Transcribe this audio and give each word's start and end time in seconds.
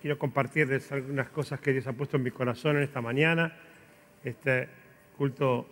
Quiero 0.00 0.16
compartirles 0.16 0.92
algunas 0.92 1.28
cosas 1.28 1.58
que 1.58 1.72
Dios 1.72 1.88
ha 1.88 1.92
puesto 1.92 2.18
en 2.18 2.22
mi 2.22 2.30
corazón 2.30 2.76
en 2.76 2.84
esta 2.84 3.00
mañana. 3.00 3.52
Este 4.22 4.68
culto 5.16 5.66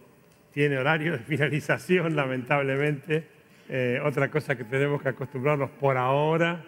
tiene 0.53 0.79
horario 0.79 1.13
de 1.13 1.19
finalización, 1.21 2.17
lamentablemente. 2.17 3.23
Eh, 3.69 4.01
otra 4.05 4.29
cosa 4.29 4.57
que 4.57 4.65
tenemos 4.65 5.01
que 5.01 5.11
acostumbrarnos 5.11 5.71
por 5.71 5.97
ahora. 5.97 6.61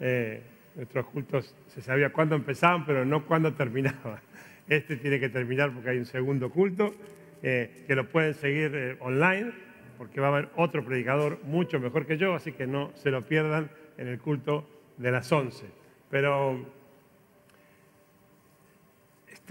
Eh, 0.00 0.42
nuestros 0.74 1.04
cultos 1.08 1.54
se 1.66 1.82
sabía 1.82 2.10
cuándo 2.14 2.34
empezaban, 2.34 2.86
pero 2.86 3.04
no 3.04 3.26
cuándo 3.26 3.52
terminaban. 3.56 4.20
Este 4.66 4.96
tiene 4.96 5.20
que 5.20 5.28
terminar 5.28 5.70
porque 5.70 5.90
hay 5.90 5.98
un 5.98 6.06
segundo 6.06 6.48
culto, 6.48 6.94
eh, 7.42 7.84
que 7.86 7.94
lo 7.94 8.08
pueden 8.08 8.32
seguir 8.32 8.96
online, 9.00 9.52
porque 9.98 10.18
va 10.18 10.28
a 10.28 10.30
haber 10.30 10.48
otro 10.56 10.82
predicador 10.82 11.40
mucho 11.44 11.78
mejor 11.78 12.06
que 12.06 12.16
yo, 12.16 12.34
así 12.34 12.52
que 12.52 12.66
no 12.66 12.90
se 12.94 13.10
lo 13.10 13.20
pierdan 13.20 13.70
en 13.98 14.08
el 14.08 14.18
culto 14.18 14.66
de 14.96 15.10
las 15.10 15.30
11. 15.30 15.66
Pero 16.08 16.80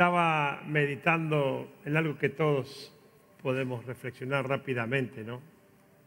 estaba 0.02 0.64
meditando 0.66 1.76
en 1.86 1.96
algo 1.96 2.18
que 2.18 2.30
todos 2.30 2.92
podemos 3.40 3.86
reflexionar 3.86 4.50
rápidamente, 4.50 5.24
¿no? 5.24 5.44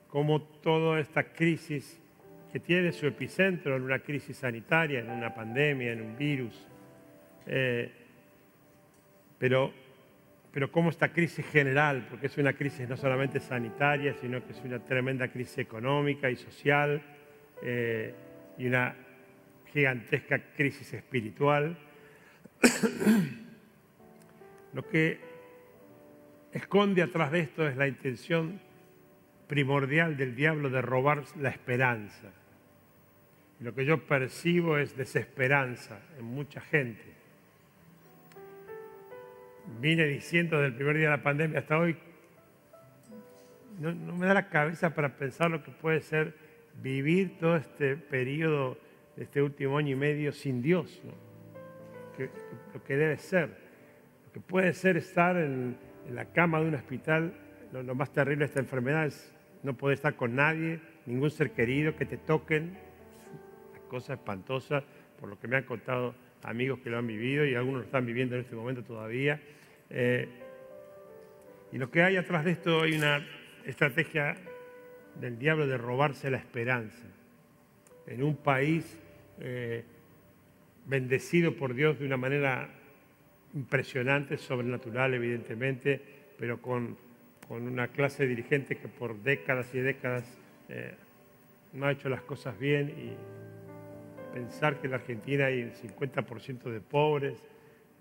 Cómo 0.08 0.42
toda 0.42 0.98
esta 0.98 1.32
crisis 1.32 2.00
que 2.52 2.58
tiene 2.58 2.90
su 2.90 3.06
epicentro 3.06 3.76
en 3.76 3.82
una 3.82 4.00
crisis 4.00 4.38
sanitaria, 4.38 4.98
en 4.98 5.10
una 5.10 5.32
pandemia, 5.32 5.92
en 5.92 6.00
un 6.00 6.18
virus, 6.18 6.66
eh, 7.46 7.92
pero, 9.38 9.72
pero 10.50 10.72
cómo 10.72 10.90
esta 10.90 11.12
crisis 11.12 11.46
general, 11.46 12.04
porque 12.10 12.26
es 12.26 12.36
una 12.36 12.54
crisis 12.54 12.88
no 12.88 12.96
solamente 12.96 13.38
sanitaria, 13.38 14.12
sino 14.20 14.44
que 14.44 14.54
es 14.54 14.60
una 14.64 14.80
tremenda 14.80 15.28
crisis 15.28 15.58
económica 15.58 16.28
y 16.28 16.34
social 16.34 17.00
eh, 17.62 18.12
y 18.58 18.66
una 18.66 18.96
gigantesca 19.72 20.40
crisis 20.56 20.92
espiritual, 20.94 21.78
Lo 24.74 24.86
que 24.88 25.20
esconde 26.52 27.02
atrás 27.02 27.30
de 27.30 27.40
esto 27.40 27.66
es 27.66 27.76
la 27.76 27.86
intención 27.86 28.60
primordial 29.46 30.16
del 30.16 30.34
diablo 30.34 30.68
de 30.68 30.82
robar 30.82 31.22
la 31.38 31.50
esperanza. 31.50 32.32
Lo 33.60 33.72
que 33.72 33.84
yo 33.84 34.04
percibo 34.04 34.76
es 34.76 34.96
desesperanza 34.96 36.00
en 36.18 36.24
mucha 36.24 36.60
gente. 36.60 37.14
Vine 39.80 40.06
diciendo 40.06 40.56
desde 40.56 40.68
el 40.68 40.74
primer 40.74 40.96
día 40.96 41.10
de 41.10 41.16
la 41.16 41.22
pandemia 41.22 41.60
hasta 41.60 41.78
hoy, 41.78 41.96
no, 43.78 43.94
me 43.94 44.26
da 44.26 44.34
la 44.34 44.48
cabeza 44.48 44.92
para 44.92 45.16
pensar 45.16 45.52
lo 45.52 45.62
que 45.62 45.70
puede 45.70 46.00
ser 46.00 46.34
vivir 46.82 47.38
todo 47.38 47.56
este 47.56 47.96
periodo, 47.96 48.76
este 49.16 49.40
último 49.40 49.78
año 49.78 49.92
y 49.92 49.96
medio 49.96 50.32
sin 50.32 50.60
Dios, 50.60 51.00
lo 52.72 52.84
que 52.84 52.96
debe 52.96 53.16
ser 53.18 53.63
que 54.34 54.40
puede 54.40 54.74
ser 54.74 54.96
estar 54.96 55.36
en, 55.36 55.76
la 56.10 56.26
cama 56.26 56.60
de 56.60 56.66
un 56.66 56.74
hospital, 56.74 57.32
lo, 57.72 57.94
más 57.94 58.12
terrible 58.12 58.40
de 58.40 58.46
esta 58.46 58.58
enfermedad 58.58 59.06
es 59.06 59.32
no 59.62 59.74
poder 59.74 59.94
estar 59.94 60.16
con 60.16 60.34
nadie, 60.34 60.80
ningún 61.06 61.30
ser 61.30 61.52
querido, 61.52 61.96
que 61.96 62.04
te 62.04 62.18
toquen, 62.18 62.76
una 63.70 63.80
cosa 63.88 64.14
espantosa, 64.14 64.82
por 65.20 65.28
lo 65.28 65.38
que 65.38 65.46
me 65.46 65.56
han 65.56 65.62
contado 65.62 66.16
amigos 66.42 66.80
que 66.80 66.90
lo 66.90 66.98
han 66.98 67.06
vivido 67.06 67.46
y 67.46 67.54
algunos 67.54 67.82
lo 67.82 67.84
están 67.86 68.04
viviendo 68.04 68.34
en 68.34 68.42
este 68.42 68.56
momento 68.56 68.82
todavía. 68.82 69.40
Eh, 69.88 70.28
y 71.72 71.78
lo 71.78 71.90
que 71.90 72.02
hay 72.02 72.16
atrás 72.16 72.44
de 72.44 72.50
esto 72.50 72.82
hay 72.82 72.94
una 72.94 73.24
estrategia 73.64 74.36
del 75.20 75.38
diablo 75.38 75.68
de 75.68 75.78
robarse 75.78 76.28
la 76.28 76.38
esperanza. 76.38 77.06
En 78.08 78.22
un 78.22 78.36
país 78.36 78.98
eh, 79.38 79.84
bendecido 80.86 81.56
por 81.56 81.72
Dios 81.72 82.00
de 82.00 82.04
una 82.04 82.16
manera 82.16 82.68
impresionante, 83.54 84.36
sobrenatural 84.36 85.14
evidentemente, 85.14 86.00
pero 86.38 86.60
con, 86.60 86.96
una 87.48 87.88
clase 87.88 88.26
dirigente 88.26 88.76
que 88.76 88.88
por 88.88 89.22
décadas 89.22 89.74
y 89.74 89.78
décadas 89.78 90.24
eh, 90.70 90.94
no 91.74 91.86
ha 91.86 91.92
hecho 91.92 92.08
las 92.08 92.22
cosas 92.22 92.58
bien 92.58 92.88
y 92.88 94.34
pensar 94.34 94.80
que 94.80 94.86
en 94.86 94.92
la 94.92 94.96
Argentina 94.96 95.46
hay 95.46 95.60
el 95.60 95.74
50% 95.74 96.62
de 96.70 96.80
pobres, 96.80 97.38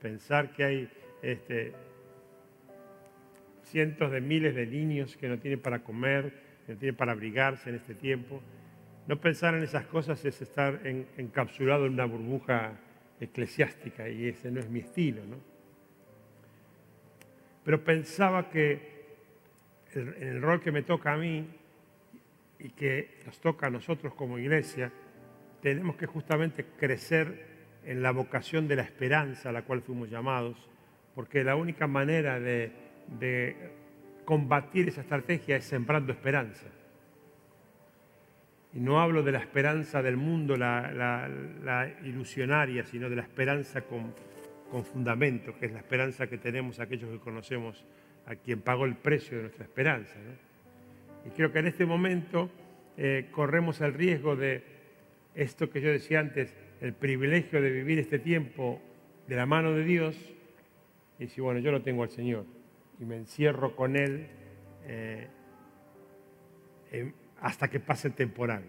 pensar 0.02 0.52
que 0.52 0.64
hay 0.64 0.90
este, 1.22 1.74
cientos 3.64 4.12
de 4.12 4.22
miles 4.22 4.56
de 4.56 4.66
niños 4.66 5.18
que 5.18 5.28
no 5.28 5.38
tienen 5.40 5.60
para 5.60 5.80
comer, 5.80 6.34
que 6.66 6.74
no 6.74 6.80
tienen 6.80 6.96
para 6.96 7.12
abrigarse 7.12 7.70
en 7.70 7.76
este 7.76 7.96
tiempo. 7.96 8.42
No 9.08 9.20
pensar 9.20 9.54
en 9.56 9.64
esas 9.64 9.86
cosas 9.86 10.24
es 10.24 10.42
estar 10.42 10.80
encapsulado 11.18 11.86
en 11.86 11.94
una 11.94 12.06
burbuja 12.06 12.80
eclesiástica 13.24 14.08
y 14.10 14.28
ese 14.28 14.52
no 14.52 14.60
es 14.60 14.70
mi 14.70 14.80
estilo, 14.80 15.26
¿no? 15.26 15.38
Pero 17.64 17.84
pensaba 17.84 18.50
que 18.50 18.94
en 19.94 20.28
el 20.28 20.42
rol 20.42 20.62
que 20.62 20.72
me 20.72 20.84
toca 20.84 21.14
a 21.14 21.18
mí 21.18 21.48
y 22.60 22.70
que 22.70 23.20
nos 23.26 23.40
toca 23.40 23.68
a 23.68 23.70
nosotros 23.70 24.14
como 24.16 24.38
iglesia, 24.38 24.92
tenemos 25.62 25.96
que 25.96 26.06
justamente 26.06 26.66
crecer 26.78 27.54
en 27.86 28.02
la 28.02 28.12
vocación 28.12 28.68
de 28.68 28.78
la 28.78 28.84
esperanza 28.84 29.50
a 29.50 29.52
la 29.52 29.64
cual 29.64 29.82
fuimos 29.82 30.10
llamados, 30.10 30.70
porque 31.16 31.44
la 31.44 31.56
única 31.56 31.88
manera 31.88 32.40
de, 32.40 32.72
combatir 34.26 34.88
esa 34.88 35.02
estrategia 35.02 35.58
es 35.58 35.66
sembrando 35.66 36.14
esperanza. 36.14 36.66
Y 38.76 38.80
no 38.80 39.00
hablo 39.00 39.22
de 39.22 39.32
la 39.32 39.40
esperanza 39.40 40.02
del 40.02 40.18
mundo, 40.18 40.56
la, 40.58 41.90
ilusionaria, 42.04 42.84
sino 42.84 43.10
de 43.10 43.16
la 43.16 43.22
esperanza 43.22 43.82
con, 43.82 44.14
fundamento, 44.84 45.56
que 45.60 45.68
es 45.68 45.72
la 45.72 45.78
esperanza 45.78 46.26
que 46.26 46.40
tenemos 46.40 46.80
aquellos 46.80 47.12
que 47.12 47.20
conocemos 47.20 47.86
a 48.26 48.36
quien 48.36 48.62
pagó 48.62 48.86
el 48.86 48.96
precio 48.96 49.38
de 49.38 49.44
nuestra 49.44 49.66
esperanza. 49.66 50.16
Y 51.28 51.30
creo 51.30 51.52
que 51.52 51.60
en 51.60 51.68
este 51.68 51.86
momento 51.86 52.50
eh, 52.98 53.28
corremos 53.32 53.82
el 53.82 53.94
riesgo 53.94 54.36
de 54.36 54.64
esto 55.36 55.70
que 55.70 55.80
yo 55.80 55.92
decía 55.92 56.20
antes, 56.20 56.56
el 56.82 56.94
privilegio 56.94 57.62
de 57.62 57.70
vivir 57.70 58.00
este 58.00 58.18
tiempo 58.18 58.82
de 59.28 59.36
la 59.36 59.46
mano 59.46 59.74
de 59.74 59.84
Dios, 59.84 60.18
y 61.20 61.28
si 61.28 61.40
bueno, 61.40 61.60
yo 61.60 61.72
lo 61.72 61.84
tengo 61.84 62.02
al 62.02 62.10
Señor 62.10 62.46
y 63.00 63.06
me 63.06 63.18
encierro 63.18 63.76
con 63.76 63.96
Él. 63.96 64.28
Eh, 64.86 65.28
hasta 67.44 67.68
que 67.68 67.80
pase 67.80 68.08
el 68.08 68.14
temporal. 68.14 68.64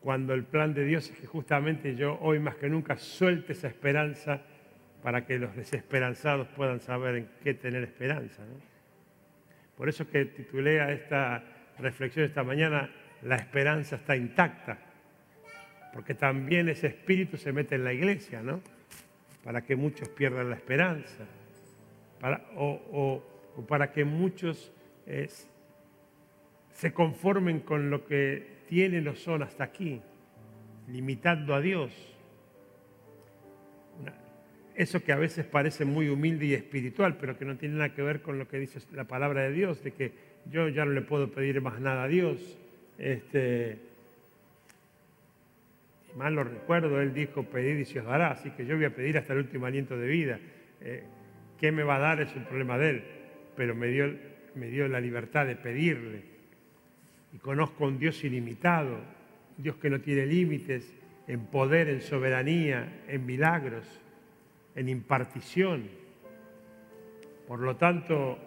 Cuando 0.00 0.34
el 0.34 0.42
plan 0.42 0.74
de 0.74 0.84
Dios 0.84 1.08
es 1.08 1.16
que 1.16 1.26
justamente 1.26 1.94
yo 1.94 2.18
hoy 2.20 2.40
más 2.40 2.56
que 2.56 2.68
nunca 2.68 2.96
suelte 2.96 3.52
esa 3.52 3.68
esperanza 3.68 4.42
para 5.04 5.24
que 5.24 5.38
los 5.38 5.54
desesperanzados 5.54 6.48
puedan 6.48 6.80
saber 6.80 7.14
en 7.16 7.28
qué 7.42 7.54
tener 7.54 7.84
esperanza. 7.84 8.42
Por 9.76 9.88
eso 9.88 10.08
que 10.10 10.24
titulé 10.24 10.80
a 10.80 10.90
esta 10.92 11.44
reflexión 11.78 12.26
esta 12.26 12.42
mañana, 12.42 12.90
La 13.22 13.36
esperanza 13.36 13.94
está 13.94 14.16
intacta, 14.16 14.78
porque 15.92 16.14
también 16.14 16.68
ese 16.68 16.88
espíritu 16.88 17.36
se 17.36 17.52
mete 17.52 17.76
en 17.76 17.84
la 17.84 17.92
iglesia, 17.92 18.42
¿no? 18.42 18.60
Para 19.44 19.62
que 19.62 19.76
muchos 19.76 20.08
pierdan 20.08 20.50
la 20.50 20.56
esperanza, 20.56 21.24
o, 22.56 23.22
para 23.68 23.92
que 23.92 24.04
muchos 24.04 24.72
se 26.72 26.92
conformen 26.92 27.60
con 27.60 27.90
lo 27.90 28.04
que 28.06 28.62
tienen 28.66 29.06
o 29.08 29.14
son 29.14 29.42
hasta 29.42 29.64
aquí, 29.64 30.00
limitando 30.88 31.54
a 31.54 31.60
Dios. 31.60 31.92
Eso 34.74 35.04
que 35.04 35.12
a 35.12 35.16
veces 35.16 35.44
parece 35.44 35.84
muy 35.84 36.08
humilde 36.08 36.46
y 36.46 36.54
espiritual, 36.54 37.18
pero 37.18 37.36
que 37.36 37.44
no 37.44 37.56
tiene 37.56 37.74
nada 37.74 37.94
que 37.94 38.02
ver 38.02 38.22
con 38.22 38.38
lo 38.38 38.48
que 38.48 38.58
dice 38.58 38.80
la 38.92 39.04
palabra 39.04 39.42
de 39.42 39.52
Dios, 39.52 39.84
de 39.84 39.92
que 39.92 40.12
yo 40.50 40.68
ya 40.68 40.84
no 40.84 40.92
le 40.92 41.02
puedo 41.02 41.30
pedir 41.30 41.60
más 41.60 41.78
nada 41.78 42.04
a 42.04 42.08
Dios. 42.08 42.58
Este, 42.98 43.78
mal 46.16 46.34
lo 46.34 46.44
recuerdo, 46.44 47.00
él 47.02 47.12
dijo, 47.12 47.44
pedir 47.44 47.78
y 47.80 47.84
se 47.84 48.00
os 48.00 48.06
dará, 48.06 48.30
así 48.30 48.50
que 48.50 48.64
yo 48.64 48.76
voy 48.76 48.86
a 48.86 48.94
pedir 48.94 49.18
hasta 49.18 49.34
el 49.34 49.40
último 49.40 49.66
aliento 49.66 49.98
de 49.98 50.06
vida. 50.06 50.40
Eh, 50.80 51.02
¿Qué 51.60 51.70
me 51.70 51.82
va 51.82 51.96
a 51.96 52.00
dar? 52.00 52.22
Es 52.22 52.34
un 52.34 52.44
problema 52.44 52.78
de 52.78 52.90
él, 52.90 53.04
pero 53.54 53.74
me 53.74 53.88
dio 53.88 54.88
la 54.88 55.00
libertad 55.00 55.46
de 55.46 55.56
pedirle 55.56 56.31
y 57.32 57.38
conozco 57.38 57.84
a 57.84 57.88
un 57.88 57.98
Dios 57.98 58.22
ilimitado, 58.24 58.98
Dios 59.56 59.76
que 59.76 59.90
no 59.90 60.00
tiene 60.00 60.26
límites 60.26 60.92
en 61.26 61.46
poder, 61.46 61.88
en 61.88 62.02
soberanía, 62.02 63.02
en 63.08 63.24
milagros, 63.24 63.86
en 64.74 64.88
impartición. 64.88 65.88
Por 67.46 67.60
lo 67.60 67.76
tanto, 67.76 68.38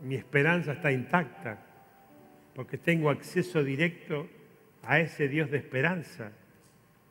mi 0.00 0.14
esperanza 0.14 0.72
está 0.72 0.92
intacta 0.92 1.66
porque 2.54 2.78
tengo 2.78 3.10
acceso 3.10 3.64
directo 3.64 4.28
a 4.82 5.00
ese 5.00 5.28
Dios 5.28 5.50
de 5.50 5.58
esperanza 5.58 6.32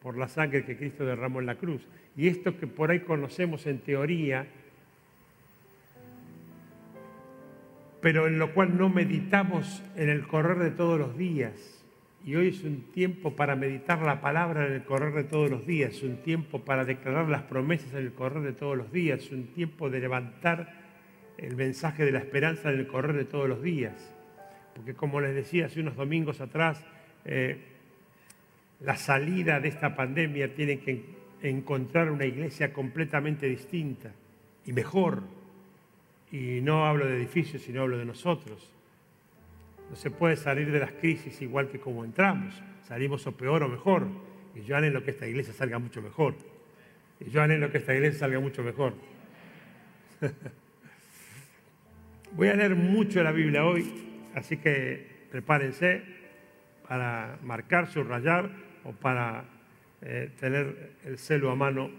por 0.01 0.18
la 0.18 0.27
sangre 0.27 0.65
que 0.65 0.77
Cristo 0.77 1.06
derramó 1.06 1.39
en 1.39 1.45
la 1.45 1.56
cruz. 1.56 1.88
Y 2.15 2.27
esto 2.27 2.57
que 2.57 2.68
por 2.68 2.91
ahí 2.91 3.01
conocemos 3.01 3.65
en 3.68 3.79
teoría, 3.79 4.47
pero 8.01 8.27
en 8.27 8.39
lo 8.39 8.53
cual 8.53 8.77
no 8.77 8.89
meditamos 8.89 9.83
en 9.95 10.09
el 10.09 10.27
correr 10.27 10.57
de 10.57 10.71
todos 10.71 11.00
los 11.00 11.18
días. 11.18 11.77
Y 12.25 12.36
hoy 12.36 12.50
es 12.50 12.63
un 12.63 12.92
tiempo 12.92 13.36
para 13.36 13.56
meditar 13.56 14.01
la 14.01 14.21
palabra 14.21 14.68
en 14.68 14.74
el 14.74 14.83
correr 14.83 15.13
de 15.13 15.24
todos 15.24 15.50
los 15.50 15.65
días, 15.65 16.03
un 16.03 16.18
tiempo 16.18 16.59
para 16.59 16.86
declarar 16.86 17.30
las 17.30 17.44
promesas 17.44 17.94
en 17.94 18.00
el 18.00 18.13
correr 18.13 18.44
de 18.44 18.53
todos 18.53 18.77
los 18.77 18.92
días, 18.92 19.31
un 19.31 19.48
tiempo 19.53 19.89
de 19.89 20.00
levantar 20.00 20.81
el 21.38 21.56
mensaje 21.56 22.06
de 22.06 22.12
la 22.12 22.19
esperanza 22.19 22.71
en 22.71 22.80
el 22.80 22.88
correr 22.88 23.15
de 23.15 23.25
todos 23.25 23.50
los 23.50 23.62
días. 23.62 24.13
Porque 24.75 24.94
como 24.94 25.19
les 25.19 25.33
decía 25.33 25.65
hace 25.65 25.81
unos 25.81 25.95
domingos 25.95 26.42
atrás, 26.42 26.83
eh, 27.25 27.57
la 28.80 28.97
salida 28.97 29.59
de 29.59 29.69
esta 29.69 29.95
pandemia 29.95 30.54
tiene 30.54 30.80
que 30.80 31.04
encontrar 31.42 32.12
una 32.12 32.25
iglesia 32.25 32.74
completamente 32.74 33.47
distinta 33.47 34.12
y 34.65 34.74
mejor. 34.74 35.40
Y 36.31 36.62
no 36.62 36.86
hablo 36.86 37.06
de 37.06 37.18
edificios, 37.18 37.62
sino 37.62 37.81
hablo 37.81 37.98
de 37.98 38.06
nosotros. 38.06 38.72
No 39.89 39.95
se 39.98 40.10
puede 40.10 40.38
salir 40.38 40.72
de 40.72 40.80
las 40.80 40.92
crisis 40.94 41.42
igual 41.42 41.68
que 41.68 41.80
como 41.80 42.06
entramos. 42.06 42.54
Salimos 42.88 43.28
o 43.28 43.33
peor 43.33 43.63
o 43.63 43.68
mejor. 43.68 44.07
Y 44.56 44.62
yo 44.62 44.78
anhelo 44.78 45.04
que 45.04 45.12
esta 45.12 45.28
iglesia 45.28 45.54
salga 45.54 45.80
mucho 45.80 46.01
mejor. 46.01 46.36
Y 47.19 47.30
yo 47.30 47.42
anhelo 47.42 47.69
que 47.72 47.80
esta 47.80 47.94
iglesia 47.94 48.19
salga 48.19 48.39
mucho 48.39 48.63
mejor. 48.63 48.94
Voy 52.33 52.48
a 52.48 52.56
leer 52.56 52.75
mucho 52.75 53.22
la 53.22 53.33
Biblia 53.33 53.66
hoy, 53.66 53.92
así 54.36 54.56
que 54.56 55.06
prepárense 55.31 56.01
para 56.88 57.38
marcar, 57.44 57.88
subrayar 57.88 58.50
o 58.86 58.94
para 58.94 59.44
eh, 60.01 60.31
tener 60.39 60.94
el 61.04 61.18
celo 61.18 61.51
a 61.51 61.56
mano, 61.56 61.89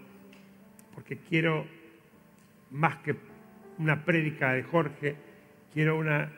porque 0.95 1.17
quiero, 1.17 1.67
más 2.71 2.95
que 2.97 3.15
una 3.77 4.05
prédica 4.05 4.53
de 4.53 4.63
Jorge, 4.63 5.15
quiero 5.73 5.97
una 5.97 6.31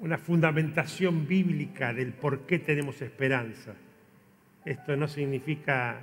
una 0.00 0.18
fundamentación 0.18 1.26
bíblica 1.26 1.92
del 1.92 2.12
por 2.12 2.40
qué 2.40 2.58
tenemos 2.58 3.00
esperanza. 3.02 3.74
Esto 4.64 4.96
no 4.96 5.08
significa 5.08 6.00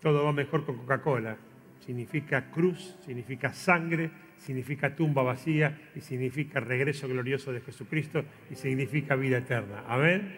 todo 0.00 0.24
va 0.24 0.32
mejor 0.32 0.64
con 0.64 0.76
Coca-Cola, 0.76 1.36
significa 1.84 2.50
cruz, 2.50 2.96
significa 3.04 3.52
sangre, 3.52 4.10
significa 4.38 4.94
tumba 4.94 5.22
vacía 5.22 5.90
y 5.94 6.00
significa 6.00 6.60
regreso 6.60 7.08
glorioso 7.08 7.52
de 7.52 7.60
Jesucristo 7.60 8.24
y 8.50 8.54
significa 8.54 9.16
vida 9.16 9.38
eterna. 9.38 9.84
Amén. 9.88 10.36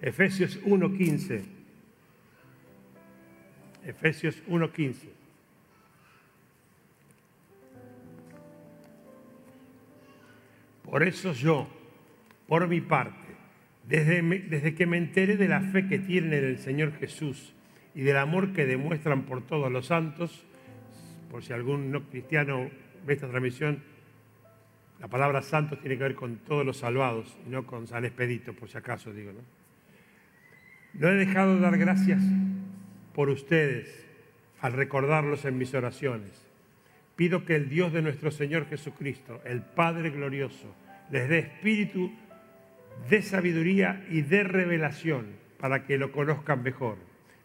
Efesios 0.00 0.60
1.15. 0.64 1.42
Efesios 3.84 4.42
1.15. 4.48 5.19
Por 10.90 11.04
eso 11.04 11.32
yo, 11.32 11.68
por 12.48 12.66
mi 12.66 12.80
parte, 12.80 13.28
desde, 13.86 14.22
desde 14.22 14.74
que 14.74 14.86
me 14.86 14.96
enteré 14.96 15.36
de 15.36 15.46
la 15.46 15.60
fe 15.60 15.86
que 15.86 16.00
tienen 16.00 16.32
en 16.32 16.44
el 16.44 16.58
Señor 16.58 16.92
Jesús 16.98 17.54
y 17.94 18.02
del 18.02 18.16
amor 18.16 18.52
que 18.52 18.66
demuestran 18.66 19.22
por 19.22 19.46
todos 19.46 19.70
los 19.70 19.86
santos, 19.86 20.44
por 21.30 21.44
si 21.44 21.52
algún 21.52 21.92
no 21.92 22.02
cristiano 22.08 22.70
ve 23.06 23.14
esta 23.14 23.28
transmisión, 23.28 23.82
la 24.98 25.08
palabra 25.08 25.42
santos 25.42 25.80
tiene 25.80 25.96
que 25.96 26.02
ver 26.02 26.14
con 26.14 26.38
todos 26.38 26.66
los 26.66 26.78
salvados 26.78 27.38
y 27.46 27.50
no 27.50 27.66
con 27.66 27.86
San 27.86 28.04
Expedito, 28.04 28.52
por 28.52 28.68
si 28.68 28.76
acaso 28.76 29.12
digo. 29.12 29.32
¿no? 29.32 29.40
no 30.94 31.08
he 31.08 31.14
dejado 31.14 31.54
de 31.54 31.60
dar 31.60 31.78
gracias 31.78 32.20
por 33.14 33.30
ustedes 33.30 34.06
al 34.60 34.72
recordarlos 34.72 35.44
en 35.44 35.56
mis 35.56 35.72
oraciones. 35.72 36.46
Pido 37.16 37.44
que 37.44 37.56
el 37.56 37.68
Dios 37.68 37.92
de 37.92 38.02
nuestro 38.02 38.30
Señor 38.30 38.66
Jesucristo, 38.66 39.40
el 39.44 39.62
Padre 39.62 40.10
glorioso, 40.10 40.74
les 41.10 41.28
dé 41.28 41.38
espíritu 41.40 42.12
de 43.08 43.22
sabiduría 43.22 44.04
y 44.10 44.22
de 44.22 44.44
revelación 44.44 45.26
para 45.58 45.84
que 45.84 45.98
lo 45.98 46.12
conozcan 46.12 46.62
mejor. 46.62 46.98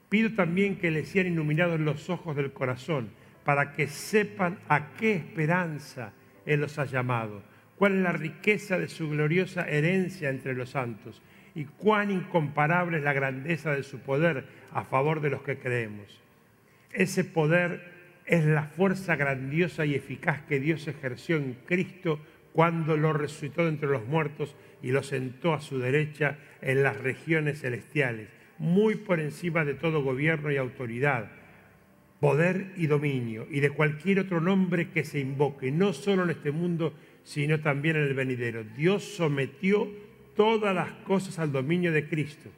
Pido 0.10 0.34
también 0.34 0.78
que 0.78 0.92
les 0.92 1.10
sean 1.10 1.28
iluminados 1.28 1.80
los 1.80 2.10
ojos 2.10 2.36
del 2.36 2.54
corazón 2.54 3.10
para 3.44 3.74
que 3.74 3.88
sepan 3.88 4.60
a 4.70 4.94
qué 4.94 5.14
esperanza 5.14 6.14
Él 6.46 6.62
los 6.62 6.78
ha 6.80 6.86
llamado, 6.86 7.44
cuál 7.78 7.94
es 7.94 8.04
la 8.04 8.12
riqueza 8.12 8.80
de 8.80 8.88
su 8.88 9.10
gloriosa 9.10 9.68
herencia 9.70 10.30
entre 10.30 10.54
los 10.54 10.72
santos 10.72 11.22
y 11.54 11.66
cuán 11.66 12.12
incomparable 12.12 12.98
es 12.98 13.04
la 13.04 13.14
grandeza 13.14 13.74
de 13.74 13.84
su 13.84 14.00
poder 14.00 14.46
a 14.72 14.84
favor 14.84 15.22
de 15.22 15.30
los 15.30 15.42
que 15.42 15.58
creemos. 15.58 16.22
Ese 16.92 17.24
poder 17.24 17.94
es 18.26 18.46
la 18.46 18.64
fuerza 18.64 19.16
grandiosa 19.16 19.86
y 19.86 19.96
eficaz 19.96 20.42
que 20.44 20.60
Dios 20.60 20.88
ejerció 20.88 21.38
en 21.38 21.58
Cristo 21.66 22.20
cuando 22.56 22.96
lo 22.96 23.12
resucitó 23.12 23.64
de 23.64 23.70
entre 23.70 23.90
los 23.90 24.08
muertos 24.08 24.56
y 24.82 24.92
lo 24.92 25.04
sentó 25.04 25.54
a 25.54 25.60
su 25.60 25.78
derecha 25.78 26.38
en 26.62 26.84
las 26.84 26.96
regiones 26.96 27.60
celestiales, 27.60 28.30
muy 28.60 28.96
por 28.96 29.20
encima 29.20 29.66
de 29.66 29.74
todo 29.74 30.02
gobierno 30.02 30.50
y 30.50 30.56
autoridad, 30.56 31.30
poder 32.22 32.72
y 32.78 32.88
dominio, 32.88 33.46
y 33.52 33.60
de 33.60 33.72
cualquier 33.72 34.20
otro 34.20 34.40
nombre 34.40 34.90
que 34.92 35.04
se 35.04 35.20
invoque, 35.20 35.70
no 35.70 35.92
solo 35.92 36.24
en 36.24 36.30
este 36.30 36.52
mundo, 36.52 36.94
sino 37.26 37.60
también 37.60 37.98
en 37.98 38.04
el 38.04 38.14
venidero. 38.14 38.64
Dios 38.64 39.04
sometió 39.04 39.90
todas 40.34 40.74
las 40.74 40.92
cosas 41.04 41.40
al 41.40 41.52
dominio 41.52 41.92
de 41.92 42.08
Cristo 42.08 42.50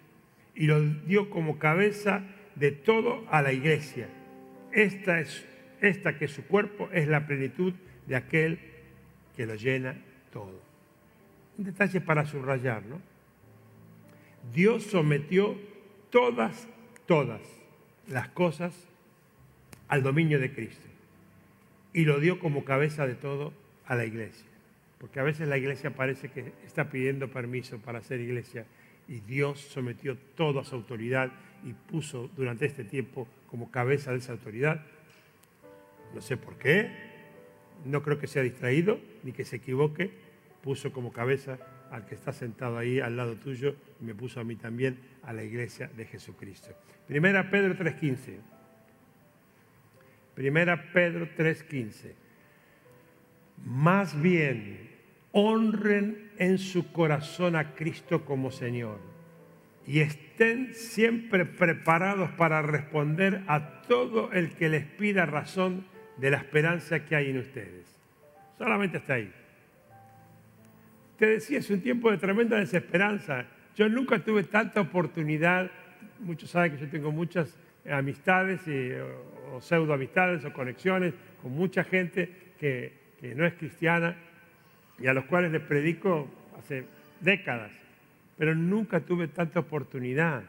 y 0.53 0.67
lo 0.67 0.79
dio 0.79 1.31
como 1.31 1.57
cabeza 1.57 2.23
de 2.53 2.71
todo 2.71 3.25
a 3.31 3.41
la 3.41 3.51
iglesia. 3.51 4.09
Esta, 4.71 5.21
es, 5.21 5.43
esta 5.81 6.19
que 6.19 6.27
su 6.27 6.45
cuerpo 6.45 6.87
es 6.93 7.07
la 7.07 7.25
plenitud 7.25 7.73
de 8.05 8.15
aquel 8.15 8.59
que 9.37 9.45
lo 9.45 9.53
llena 9.53 9.95
todo. 10.33 10.59
Un 11.59 11.65
detalle 11.65 12.01
para 12.01 12.25
subrayar, 12.25 12.83
¿no? 12.85 12.99
Dios 14.51 14.83
sometió 14.83 15.55
todas, 16.09 16.67
todas 17.05 17.41
las 18.07 18.29
cosas 18.29 18.73
al 19.87 20.01
dominio 20.01 20.39
de 20.39 20.51
Cristo 20.51 20.87
y 21.93 22.05
lo 22.05 22.19
dio 22.19 22.39
como 22.39 22.65
cabeza 22.65 23.05
de 23.05 23.15
todo 23.15 23.53
a 23.85 23.95
la 23.95 24.05
iglesia. 24.05 24.47
Porque 24.97 25.19
a 25.19 25.23
veces 25.23 25.47
la 25.47 25.57
iglesia 25.57 25.91
parece 25.91 26.29
que 26.29 26.53
está 26.65 26.89
pidiendo 26.89 27.29
permiso 27.29 27.77
para 27.77 28.01
ser 28.01 28.19
iglesia 28.19 28.65
y 29.07 29.19
Dios 29.19 29.59
sometió 29.59 30.17
toda 30.35 30.63
su 30.63 30.75
autoridad 30.75 31.31
y 31.63 31.73
puso 31.73 32.29
durante 32.35 32.65
este 32.65 32.83
tiempo 32.83 33.27
como 33.47 33.69
cabeza 33.69 34.11
de 34.11 34.17
esa 34.17 34.31
autoridad. 34.31 34.83
No 36.15 36.21
sé 36.21 36.37
por 36.37 36.57
qué, 36.57 37.06
no 37.85 38.03
creo 38.03 38.19
que 38.19 38.27
sea 38.27 38.43
distraído 38.43 38.99
ni 39.23 39.31
que 39.31 39.45
se 39.45 39.57
equivoque, 39.57 40.11
puso 40.61 40.91
como 40.91 41.11
cabeza 41.11 41.57
al 41.91 42.05
que 42.05 42.15
está 42.15 42.33
sentado 42.33 42.77
ahí 42.77 42.99
al 42.99 43.15
lado 43.15 43.35
tuyo 43.35 43.75
y 44.01 44.05
me 44.05 44.15
puso 44.15 44.39
a 44.39 44.43
mí 44.43 44.55
también 44.55 44.99
a 45.23 45.33
la 45.33 45.43
iglesia 45.43 45.89
de 45.95 46.05
Jesucristo. 46.05 46.69
Primera 47.07 47.49
Pedro 47.49 47.75
3.15. 47.75 48.37
Primera 50.35 50.91
Pedro 50.91 51.29
3.15. 51.37 52.13
Más 53.65 54.19
bien, 54.21 54.91
honren 55.31 56.31
en 56.37 56.57
su 56.57 56.91
corazón 56.91 57.55
a 57.55 57.73
Cristo 57.75 58.25
como 58.25 58.51
Señor 58.51 58.99
y 59.87 60.01
estén 60.01 60.73
siempre 60.75 61.45
preparados 61.45 62.29
para 62.31 62.61
responder 62.61 63.43
a 63.47 63.81
todo 63.83 64.31
el 64.33 64.51
que 64.53 64.69
les 64.69 64.85
pida 64.85 65.25
razón 65.25 65.85
de 66.17 66.31
la 66.31 66.37
esperanza 66.37 67.05
que 67.05 67.15
hay 67.15 67.29
en 67.29 67.39
ustedes. 67.39 67.85
Solamente 68.57 68.97
está 68.97 69.13
ahí. 69.13 69.31
Te 71.17 71.25
decía, 71.25 71.59
es 71.59 71.69
un 71.69 71.81
tiempo 71.81 72.11
de 72.11 72.17
tremenda 72.17 72.57
desesperanza. 72.57 73.45
Yo 73.75 73.87
nunca 73.89 74.19
tuve 74.19 74.43
tanta 74.43 74.81
oportunidad, 74.81 75.69
muchos 76.19 76.49
saben 76.49 76.73
que 76.73 76.79
yo 76.79 76.89
tengo 76.89 77.11
muchas 77.11 77.55
amistades 77.89 78.61
o, 79.53 79.61
pseudo 79.61 79.93
amistades 79.93 80.43
o 80.45 80.53
conexiones 80.53 81.13
con 81.41 81.53
mucha 81.53 81.83
gente 81.83 82.29
que, 82.59 82.93
que 83.19 83.33
no 83.33 83.45
es 83.45 83.53
cristiana 83.53 84.15
y 84.99 85.07
a 85.07 85.13
los 85.13 85.25
cuales 85.25 85.51
les 85.51 85.61
predico 85.61 86.27
hace 86.57 86.85
décadas, 87.21 87.71
pero 88.37 88.55
nunca 88.55 88.99
tuve 88.99 89.27
tanta 89.27 89.59
oportunidad. 89.59 90.43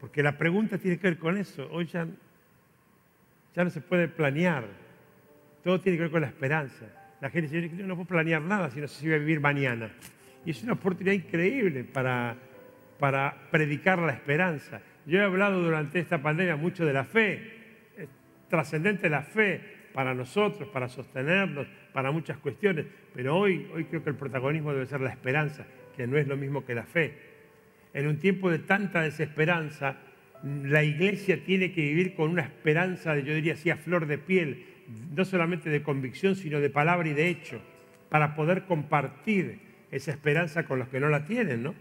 Porque 0.00 0.22
la 0.22 0.38
pregunta 0.38 0.78
tiene 0.78 0.98
que 0.98 1.08
ver 1.08 1.18
con 1.18 1.36
eso. 1.36 1.68
Hoy 1.72 1.86
ya 1.86 2.06
ya 3.58 3.64
no 3.64 3.70
se 3.70 3.80
puede 3.80 4.06
planear. 4.06 4.66
Todo 5.64 5.80
tiene 5.80 5.98
que 5.98 6.02
ver 6.02 6.12
con 6.12 6.20
la 6.20 6.28
esperanza. 6.28 6.86
La 7.20 7.28
gente 7.28 7.48
dice, 7.60 7.76
yo 7.76 7.86
no 7.88 7.96
puedo 7.96 8.06
planear 8.06 8.40
nada 8.40 8.70
si 8.70 8.80
no 8.80 8.86
sé 8.86 9.00
si 9.00 9.12
a 9.12 9.18
vivir 9.18 9.40
mañana. 9.40 9.90
Y 10.44 10.52
es 10.52 10.62
una 10.62 10.74
oportunidad 10.74 11.12
increíble 11.12 11.82
para, 11.82 12.36
para 13.00 13.48
predicar 13.50 13.98
la 13.98 14.12
esperanza. 14.12 14.80
Yo 15.06 15.18
he 15.18 15.24
hablado 15.24 15.60
durante 15.60 15.98
esta 15.98 16.22
pandemia 16.22 16.54
mucho 16.54 16.86
de 16.86 16.92
la 16.92 17.02
fe. 17.02 17.90
Es 17.96 18.08
trascendente 18.48 19.10
la 19.10 19.22
fe 19.22 19.60
para 19.92 20.14
nosotros, 20.14 20.68
para 20.68 20.88
sostenernos, 20.88 21.66
para 21.92 22.12
muchas 22.12 22.38
cuestiones. 22.38 22.86
Pero 23.12 23.36
hoy, 23.36 23.68
hoy 23.74 23.86
creo 23.86 24.04
que 24.04 24.10
el 24.10 24.16
protagonismo 24.16 24.72
debe 24.72 24.86
ser 24.86 25.00
la 25.00 25.10
esperanza, 25.10 25.66
que 25.96 26.06
no 26.06 26.16
es 26.16 26.28
lo 26.28 26.36
mismo 26.36 26.64
que 26.64 26.76
la 26.76 26.84
fe. 26.84 27.12
En 27.92 28.06
un 28.06 28.18
tiempo 28.18 28.52
de 28.52 28.60
tanta 28.60 29.02
desesperanza, 29.02 29.96
la 30.42 30.82
iglesia 30.84 31.44
tiene 31.44 31.72
que 31.72 31.82
vivir 31.82 32.14
con 32.14 32.30
una 32.30 32.42
esperanza, 32.42 33.16
yo 33.18 33.34
diría 33.34 33.54
así, 33.54 33.70
a 33.70 33.76
flor 33.76 34.06
de 34.06 34.18
piel, 34.18 34.64
no 35.14 35.24
solamente 35.24 35.70
de 35.70 35.82
convicción, 35.82 36.36
sino 36.36 36.60
de 36.60 36.70
palabra 36.70 37.08
y 37.08 37.14
de 37.14 37.28
hecho, 37.28 37.60
para 38.08 38.34
poder 38.34 38.64
compartir 38.64 39.60
esa 39.90 40.10
esperanza 40.10 40.64
con 40.64 40.78
los 40.78 40.88
que 40.88 41.00
no 41.00 41.08
la 41.08 41.24
tienen, 41.24 41.62
¿no? 41.62 41.74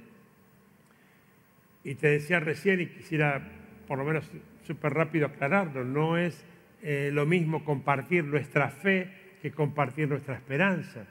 Y 1.83 1.95
te 1.95 2.07
decía 2.07 2.39
recién, 2.39 2.81
y 2.81 2.87
quisiera 2.87 3.41
por 3.87 3.97
lo 3.97 4.05
menos 4.05 4.29
súper 4.65 4.93
rápido 4.93 5.27
aclararlo, 5.27 5.85
no 5.85 6.17
es 6.17 6.45
eh, 6.81 7.09
lo 7.13 7.25
mismo 7.25 7.63
compartir 7.63 8.25
nuestra 8.25 8.69
fe 8.69 9.09
que 9.41 9.51
compartir 9.51 10.09
nuestra 10.09 10.35
esperanza. 10.35 11.05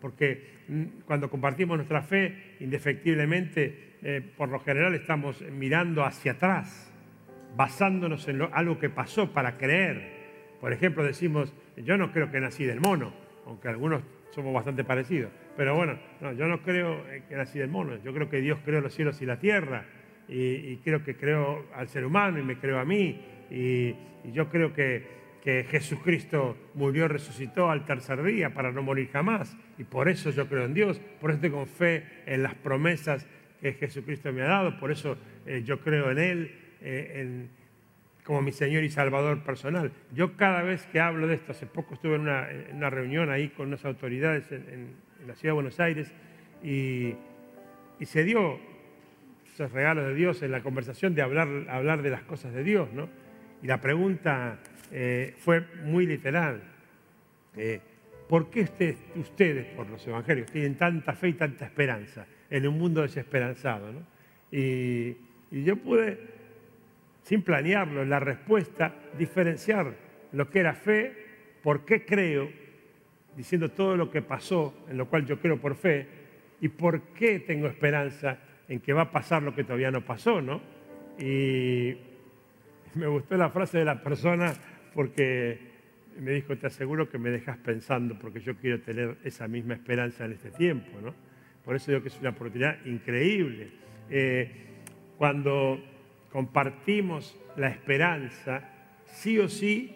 Porque 0.00 0.58
cuando 1.06 1.30
compartimos 1.30 1.76
nuestra 1.76 2.02
fe, 2.02 2.56
indefectiblemente, 2.60 3.96
eh, 4.02 4.22
por 4.36 4.48
lo 4.48 4.60
general 4.60 4.94
estamos 4.94 5.42
mirando 5.42 6.04
hacia 6.04 6.32
atrás, 6.32 6.92
basándonos 7.56 8.28
en 8.28 8.42
algo 8.52 8.78
que 8.78 8.90
pasó 8.90 9.32
para 9.32 9.56
creer. 9.56 10.18
Por 10.60 10.72
ejemplo, 10.72 11.02
decimos, 11.02 11.52
yo 11.76 11.96
no 11.96 12.12
creo 12.12 12.30
que 12.30 12.40
nací 12.40 12.64
del 12.64 12.80
mono, 12.80 13.12
aunque 13.46 13.68
algunos 13.68 14.02
somos 14.30 14.52
bastante 14.52 14.84
parecidos. 14.84 15.32
Pero 15.56 15.74
bueno, 15.74 15.98
yo 16.36 16.46
no 16.46 16.62
creo 16.62 17.02
que 17.28 17.34
nací 17.34 17.58
del 17.58 17.70
mono, 17.70 17.96
yo 18.04 18.12
creo 18.12 18.28
que 18.28 18.40
Dios 18.40 18.60
creó 18.64 18.80
los 18.80 18.94
cielos 18.94 19.20
y 19.22 19.26
la 19.26 19.38
tierra, 19.38 19.84
y, 20.28 20.76
creo 20.78 21.02
que 21.02 21.16
creo 21.16 21.64
al 21.74 21.88
ser 21.88 22.04
humano 22.04 22.38
y 22.38 22.42
me 22.42 22.58
creo 22.58 22.78
a 22.78 22.84
mí, 22.84 23.20
y, 23.50 23.94
yo 24.32 24.48
creo 24.50 24.74
que, 24.74 25.18
que 25.48 25.64
Jesucristo 25.64 26.58
murió 26.74 27.06
y 27.06 27.08
resucitó 27.08 27.70
al 27.70 27.86
tercer 27.86 28.22
día 28.22 28.52
para 28.52 28.70
no 28.70 28.82
morir 28.82 29.08
jamás, 29.10 29.56
y 29.78 29.84
por 29.84 30.10
eso 30.10 30.28
yo 30.28 30.46
creo 30.46 30.66
en 30.66 30.74
Dios, 30.74 31.00
por 31.22 31.30
eso 31.30 31.40
tengo 31.40 31.64
fe 31.64 32.04
en 32.26 32.42
las 32.42 32.54
promesas 32.54 33.26
que 33.62 33.72
Jesucristo 33.72 34.30
me 34.30 34.42
ha 34.42 34.48
dado, 34.48 34.78
por 34.78 34.92
eso 34.92 35.16
eh, 35.46 35.62
yo 35.64 35.80
creo 35.80 36.10
en 36.10 36.18
Él, 36.18 36.54
eh, 36.82 37.46
como 38.24 38.42
mi 38.42 38.52
Señor 38.52 38.84
y 38.84 38.90
Salvador 38.90 39.42
personal. 39.42 39.90
Yo 40.12 40.36
cada 40.36 40.60
vez 40.60 40.84
que 40.92 41.00
hablo 41.00 41.26
de 41.26 41.36
esto, 41.36 41.52
hace 41.52 41.64
poco 41.64 41.94
estuve 41.94 42.16
en 42.16 42.28
una, 42.74 42.90
reunión 42.90 43.30
ahí 43.30 43.48
con 43.48 43.68
unas 43.68 43.86
autoridades 43.86 44.52
en, 44.52 44.96
la 45.26 45.34
ciudad 45.34 45.52
de 45.52 45.62
Buenos 45.62 45.80
Aires 45.80 46.12
y, 46.62 47.14
se 48.04 48.22
dio 48.22 48.60
esos 49.46 49.72
regalos 49.72 50.08
de 50.08 50.14
Dios 50.14 50.42
en 50.42 50.52
la 50.52 50.60
conversación 50.60 51.14
de 51.14 51.22
hablar, 51.22 51.48
hablar 51.70 52.02
de 52.02 52.10
las 52.10 52.22
cosas 52.24 52.52
de 52.52 52.62
Dios, 52.62 52.92
¿no? 52.92 53.08
Y 53.62 53.66
la 53.66 53.80
pregunta 53.80 54.58
eh, 54.92 55.34
fue 55.38 55.64
muy 55.84 56.06
literal. 56.06 56.62
¿Por 58.28 58.50
qué 58.50 58.60
ustedes, 59.16 59.64
por 59.74 59.88
los 59.88 60.06
evangelios, 60.06 60.52
tienen 60.52 60.76
tanta 60.76 61.14
fe 61.14 61.30
y 61.30 61.32
tanta 61.32 61.64
esperanza 61.64 62.26
en 62.50 62.68
un 62.68 62.78
mundo 62.78 63.00
desesperanzado? 63.00 63.90
Y, 64.52 65.16
yo 65.50 65.76
pude, 65.76 66.18
sin 67.22 67.40
planearlo, 67.40 68.04
la 68.04 68.20
respuesta, 68.20 68.94
diferenciar 69.16 69.94
lo 70.32 70.50
que 70.50 70.60
era 70.60 70.74
fe, 70.74 71.12
por 71.62 71.86
qué 71.86 72.04
creo, 72.04 72.50
diciendo 73.34 73.70
todo 73.70 73.96
lo 73.96 74.10
que 74.10 74.20
pasó, 74.20 74.84
en 74.90 74.98
lo 74.98 75.08
cual 75.08 75.24
yo 75.24 75.40
creo 75.40 75.58
por 75.58 75.74
fe, 75.74 76.06
y 76.60 76.68
por 76.68 77.00
qué 77.14 77.40
tengo 77.40 77.66
esperanza 77.66 78.38
en 78.68 78.80
que 78.80 78.92
va 78.92 79.02
a 79.02 79.10
pasar 79.10 79.42
lo 79.42 79.54
que 79.54 79.64
todavía 79.64 79.90
no 79.90 80.04
pasó, 80.04 80.42
¿no? 80.42 80.60
Y 81.18 81.96
me 82.94 83.06
gustó 83.06 83.38
la 83.38 83.48
frase 83.48 83.78
de 83.78 83.84
la 83.86 84.02
persona 84.02 84.52
porque 84.94 85.58
me 86.20 86.32
dijo, 86.32 86.56
te 86.56 86.66
aseguro 86.66 87.08
que 87.08 87.18
me 87.18 87.30
dejas 87.30 87.56
pensando 87.58 88.18
porque 88.18 88.40
yo 88.40 88.56
quiero 88.56 88.80
tener 88.80 89.16
esa 89.24 89.48
misma 89.48 89.74
esperanza 89.74 90.24
en 90.24 90.32
este 90.32 90.50
tiempo. 90.50 91.00
¿no? 91.00 91.14
Por 91.64 91.76
eso 91.76 91.90
digo 91.90 92.02
que 92.02 92.08
es 92.08 92.18
una 92.20 92.30
oportunidad 92.30 92.84
increíble. 92.86 93.68
Eh, 94.10 94.50
cuando 95.16 95.80
compartimos 96.32 97.38
la 97.56 97.68
esperanza, 97.68 98.68
sí 99.06 99.38
o 99.38 99.48
sí 99.48 99.94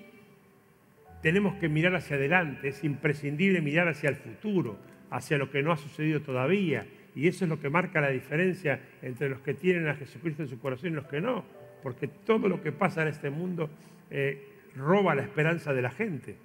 tenemos 1.23 1.55
que 1.55 1.69
mirar 1.69 1.95
hacia 1.95 2.17
adelante, 2.17 2.69
es 2.69 2.83
imprescindible 2.83 3.61
mirar 3.61 3.89
hacia 3.89 4.09
el 4.09 4.17
futuro, 4.17 4.77
hacia 5.11 5.39
lo 5.39 5.51
que 5.51 5.63
no 5.63 5.73
ha 5.73 5.77
sucedido 5.77 6.21
todavía. 6.21 6.87
Y 7.15 7.29
eso 7.29 7.45
es 7.45 7.49
lo 7.49 7.61
que 7.61 7.69
marca 7.69 8.01
la 8.01 8.11
diferencia 8.11 8.81
entre 9.03 9.29
los 9.29 9.41
que 9.41 9.55
tienen 9.55 9.87
a 9.87 9.95
Jesucristo 9.95 10.43
en 10.43 10.49
su 10.49 10.59
corazón 10.59 10.91
y 10.91 10.95
los 10.95 11.07
que 11.07 11.21
no. 11.21 11.45
Porque 11.83 12.09
todo 12.09 12.49
lo 12.49 12.63
que 12.63 12.73
pasa 12.73 13.03
en 13.03 13.09
este 13.09 13.31
mundo 13.31 13.71
eh, 14.11 14.52
roba 14.77 15.15
la 15.15 15.23
esperanza 15.23 15.73
de 15.73 15.83
la 15.83 15.91
gente, 15.91 16.37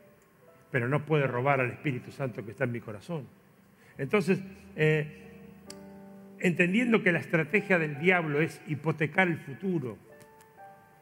pero 0.72 0.88
no 0.88 1.06
puede 1.06 1.28
robar 1.28 1.60
al 1.60 1.72
Espíritu 1.72 2.12
Santo 2.12 2.44
que 2.44 2.52
está 2.52 2.66
en 2.66 2.72
mi 2.72 2.80
corazón. 2.80 3.28
Entonces, 3.98 4.40
eh, 4.76 5.08
entendiendo 6.40 7.02
que 7.02 7.12
la 7.12 7.20
estrategia 7.20 7.80
del 7.80 8.00
diablo 8.00 8.42
es 8.42 8.62
hipotecar 8.68 9.28
el 9.28 9.38
futuro, 9.38 9.98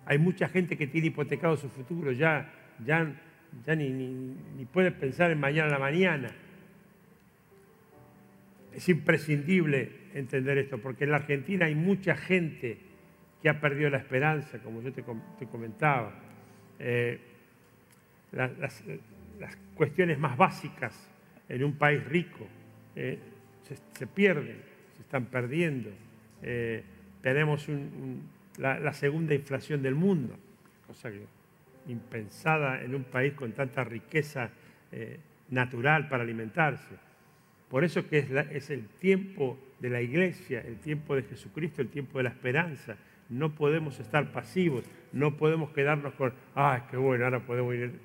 hay 0.05 0.17
mucha 0.17 0.47
gente 0.47 0.77
que 0.77 0.87
tiene 0.87 1.07
hipotecado 1.07 1.57
su 1.57 1.69
futuro, 1.69 2.11
ya, 2.11 2.51
ya, 2.85 3.11
ya 3.65 3.75
ni, 3.75 3.89
ni 3.89 4.65
puede 4.65 4.91
pensar 4.91 5.31
en 5.31 5.39
mañana 5.39 5.69
a 5.69 5.71
la 5.71 5.79
mañana. 5.79 6.29
Es 8.73 8.87
imprescindible 8.89 10.05
entender 10.13 10.57
esto, 10.57 10.77
porque 10.77 11.03
en 11.03 11.11
la 11.11 11.17
Argentina 11.17 11.65
hay 11.65 11.75
mucha 11.75 12.15
gente 12.15 12.77
que 13.45 13.49
ha 13.49 13.59
perdido 13.59 13.91
la 13.91 13.97
esperanza, 13.97 14.57
como 14.59 14.81
yo 14.81 14.91
te, 14.91 15.03
comentaba. 15.51 16.15
Eh, 16.79 17.19
las, 18.31 18.83
cuestiones 19.75 20.17
más 20.17 20.37
básicas 20.37 21.09
en 21.49 21.63
un 21.63 21.73
país 21.73 22.03
rico 22.05 22.47
eh, 22.95 23.19
se, 23.93 24.07
pierden, 24.07 24.57
se 24.95 25.01
están 25.01 25.25
perdiendo. 25.25 25.89
Eh, 26.41 26.83
tenemos 27.21 27.67
la, 28.57 28.93
segunda 28.93 29.33
inflación 29.33 29.81
del 29.81 29.95
mundo, 29.95 30.35
cosa 30.87 31.11
impensada 31.87 32.81
en 32.81 32.95
un 32.95 33.03
país 33.03 33.33
con 33.33 33.51
tanta 33.51 33.83
riqueza 33.83 34.49
natural 35.49 36.07
para 36.07 36.23
alimentarse. 36.23 36.95
Por 37.69 37.83
eso 37.83 38.07
que 38.07 38.19
es, 38.19 38.31
es 38.51 38.69
el 38.69 38.87
tiempo 38.87 39.57
de 39.79 39.89
la 39.89 40.01
iglesia, 40.01 40.61
el 40.61 40.77
tiempo 40.77 41.15
de 41.15 41.23
Jesucristo, 41.23 41.81
el 41.81 41.89
tiempo 41.89 42.19
de 42.19 42.23
la 42.23 42.29
esperanza, 42.29 42.95
no 43.29 43.55
podemos 43.55 43.99
estar 43.99 44.31
pasivos, 44.31 44.85
no 45.11 45.37
podemos 45.37 45.71
quedarnos 45.71 46.13
con, 46.13 46.33
ah, 46.55 46.87
qué 46.89 46.97
bueno, 46.97 47.25
ahora 47.25 47.39
podemos 47.39 47.73
ir 47.73 47.99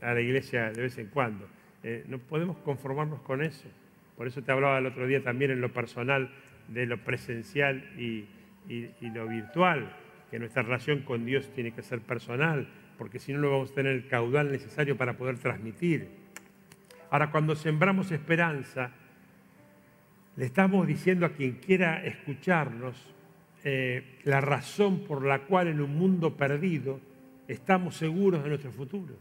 a 0.00 0.14
la 0.14 0.20
iglesia 0.20 0.70
de 0.70 0.82
vez 0.82 0.98
en 0.98 1.06
cuando. 1.08 1.46
Eh, 1.82 2.04
no 2.08 2.18
podemos 2.18 2.56
conformarnos 2.58 3.20
con 3.20 3.42
eso. 3.42 3.68
Por 4.16 4.26
eso 4.26 4.42
te 4.42 4.50
hablaba 4.50 4.78
el 4.78 4.86
otro 4.86 5.06
día 5.06 5.22
también 5.22 5.50
en 5.50 5.60
lo 5.60 5.72
personal 5.72 6.30
de 6.68 6.86
lo 6.86 6.98
presencial 6.98 7.84
y, 7.98 8.26
lo 9.00 9.28
virtual, 9.28 9.94
que 10.30 10.38
nuestra 10.38 10.62
relación 10.62 11.02
con 11.02 11.24
Dios 11.24 11.48
tiene 11.54 11.72
que 11.72 11.82
ser 11.82 12.00
personal, 12.00 12.66
porque 12.98 13.18
si 13.18 13.32
no, 13.32 13.38
no 13.38 13.50
vamos 13.50 13.70
a 13.70 13.74
tener 13.74 13.92
el 13.92 14.08
caudal 14.08 14.50
necesario 14.50 14.96
para 14.96 15.16
poder 15.16 15.38
transmitir. 15.38 16.08
Ahora, 17.10 17.30
cuando 17.30 17.54
sembramos 17.54 18.10
esperanza, 18.10 18.90
le 20.34 20.44
estamos 20.44 20.86
diciendo 20.86 21.24
a 21.24 21.30
quien 21.30 21.52
quiera 21.52 22.04
escucharnos, 22.04 23.14
eh, 23.68 24.20
la 24.22 24.40
razón 24.40 25.00
por 25.00 25.26
la 25.26 25.40
cual 25.40 25.66
en 25.66 25.80
un 25.80 25.98
mundo 25.98 26.36
perdido 26.36 27.00
estamos 27.48 27.96
seguros 27.96 28.44
de 28.44 28.48
nuestro 28.48 28.70
futuro. 28.70 29.16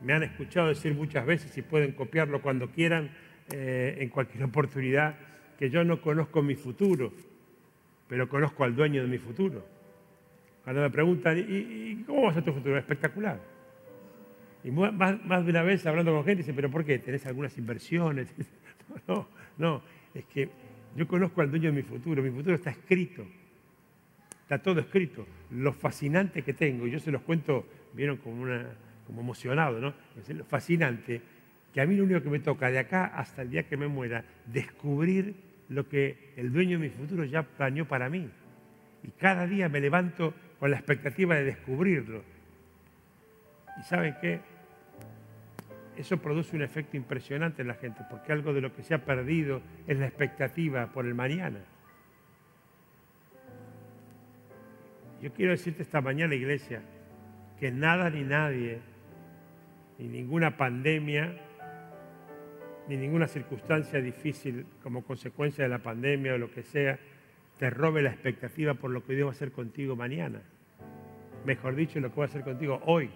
Me 0.00 0.14
han 0.14 0.22
escuchado 0.22 0.68
decir 0.68 0.94
muchas 0.94 1.26
veces, 1.26 1.58
y 1.58 1.60
pueden 1.60 1.92
copiarlo 1.92 2.40
cuando 2.40 2.70
quieran, 2.70 3.10
eh, 3.52 3.98
en 3.98 4.08
cualquier 4.08 4.44
oportunidad, 4.48 5.16
que 5.58 5.68
yo 5.68 5.84
no 5.84 6.00
conozco 6.00 6.40
mi 6.40 6.54
futuro, 6.54 7.12
pero 8.08 8.26
conozco 8.26 8.64
al 8.64 8.74
dueño 8.74 9.02
de 9.02 9.08
mi 9.08 9.18
futuro. 9.18 9.62
Cuando 10.64 10.80
me 10.80 10.88
preguntan, 10.88 11.36
¿y, 11.36 12.04
cómo 12.06 12.22
va 12.22 12.32
a 12.32 12.42
tu 12.42 12.54
futuro? 12.54 12.78
Espectacular. 12.78 13.38
Y 14.64 14.70
más, 14.70 14.94
más, 14.94 15.44
de 15.44 15.50
una 15.50 15.62
vez 15.62 15.84
hablando 15.84 16.10
con 16.12 16.24
gente, 16.24 16.42
dice, 16.42 16.54
¿pero 16.54 16.70
por 16.70 16.86
qué? 16.86 17.00
¿Tenés 17.00 17.26
algunas 17.26 17.58
inversiones? 17.58 18.34
No, 19.06 19.26
no, 19.56 19.82
es 20.12 20.24
que 20.26 20.50
yo 20.96 21.06
conozco 21.08 21.40
al 21.40 21.50
dueño 21.50 21.70
de 21.70 21.76
mi 21.76 21.82
futuro, 21.82 22.22
mi 22.22 22.30
futuro 22.30 22.54
está 22.54 22.70
escrito. 22.70 23.24
Está 24.52 24.62
todo 24.62 24.80
escrito. 24.80 25.26
Lo 25.52 25.72
fascinante 25.72 26.42
que 26.42 26.52
tengo, 26.52 26.86
yo 26.86 27.00
se 27.00 27.10
los 27.10 27.22
cuento, 27.22 27.66
vieron 27.94 28.18
como, 28.18 28.42
una, 28.42 28.66
como 29.06 29.22
emocionado, 29.22 29.80
¿no? 29.80 29.94
Lo 30.28 30.44
fascinante, 30.44 31.22
que 31.72 31.80
a 31.80 31.86
mí 31.86 31.96
lo 31.96 32.04
único 32.04 32.22
que 32.22 32.28
me 32.28 32.38
toca 32.38 32.70
de 32.70 32.78
acá 32.78 33.06
hasta 33.06 33.40
el 33.40 33.48
día 33.48 33.62
que 33.62 33.78
me 33.78 33.88
muera, 33.88 34.26
descubrir 34.44 35.34
lo 35.70 35.88
que 35.88 36.34
el 36.36 36.52
dueño 36.52 36.78
de 36.78 36.84
mi 36.84 36.90
futuro 36.90 37.24
ya 37.24 37.44
planeó 37.44 37.88
para 37.88 38.10
mí. 38.10 38.28
Y 39.02 39.08
cada 39.12 39.46
día 39.46 39.70
me 39.70 39.80
levanto 39.80 40.34
con 40.58 40.70
la 40.70 40.76
expectativa 40.76 41.34
de 41.34 41.44
descubrirlo. 41.44 42.22
¿Y 43.80 43.82
saben 43.84 44.16
qué? 44.20 44.40
Eso 45.96 46.18
produce 46.18 46.54
un 46.56 46.60
efecto 46.60 46.98
impresionante 46.98 47.62
en 47.62 47.68
la 47.68 47.74
gente, 47.74 48.02
porque 48.10 48.32
algo 48.32 48.52
de 48.52 48.60
lo 48.60 48.76
que 48.76 48.82
se 48.82 48.92
ha 48.92 49.02
perdido 49.02 49.62
es 49.86 49.98
la 49.98 50.08
expectativa 50.08 50.92
por 50.92 51.06
el 51.06 51.14
mañana. 51.14 51.60
Yo 55.22 55.32
quiero 55.32 55.52
decirte 55.52 55.84
esta 55.84 56.00
mañana, 56.00 56.34
iglesia, 56.34 56.82
que 57.60 57.70
nada 57.70 58.10
ni 58.10 58.24
nadie, 58.24 58.80
ni 59.96 60.08
ninguna 60.08 60.56
pandemia, 60.56 61.32
ni 62.88 62.96
ninguna 62.96 63.28
circunstancia 63.28 64.00
difícil 64.00 64.66
como 64.82 65.04
consecuencia 65.04 65.62
de 65.62 65.70
la 65.70 65.78
pandemia 65.78 66.34
o 66.34 66.38
lo 66.38 66.50
que 66.50 66.64
sea, 66.64 66.98
te 67.56 67.70
robe 67.70 68.02
la 68.02 68.10
expectativa 68.10 68.74
por 68.74 68.90
lo 68.90 69.04
que 69.04 69.14
Dios 69.14 69.26
va 69.26 69.30
a 69.30 69.34
hacer 69.34 69.52
contigo 69.52 69.94
mañana. 69.94 70.42
Mejor 71.46 71.76
dicho, 71.76 72.00
lo 72.00 72.10
que 72.10 72.16
va 72.16 72.24
a 72.24 72.28
hacer 72.28 72.42
contigo 72.42 72.82
hoy. 72.86 73.08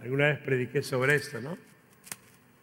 Alguna 0.00 0.28
vez 0.28 0.38
prediqué 0.38 0.80
sobre 0.80 1.16
esto, 1.16 1.40
¿no? 1.40 1.58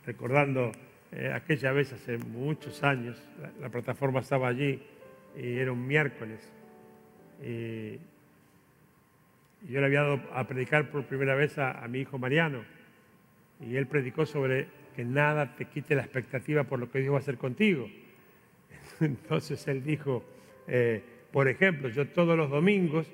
Recordando 0.05 0.71
eh, 1.11 1.33
aquella 1.33 1.73
vez 1.73 1.91
hace 1.91 2.17
muchos 2.17 2.81
años, 2.81 3.21
la 3.59 3.67
plataforma 3.67 4.21
estaba 4.21 4.47
allí 4.47 4.81
y 5.37 5.57
era 5.57 5.71
un 5.71 5.85
miércoles. 5.85 6.51
Y 7.41 7.99
yo 9.67 9.79
le 9.81 9.87
había 9.87 10.01
dado 10.01 10.21
a 10.33 10.47
predicar 10.47 10.89
por 10.89 11.05
primera 11.05 11.35
vez 11.35 11.57
a, 11.57 11.85
mi 11.87 11.99
hijo 11.99 12.17
Mariano. 12.17 12.63
Y 13.59 13.75
él 13.75 13.87
predicó 13.87 14.25
sobre 14.25 14.67
que 14.95 15.03
nada 15.03 15.55
te 15.55 15.65
quite 15.65 15.95
la 15.95 16.03
expectativa 16.03 16.63
por 16.63 16.79
lo 16.79 16.89
que 16.89 16.99
Dios 16.99 17.13
va 17.13 17.17
a 17.17 17.21
hacer 17.21 17.37
contigo. 17.37 17.89
Entonces 19.01 19.67
él 19.67 19.83
dijo, 19.83 20.23
eh, 20.67 21.03
por 21.31 21.47
ejemplo, 21.47 21.89
yo 21.89 22.07
todos 22.07 22.37
los 22.37 22.49
domingos 22.49 23.07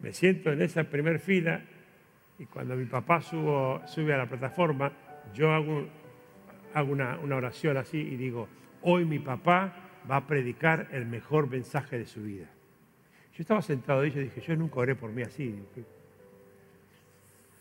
me 0.00 0.12
siento 0.12 0.52
en 0.52 0.62
esa 0.62 0.84
primera 0.84 1.18
fila 1.18 1.62
y 2.38 2.46
cuando 2.46 2.76
mi 2.76 2.86
papá 2.86 3.20
sube 3.20 4.14
a 4.14 4.16
la 4.16 4.26
plataforma, 4.26 4.92
yo 5.34 5.52
hago, 5.52 5.86
hago 6.72 6.92
una, 6.92 7.18
una 7.18 7.36
oración 7.36 7.76
así 7.76 7.98
y 7.98 8.16
digo, 8.16 8.48
hoy 8.82 9.04
mi 9.04 9.18
papá 9.18 9.89
va 10.08 10.16
a 10.16 10.26
predicar 10.26 10.88
el 10.92 11.06
mejor 11.06 11.48
mensaje 11.48 11.98
de 11.98 12.06
su 12.06 12.22
vida. 12.22 12.46
Yo 13.34 13.42
estaba 13.42 13.62
sentado 13.62 14.04
y 14.04 14.10
dije, 14.10 14.40
yo 14.40 14.56
nunca 14.56 14.80
oré 14.80 14.94
por 14.94 15.10
mí 15.10 15.22
así. 15.22 15.58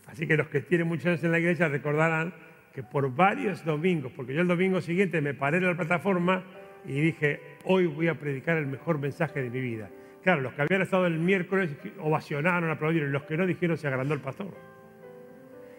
Así 0.08 0.28
que 0.28 0.36
los 0.36 0.48
que 0.48 0.62
tienen 0.62 0.88
muchos 0.88 1.06
años 1.06 1.24
en 1.24 1.32
la 1.32 1.40
iglesia 1.40 1.68
recordarán 1.68 2.34
que 2.74 2.84
por 2.84 3.14
varios 3.16 3.64
domingos, 3.64 4.12
porque 4.16 4.34
yo 4.34 4.42
el 4.42 4.48
domingo 4.48 4.82
siguiente 4.82 5.22
me 5.22 5.34
paré 5.34 5.58
en 5.58 5.66
la 5.66 5.76
plataforma 5.76 6.44
y 6.86 7.00
dije, 7.00 7.40
hoy 7.66 7.88
voy 7.88 8.08
a 8.08 8.16
predicar 8.16 8.58
el 8.58 8.68
mejor 8.68 9.00
mensaje 9.00 9.42
de 9.42 9.50
mi 9.50 9.60
vida. 9.62 9.90
Claro, 10.24 10.42
los 10.42 10.54
que 10.54 10.64
habían 10.64 10.82
estado 10.82 11.06
el 11.06 11.18
miércoles 11.18 11.72
ovacionaron, 12.00 12.70
aplaudieron, 12.70 13.12
los 13.12 13.24
que 13.24 13.38
no 13.38 13.46
dijeron 13.46 13.78
se 13.78 13.88
agrandó 13.88 14.14
el 14.14 14.22
pastor. 14.22 14.54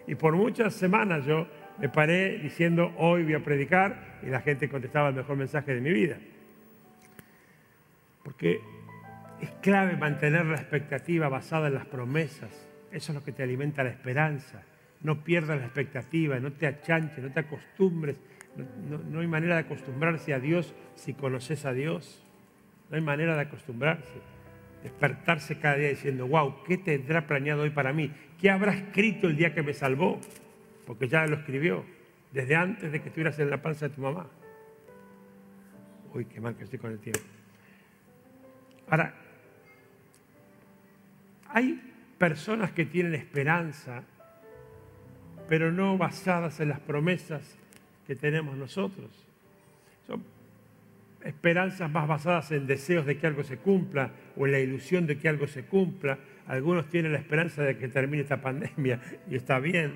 Y 0.06 0.14
por 0.14 0.34
muchas 0.34 0.74
semanas 0.74 1.24
yo 1.24 1.46
me 1.78 1.88
paré 1.88 2.38
diciendo, 2.38 2.92
hoy 2.96 3.24
voy 3.24 3.34
a 3.34 3.40
predicar, 3.40 4.18
y 4.22 4.26
la 4.26 4.40
gente 4.40 4.68
contestaba 4.68 5.08
el 5.08 5.14
mejor 5.14 5.36
mensaje 5.36 5.74
de 5.74 5.80
mi 5.80 5.92
vida. 5.92 6.18
Porque 8.22 8.60
es 9.40 9.50
clave 9.62 9.96
mantener 9.96 10.46
la 10.46 10.56
expectativa 10.56 11.28
basada 11.28 11.68
en 11.68 11.74
las 11.74 11.86
promesas. 11.86 12.50
Eso 12.92 13.12
es 13.12 13.16
lo 13.16 13.24
que 13.24 13.32
te 13.32 13.42
alimenta 13.42 13.84
la 13.84 13.90
esperanza. 13.90 14.62
No 15.02 15.24
pierdas 15.24 15.58
la 15.58 15.66
expectativa, 15.66 16.38
no 16.38 16.52
te 16.52 16.66
achanches, 16.66 17.22
no 17.24 17.32
te 17.32 17.40
acostumbres. 17.40 18.16
No, 19.10 19.20
hay 19.20 19.26
manera 19.26 19.54
de 19.54 19.60
acostumbrarse 19.62 20.34
a 20.34 20.40
Dios 20.40 20.74
si 20.94 21.14
conoces 21.14 21.64
a 21.64 21.72
Dios. 21.72 22.22
No 22.90 22.96
hay 22.96 23.02
manera 23.02 23.34
de 23.34 23.42
acostumbrarse. 23.42 24.20
Despertarse 24.82 25.58
cada 25.58 25.76
día 25.76 25.88
diciendo, 25.88 26.26
wow, 26.26 26.62
¿qué 26.64 26.76
tendrá 26.76 27.26
planeado 27.26 27.62
hoy 27.62 27.70
para 27.70 27.92
mí? 27.92 28.12
¿Qué 28.38 28.50
habrá 28.50 28.72
escrito 28.72 29.28
el 29.28 29.36
día 29.36 29.54
que 29.54 29.62
me 29.62 29.72
salvó? 29.72 30.20
Porque 30.86 31.08
ya 31.08 31.26
lo 31.26 31.36
escribió 31.36 31.84
desde 32.32 32.56
antes 32.56 32.92
de 32.92 33.00
que 33.00 33.08
estuvieras 33.08 33.38
en 33.38 33.50
la 33.50 33.62
panza 33.62 33.88
de 33.88 33.94
tu 33.94 34.00
mamá. 34.00 34.26
Uy, 36.12 36.24
qué 36.24 36.40
mal 36.40 36.56
que 36.56 36.64
estoy 36.64 36.78
con 36.78 36.92
el 36.92 36.98
tiempo. 36.98 37.20
Ahora, 38.90 39.14
hay 41.48 41.80
personas 42.18 42.72
que 42.72 42.84
tienen 42.84 43.14
esperanza, 43.14 44.02
pero 45.48 45.70
no 45.70 45.96
basadas 45.96 46.60
en 46.60 46.68
las 46.68 46.80
promesas 46.80 47.56
que 48.06 48.16
tenemos 48.16 48.56
nosotros. 48.56 49.10
Son 50.06 50.24
esperanzas 51.24 51.90
más 51.90 52.08
basadas 52.08 52.50
en 52.50 52.66
deseos 52.66 53.06
de 53.06 53.16
que 53.16 53.28
algo 53.28 53.44
se 53.44 53.58
cumpla 53.58 54.10
o 54.36 54.46
en 54.46 54.52
la 54.52 54.58
ilusión 54.58 55.06
de 55.06 55.18
que 55.18 55.28
algo 55.28 55.46
se 55.46 55.64
cumpla. 55.64 56.18
Algunos 56.48 56.88
tienen 56.88 57.12
la 57.12 57.18
esperanza 57.18 57.62
de 57.62 57.78
que 57.78 57.88
termine 57.88 58.24
esta 58.24 58.40
pandemia 58.40 59.00
y 59.30 59.36
está 59.36 59.60
bien, 59.60 59.94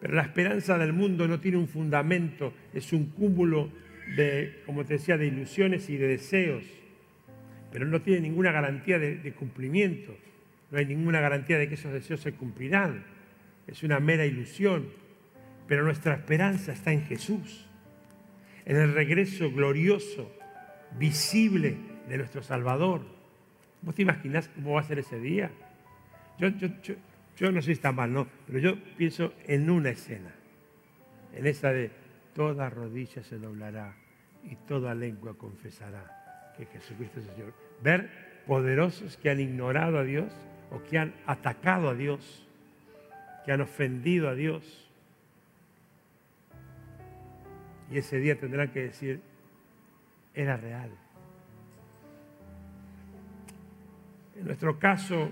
pero 0.00 0.14
la 0.14 0.22
esperanza 0.22 0.78
del 0.78 0.94
mundo 0.94 1.28
no 1.28 1.38
tiene 1.38 1.58
un 1.58 1.68
fundamento, 1.68 2.54
es 2.72 2.94
un 2.94 3.10
cúmulo 3.10 3.70
de, 4.16 4.62
como 4.64 4.86
te 4.86 4.94
decía, 4.94 5.18
de 5.18 5.26
ilusiones 5.26 5.90
y 5.90 5.98
de 5.98 6.08
deseos 6.08 6.64
pero 7.76 7.84
no 7.84 8.00
tiene 8.00 8.22
ninguna 8.22 8.52
garantía 8.52 8.98
de, 8.98 9.34
cumplimiento. 9.34 10.16
No 10.70 10.78
hay 10.78 10.86
ninguna 10.86 11.20
garantía 11.20 11.58
de 11.58 11.68
que 11.68 11.74
esos 11.74 11.92
deseos 11.92 12.20
se 12.20 12.32
cumplirán. 12.32 13.04
Es 13.66 13.82
una 13.82 14.00
mera 14.00 14.24
ilusión. 14.24 14.88
Pero 15.68 15.84
nuestra 15.84 16.14
esperanza 16.14 16.72
está 16.72 16.90
en 16.92 17.04
Jesús, 17.04 17.68
en 18.64 18.78
el 18.78 18.94
regreso 18.94 19.52
glorioso, 19.52 20.34
visible 20.98 21.76
de 22.08 22.16
nuestro 22.16 22.42
Salvador. 22.42 23.02
¿Vos 23.82 23.94
te 23.94 24.00
imaginás 24.00 24.48
cómo 24.48 24.72
va 24.72 24.80
a 24.80 24.84
ser 24.84 25.00
ese 25.00 25.20
día? 25.20 25.50
Yo, 26.38 26.48
yo 27.36 27.52
no 27.52 27.60
sé 27.60 27.66
si 27.66 27.72
está 27.72 27.92
mal, 27.92 28.10
¿no? 28.10 28.26
Pero 28.46 28.58
yo 28.58 28.82
pienso 28.96 29.34
en 29.46 29.68
una 29.68 29.90
escena, 29.90 30.34
en 31.34 31.46
esa 31.46 31.74
de 31.74 31.90
toda 32.34 32.70
rodilla 32.70 33.22
se 33.22 33.36
doblará 33.36 33.94
y 34.44 34.56
toda 34.66 34.94
lengua 34.94 35.36
confesará 35.36 36.16
que 36.56 36.64
Jesucristo 36.64 37.20
es 37.20 37.26
el 37.26 37.34
Señor. 37.34 37.65
Ver 37.82 38.10
poderosos 38.46 39.16
que 39.16 39.30
han 39.30 39.40
ignorado 39.40 39.98
a 39.98 40.04
Dios 40.04 40.32
o 40.70 40.82
que 40.82 40.98
han 40.98 41.14
atacado 41.26 41.88
a 41.88 41.94
Dios, 41.94 42.46
que 43.44 43.52
han 43.52 43.60
ofendido 43.60 44.28
a 44.28 44.34
Dios. 44.34 44.90
Y 47.90 47.98
ese 47.98 48.18
día 48.18 48.38
tendrán 48.38 48.68
que 48.72 48.82
decir, 48.82 49.20
era 50.34 50.56
real. 50.56 50.90
En 54.36 54.44
nuestro 54.46 54.78
caso, 54.78 55.30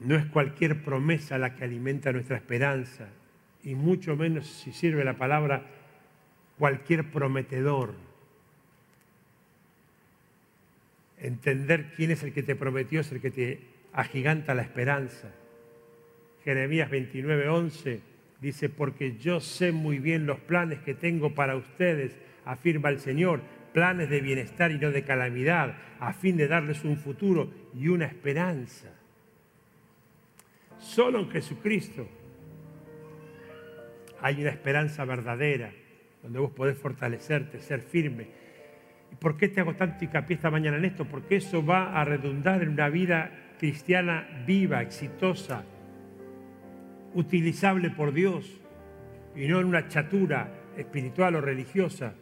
no 0.00 0.14
es 0.14 0.26
cualquier 0.26 0.82
promesa 0.82 1.38
la 1.38 1.54
que 1.54 1.64
alimenta 1.64 2.12
nuestra 2.12 2.36
esperanza, 2.36 3.08
y 3.62 3.74
mucho 3.74 4.16
menos 4.16 4.46
si 4.46 4.72
sirve 4.72 5.04
la 5.04 5.14
palabra 5.14 5.66
cualquier 6.58 7.10
prometedor 7.10 7.94
Entender 11.18 11.92
quién 11.96 12.10
es 12.10 12.22
el 12.22 12.32
que 12.32 12.42
te 12.42 12.56
prometió 12.56 13.00
es 13.00 13.10
el 13.12 13.20
que 13.20 13.30
te 13.30 13.60
agiganta 13.92 14.54
la 14.54 14.62
esperanza. 14.62 15.32
Jeremías 16.44 16.90
29, 16.90 17.48
11 17.48 18.00
dice, 18.40 18.68
porque 18.68 19.16
yo 19.16 19.40
sé 19.40 19.72
muy 19.72 19.98
bien 19.98 20.26
los 20.26 20.38
planes 20.38 20.78
que 20.80 20.94
tengo 20.94 21.34
para 21.34 21.56
ustedes, 21.56 22.16
afirma 22.44 22.90
el 22.90 23.00
Señor, 23.00 23.40
planes 23.72 24.08
de 24.10 24.20
bienestar 24.20 24.70
y 24.70 24.78
no 24.78 24.90
de 24.90 25.04
calamidad, 25.04 25.76
a 25.98 26.12
fin 26.12 26.36
de 26.36 26.48
darles 26.48 26.84
un 26.84 26.96
futuro 26.96 27.50
y 27.74 27.88
una 27.88 28.06
esperanza. 28.06 28.92
Solo 30.78 31.20
en 31.20 31.30
Jesucristo 31.30 32.08
hay 34.20 34.40
una 34.40 34.50
esperanza 34.50 35.04
verdadera, 35.04 35.72
donde 36.22 36.38
vos 36.38 36.50
podés 36.52 36.78
fortalecerte, 36.78 37.60
ser 37.60 37.80
firme, 37.80 38.28
¿Por 39.18 39.36
qué 39.36 39.48
te 39.48 39.60
hago 39.60 39.74
tanto 39.74 40.04
hincapié 40.04 40.36
esta 40.36 40.50
mañana 40.50 40.76
en 40.76 40.84
esto? 40.84 41.04
Porque 41.06 41.36
eso 41.36 41.64
va 41.64 41.98
a 41.98 42.04
redundar 42.04 42.62
en 42.62 42.70
una 42.70 42.88
vida 42.88 43.30
cristiana 43.58 44.28
viva, 44.46 44.82
exitosa, 44.82 45.64
utilizable 47.14 47.90
por 47.90 48.12
Dios 48.12 48.60
y 49.34 49.48
no 49.48 49.60
en 49.60 49.66
una 49.66 49.88
chatura 49.88 50.48
espiritual 50.76 51.36
o 51.36 51.40
religiosa. 51.40 52.14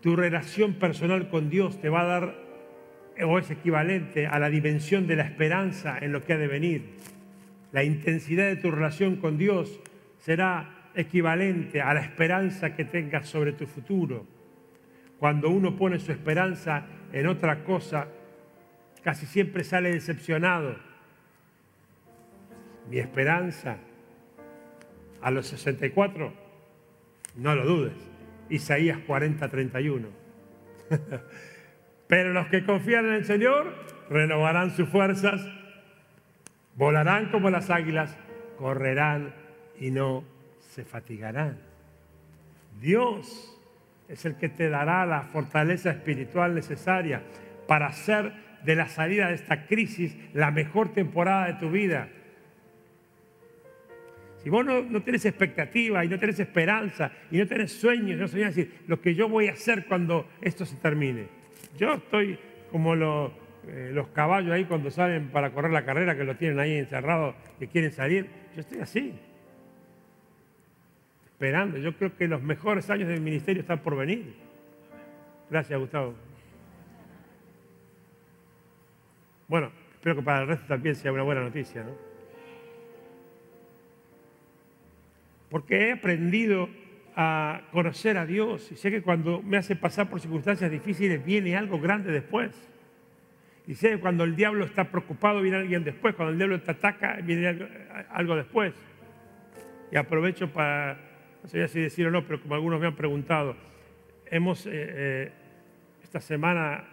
Tu 0.00 0.16
relación 0.16 0.74
personal 0.74 1.28
con 1.28 1.48
Dios 1.48 1.80
te 1.80 1.88
va 1.88 2.00
a 2.00 2.06
dar, 2.06 2.34
o 3.24 3.38
es 3.38 3.50
equivalente 3.50 4.26
a 4.26 4.40
la 4.40 4.50
dimensión 4.50 5.06
de 5.06 5.14
la 5.14 5.22
esperanza 5.22 5.98
en 6.00 6.10
lo 6.10 6.24
que 6.24 6.32
ha 6.32 6.38
de 6.38 6.48
venir. 6.48 6.82
La 7.70 7.84
intensidad 7.84 8.46
de 8.46 8.56
tu 8.56 8.72
relación 8.72 9.16
con 9.16 9.38
Dios 9.38 9.80
será 10.18 10.81
equivalente 10.94 11.80
a 11.80 11.94
la 11.94 12.00
esperanza 12.00 12.74
que 12.74 12.84
tengas 12.84 13.28
sobre 13.28 13.52
tu 13.52 13.66
futuro. 13.66 14.26
Cuando 15.18 15.50
uno 15.50 15.76
pone 15.76 15.98
su 15.98 16.12
esperanza 16.12 16.84
en 17.12 17.26
otra 17.26 17.64
cosa, 17.64 18.08
casi 19.02 19.26
siempre 19.26 19.64
sale 19.64 19.92
decepcionado. 19.92 20.76
Mi 22.90 22.98
esperanza 22.98 23.78
a 25.20 25.30
los 25.30 25.46
64, 25.46 26.32
no 27.36 27.54
lo 27.54 27.64
dudes, 27.64 27.94
Isaías 28.50 28.98
40, 29.06 29.48
31. 29.48 30.08
Pero 32.08 32.32
los 32.32 32.48
que 32.48 32.64
confían 32.64 33.06
en 33.06 33.12
el 33.14 33.24
Señor 33.24 33.72
renovarán 34.10 34.72
sus 34.72 34.88
fuerzas, 34.88 35.46
volarán 36.74 37.30
como 37.30 37.48
las 37.48 37.70
águilas, 37.70 38.16
correrán 38.58 39.34
y 39.78 39.90
no 39.90 40.24
se 40.72 40.84
fatigarán. 40.84 41.58
Dios 42.80 43.60
es 44.08 44.24
el 44.24 44.36
que 44.36 44.48
te 44.48 44.70
dará 44.70 45.04
la 45.04 45.22
fortaleza 45.22 45.90
espiritual 45.90 46.54
necesaria 46.54 47.22
para 47.66 47.88
hacer 47.88 48.32
de 48.64 48.74
la 48.74 48.88
salida 48.88 49.28
de 49.28 49.34
esta 49.34 49.66
crisis 49.66 50.16
la 50.32 50.50
mejor 50.50 50.94
temporada 50.94 51.46
de 51.48 51.54
tu 51.54 51.70
vida. 51.70 52.08
Si 54.42 54.48
vos 54.48 54.64
no, 54.64 55.02
tenés 55.02 55.26
expectativa 55.26 56.04
y 56.06 56.08
no 56.08 56.18
tenés 56.18 56.40
esperanza 56.40 57.12
y 57.30 57.36
no 57.36 57.46
tenés 57.46 57.72
sueños, 57.72 58.18
no 58.18 58.26
sabés 58.26 58.56
decir 58.56 58.80
lo 58.86 59.00
que 59.00 59.14
yo 59.14 59.28
voy 59.28 59.48
a 59.48 59.52
hacer 59.52 59.84
cuando 59.84 60.26
esto 60.40 60.64
se 60.64 60.76
termine. 60.76 61.26
Yo 61.76 61.94
estoy 61.94 62.38
como 62.70 62.94
eh, 62.94 63.90
los 63.92 64.08
caballos 64.08 64.52
ahí 64.52 64.64
cuando 64.64 64.90
salen 64.90 65.28
para 65.28 65.50
correr 65.50 65.70
la 65.70 65.84
carrera, 65.84 66.16
que 66.16 66.24
lo 66.24 66.36
tienen 66.36 66.58
ahí 66.58 66.78
encerrado, 66.78 67.34
que 67.58 67.68
quieren 67.68 67.92
salir. 67.92 68.26
Yo 68.54 68.62
estoy 68.62 68.80
así 68.80 69.14
Yo 71.42 71.96
creo 71.96 72.16
que 72.16 72.28
los 72.28 72.40
mejores 72.40 72.88
años 72.88 73.08
del 73.08 73.20
ministerio 73.20 73.62
están 73.62 73.80
por 73.80 73.96
venir. 73.96 74.32
Gracias, 75.50 75.76
Gustavo. 75.76 76.14
Bueno, 79.48 79.72
espero 79.92 80.14
que 80.14 80.22
para 80.22 80.42
el 80.42 80.46
resto 80.46 80.66
también 80.68 80.94
sea 80.94 81.12
una 81.12 81.24
buena 81.24 81.40
noticia, 81.40 81.82
¿no? 81.82 81.96
Porque 85.50 85.88
he 85.88 85.92
aprendido 85.92 86.68
a 87.16 87.62
conocer 87.72 88.18
a 88.18 88.24
Dios 88.24 88.70
y 88.70 88.76
sé 88.76 88.92
que 88.92 89.02
cuando 89.02 89.42
me 89.42 89.56
hace 89.56 89.74
pasar 89.74 90.08
por 90.08 90.20
circunstancias 90.20 90.70
difíciles 90.70 91.24
viene 91.24 91.56
algo 91.56 91.80
grande 91.80 92.12
después. 92.12 92.52
Y 93.66 93.74
sé 93.74 93.90
que 93.90 93.98
cuando 93.98 94.22
el 94.22 94.36
diablo 94.36 94.64
está 94.64 94.84
preocupado 94.84 95.42
viene 95.42 95.58
alguien 95.58 95.82
después, 95.82 96.14
cuando 96.14 96.30
el 96.32 96.38
diablo 96.38 96.60
te 96.60 96.70
ataca 96.70 97.16
viene 97.16 97.68
algo 98.10 98.36
después. 98.36 98.74
Y 99.90 99.96
aprovecho 99.96 100.48
para, 100.50 101.11
no 101.42 101.48
sé 101.48 101.66
si 101.68 101.80
decir 101.80 102.06
o 102.06 102.10
no, 102.10 102.24
pero 102.24 102.40
como 102.40 102.54
algunos 102.54 102.80
me 102.80 102.86
han 102.86 102.96
preguntado, 102.96 103.56
hemos, 104.26 104.66
eh, 104.66 104.70
eh, 104.72 105.32
esta 106.02 106.20
semana 106.20 106.84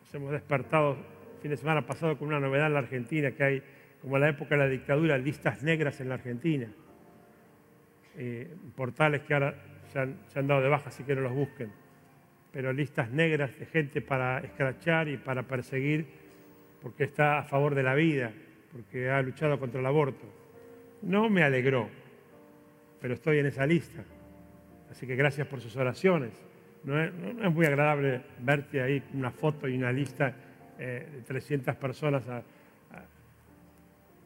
nos 0.00 0.14
hemos 0.14 0.32
despertado, 0.32 0.96
fin 1.40 1.50
de 1.50 1.56
semana 1.56 1.86
pasado, 1.86 2.18
con 2.18 2.28
una 2.28 2.40
novedad 2.40 2.66
en 2.66 2.74
la 2.74 2.80
Argentina, 2.80 3.30
que 3.30 3.44
hay, 3.44 3.62
como 4.02 4.16
en 4.16 4.22
la 4.22 4.28
época 4.28 4.56
de 4.56 4.58
la 4.58 4.68
dictadura, 4.68 5.16
listas 5.18 5.62
negras 5.62 6.00
en 6.00 6.08
la 6.08 6.16
Argentina. 6.16 6.68
Eh, 8.18 8.48
portales 8.74 9.22
que 9.22 9.34
ahora 9.34 9.54
se 9.92 9.98
han, 10.38 10.46
dado 10.46 10.62
de 10.62 10.68
baja, 10.68 10.88
así 10.88 11.04
que 11.04 11.14
no 11.14 11.20
los 11.20 11.32
busquen, 11.32 11.70
pero 12.50 12.72
listas 12.72 13.10
negras 13.10 13.58
de 13.58 13.66
gente 13.66 14.00
para 14.00 14.38
escrachar 14.38 15.08
y 15.08 15.16
para 15.16 15.42
perseguir 15.42 16.06
porque 16.82 17.04
está 17.04 17.38
a 17.38 17.44
favor 17.44 17.74
de 17.74 17.82
la 17.82 17.94
vida, 17.94 18.32
porque 18.72 19.10
ha 19.10 19.20
luchado 19.22 19.58
contra 19.58 19.80
el 19.80 19.86
aborto. 19.86 20.24
No 21.02 21.28
me 21.28 21.42
alegró, 21.42 21.88
pero 23.06 23.14
estoy 23.14 23.38
en 23.38 23.46
esa 23.46 23.64
lista. 23.64 24.02
Así 24.90 25.06
que 25.06 25.14
gracias 25.14 25.46
por 25.46 25.60
sus 25.60 25.76
oraciones. 25.76 26.32
No 26.82 27.00
es, 27.00 27.12
muy 27.54 27.64
agradable 27.64 28.20
verte 28.40 28.82
ahí 28.82 29.00
una 29.14 29.30
foto 29.30 29.68
y 29.68 29.76
una 29.76 29.92
lista 29.92 30.34
eh, 30.76 31.06
de 31.14 31.22
300 31.22 31.76
personas 31.76 32.24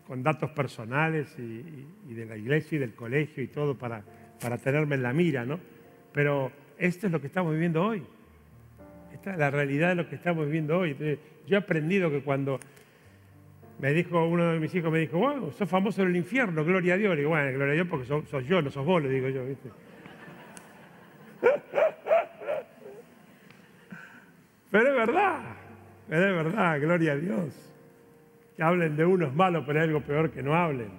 con 0.07 0.23
datos 0.23 0.53
personales 0.53 1.39
y, 1.39 2.15
de 2.15 2.25
la 2.25 2.39
iglesia 2.39 2.77
y 2.77 2.79
del 2.79 2.95
colegio 2.95 3.43
y 3.43 3.49
todo 3.49 3.77
para, 3.77 4.03
para 4.41 4.57
tenerme 4.57 4.95
en 4.95 5.03
la 5.03 5.13
mira, 5.13 5.45
¿no? 5.45 5.61
Pero 6.15 6.51
esto 6.79 7.07
es 7.07 7.13
lo 7.13 7.21
que 7.21 7.27
estamos 7.27 7.53
viviendo 7.53 7.85
hoy. 7.85 8.03
Esta 9.13 9.33
es 9.33 9.39
la 9.39 9.51
realidad 9.51 9.91
de 9.91 9.97
lo 9.97 10.09
que 10.09 10.15
estamos 10.15 10.47
viviendo 10.47 10.79
hoy. 10.79 10.97
yo 11.47 11.55
he 11.55 11.61
aprendido 11.61 12.11
que 12.11 12.23
cuando 12.23 12.59
me 13.81 13.93
dijo 13.93 14.27
uno 14.27 14.53
de 14.53 14.61
mis 14.61 14.75
hijos, 14.75 14.93
me 14.93 14.99
dijo, 14.99 15.19
wow, 15.19 15.53
sos 15.53 15.69
famoso 15.69 16.03
en 16.03 16.09
el 16.09 16.17
infierno, 16.17 16.65
gloria 16.65 16.95
a 16.95 16.97
Dios. 16.97 17.11
Le 17.15 17.21
digo, 17.23 17.31
bueno, 17.31 17.51
gloria 17.53 17.73
a 17.73 17.75
Dios 17.75 17.87
porque 17.89 18.07
sos, 18.07 18.47
yo, 18.47 18.61
no 18.63 18.71
sos 18.71 18.85
vos, 18.85 19.03
le 19.03 19.09
digo 19.09 19.29
yo, 19.29 19.45
¿viste? 19.47 19.71
Pero 24.71 24.89
es 24.89 24.95
verdad, 24.95 25.41
pero 26.09 26.29
es 26.29 26.45
verdad, 26.45 26.81
gloria 26.81 27.13
a 27.13 27.17
Dios 27.17 27.71
que 28.61 28.65
hablen 28.65 28.95
de 28.95 29.07
uno 29.07 29.27
es 29.27 29.33
malo, 29.33 29.65
pero 29.65 29.81
hay 29.81 29.87
algo 29.87 30.03
peor 30.03 30.31
que 30.31 30.43
no 30.43 30.55
hablen. 30.55 30.91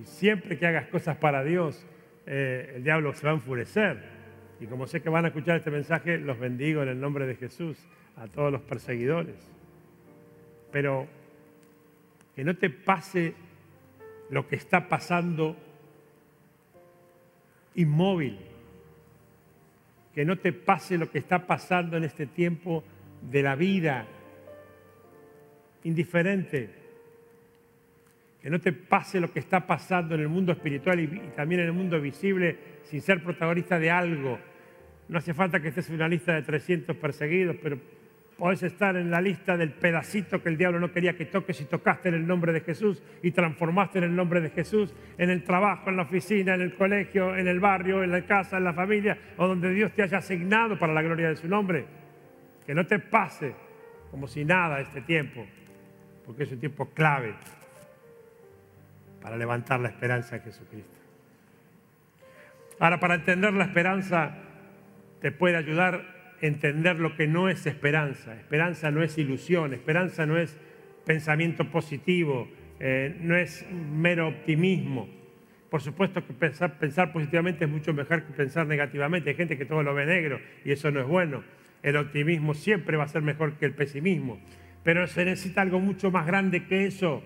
Y 0.00 0.06
siempre 0.06 0.56
que 0.56 0.66
hagas 0.66 0.86
cosas 0.86 1.18
para 1.18 1.44
Dios, 1.44 1.86
eh, 2.24 2.72
el 2.76 2.82
diablo 2.82 3.12
se 3.12 3.26
va 3.26 3.32
a 3.32 3.34
enfurecer. 3.34 4.02
Y 4.58 4.64
como 4.64 4.86
sé 4.86 5.02
que 5.02 5.10
van 5.10 5.26
a 5.26 5.28
escuchar 5.28 5.56
este 5.58 5.70
mensaje, 5.70 6.16
los 6.16 6.38
bendigo 6.38 6.82
en 6.82 6.88
el 6.88 6.98
nombre 6.98 7.26
de 7.26 7.36
Jesús 7.36 7.76
a 8.16 8.26
todos 8.26 8.50
los 8.50 8.62
perseguidores. 8.62 9.36
Pero 10.72 11.06
que 12.34 12.44
no 12.44 12.56
te 12.56 12.70
pase 12.70 13.34
lo 14.30 14.48
que 14.48 14.56
está 14.56 14.88
pasando 14.88 15.56
inmóvil. 17.74 18.38
Que 20.14 20.24
no 20.24 20.38
te 20.38 20.52
pase 20.52 20.96
lo 20.96 21.10
que 21.10 21.18
está 21.18 21.46
pasando 21.46 21.96
en 21.96 22.04
este 22.04 22.26
tiempo 22.26 22.84
de 23.20 23.42
la 23.42 23.56
vida 23.56 24.06
indiferente 25.82 26.84
que 28.44 28.50
no 28.50 28.60
te 28.60 28.74
pase 28.74 29.20
lo 29.20 29.32
que 29.32 29.38
está 29.38 29.66
pasando 29.66 30.14
en 30.14 30.20
el 30.20 30.28
mundo 30.28 30.52
espiritual 30.52 31.00
y, 31.00 31.06
también 31.34 31.62
en 31.62 31.68
el 31.68 31.72
mundo 31.72 31.98
visible 31.98 32.58
sin 32.82 33.00
ser 33.00 33.22
protagonista 33.22 33.78
de 33.78 33.90
algo. 33.90 34.38
No 35.08 35.16
hace 35.16 35.32
falta 35.32 35.60
que 35.60 35.68
estés 35.68 35.88
en 35.88 35.94
una 35.94 36.08
lista 36.08 36.34
de 36.34 36.42
300 36.42 36.94
perseguidos, 36.94 37.56
pero 37.62 37.78
podés 38.38 38.62
estar 38.64 38.96
en 38.96 39.10
la 39.10 39.20
lista 39.20 39.56
del 39.56 39.70
pedacito 39.70 40.42
que 40.42 40.48
el 40.48 40.56
diablo 40.56 40.80
no 40.80 40.92
quería 40.92 41.16
que 41.16 41.26
toques 41.26 41.60
y 41.60 41.64
tocaste 41.64 42.08
en 42.08 42.16
el 42.16 42.26
nombre 42.26 42.52
de 42.52 42.60
Jesús 42.60 43.02
y 43.22 43.30
transformaste 43.30 43.98
en 43.98 44.04
el 44.04 44.16
nombre 44.16 44.40
de 44.40 44.50
Jesús 44.50 44.94
en 45.18 45.30
el 45.30 45.44
trabajo, 45.44 45.90
en 45.90 45.96
la 45.96 46.02
oficina, 46.02 46.54
en 46.54 46.60
el 46.60 46.74
colegio, 46.74 47.36
en 47.36 47.46
el 47.46 47.60
barrio, 47.60 48.02
en 48.02 48.10
la 48.10 48.22
casa, 48.22 48.56
en 48.58 48.64
la 48.64 48.72
familia 48.72 49.16
o 49.36 49.46
donde 49.46 49.70
Dios 49.70 49.92
te 49.92 50.02
haya 50.02 50.18
asignado 50.18 50.78
para 50.78 50.92
la 50.92 51.02
gloria 51.02 51.28
de 51.28 51.36
su 51.36 51.48
nombre. 51.48 51.86
Que 52.66 52.74
no 52.74 52.86
te 52.86 52.98
pase 52.98 53.54
como 54.10 54.26
si 54.26 54.44
nada 54.44 54.80
este 54.80 55.00
tiempo, 55.02 55.46
porque 56.24 56.44
es 56.44 56.52
un 56.52 56.60
tiempo 56.60 56.90
clave 56.90 57.34
para 59.20 59.36
levantar 59.36 59.80
la 59.80 59.88
esperanza 59.88 60.36
en 60.36 60.42
Jesucristo. 60.42 61.00
Ahora, 62.78 62.98
para 62.98 63.14
entender 63.14 63.52
la 63.52 63.64
esperanza, 63.64 64.36
te 65.20 65.32
puede 65.32 65.56
ayudar 65.56 66.13
entender 66.40 66.98
lo 66.98 67.16
que 67.16 67.26
no 67.26 67.48
es 67.48 67.66
esperanza. 67.66 68.34
Esperanza 68.34 68.90
no 68.90 69.02
es 69.02 69.16
ilusión, 69.18 69.72
esperanza 69.72 70.26
no 70.26 70.36
es 70.36 70.56
pensamiento 71.04 71.70
positivo, 71.70 72.48
eh, 72.80 73.16
no 73.20 73.36
es 73.36 73.66
mero 73.70 74.28
optimismo. 74.28 75.08
Por 75.70 75.80
supuesto 75.80 76.24
que 76.26 76.32
pensar, 76.32 76.78
pensar 76.78 77.12
positivamente 77.12 77.64
es 77.64 77.70
mucho 77.70 77.92
mejor 77.92 78.22
que 78.24 78.32
pensar 78.32 78.66
negativamente. 78.66 79.30
Hay 79.30 79.36
gente 79.36 79.58
que 79.58 79.64
todo 79.64 79.82
lo 79.82 79.94
ve 79.94 80.06
negro 80.06 80.40
y 80.64 80.72
eso 80.72 80.90
no 80.90 81.00
es 81.00 81.06
bueno. 81.06 81.42
El 81.82 81.96
optimismo 81.96 82.54
siempre 82.54 82.96
va 82.96 83.04
a 83.04 83.08
ser 83.08 83.22
mejor 83.22 83.54
que 83.54 83.66
el 83.66 83.74
pesimismo. 83.74 84.38
Pero 84.82 85.06
se 85.06 85.24
necesita 85.24 85.62
algo 85.62 85.80
mucho 85.80 86.10
más 86.10 86.26
grande 86.26 86.66
que 86.66 86.86
eso 86.86 87.22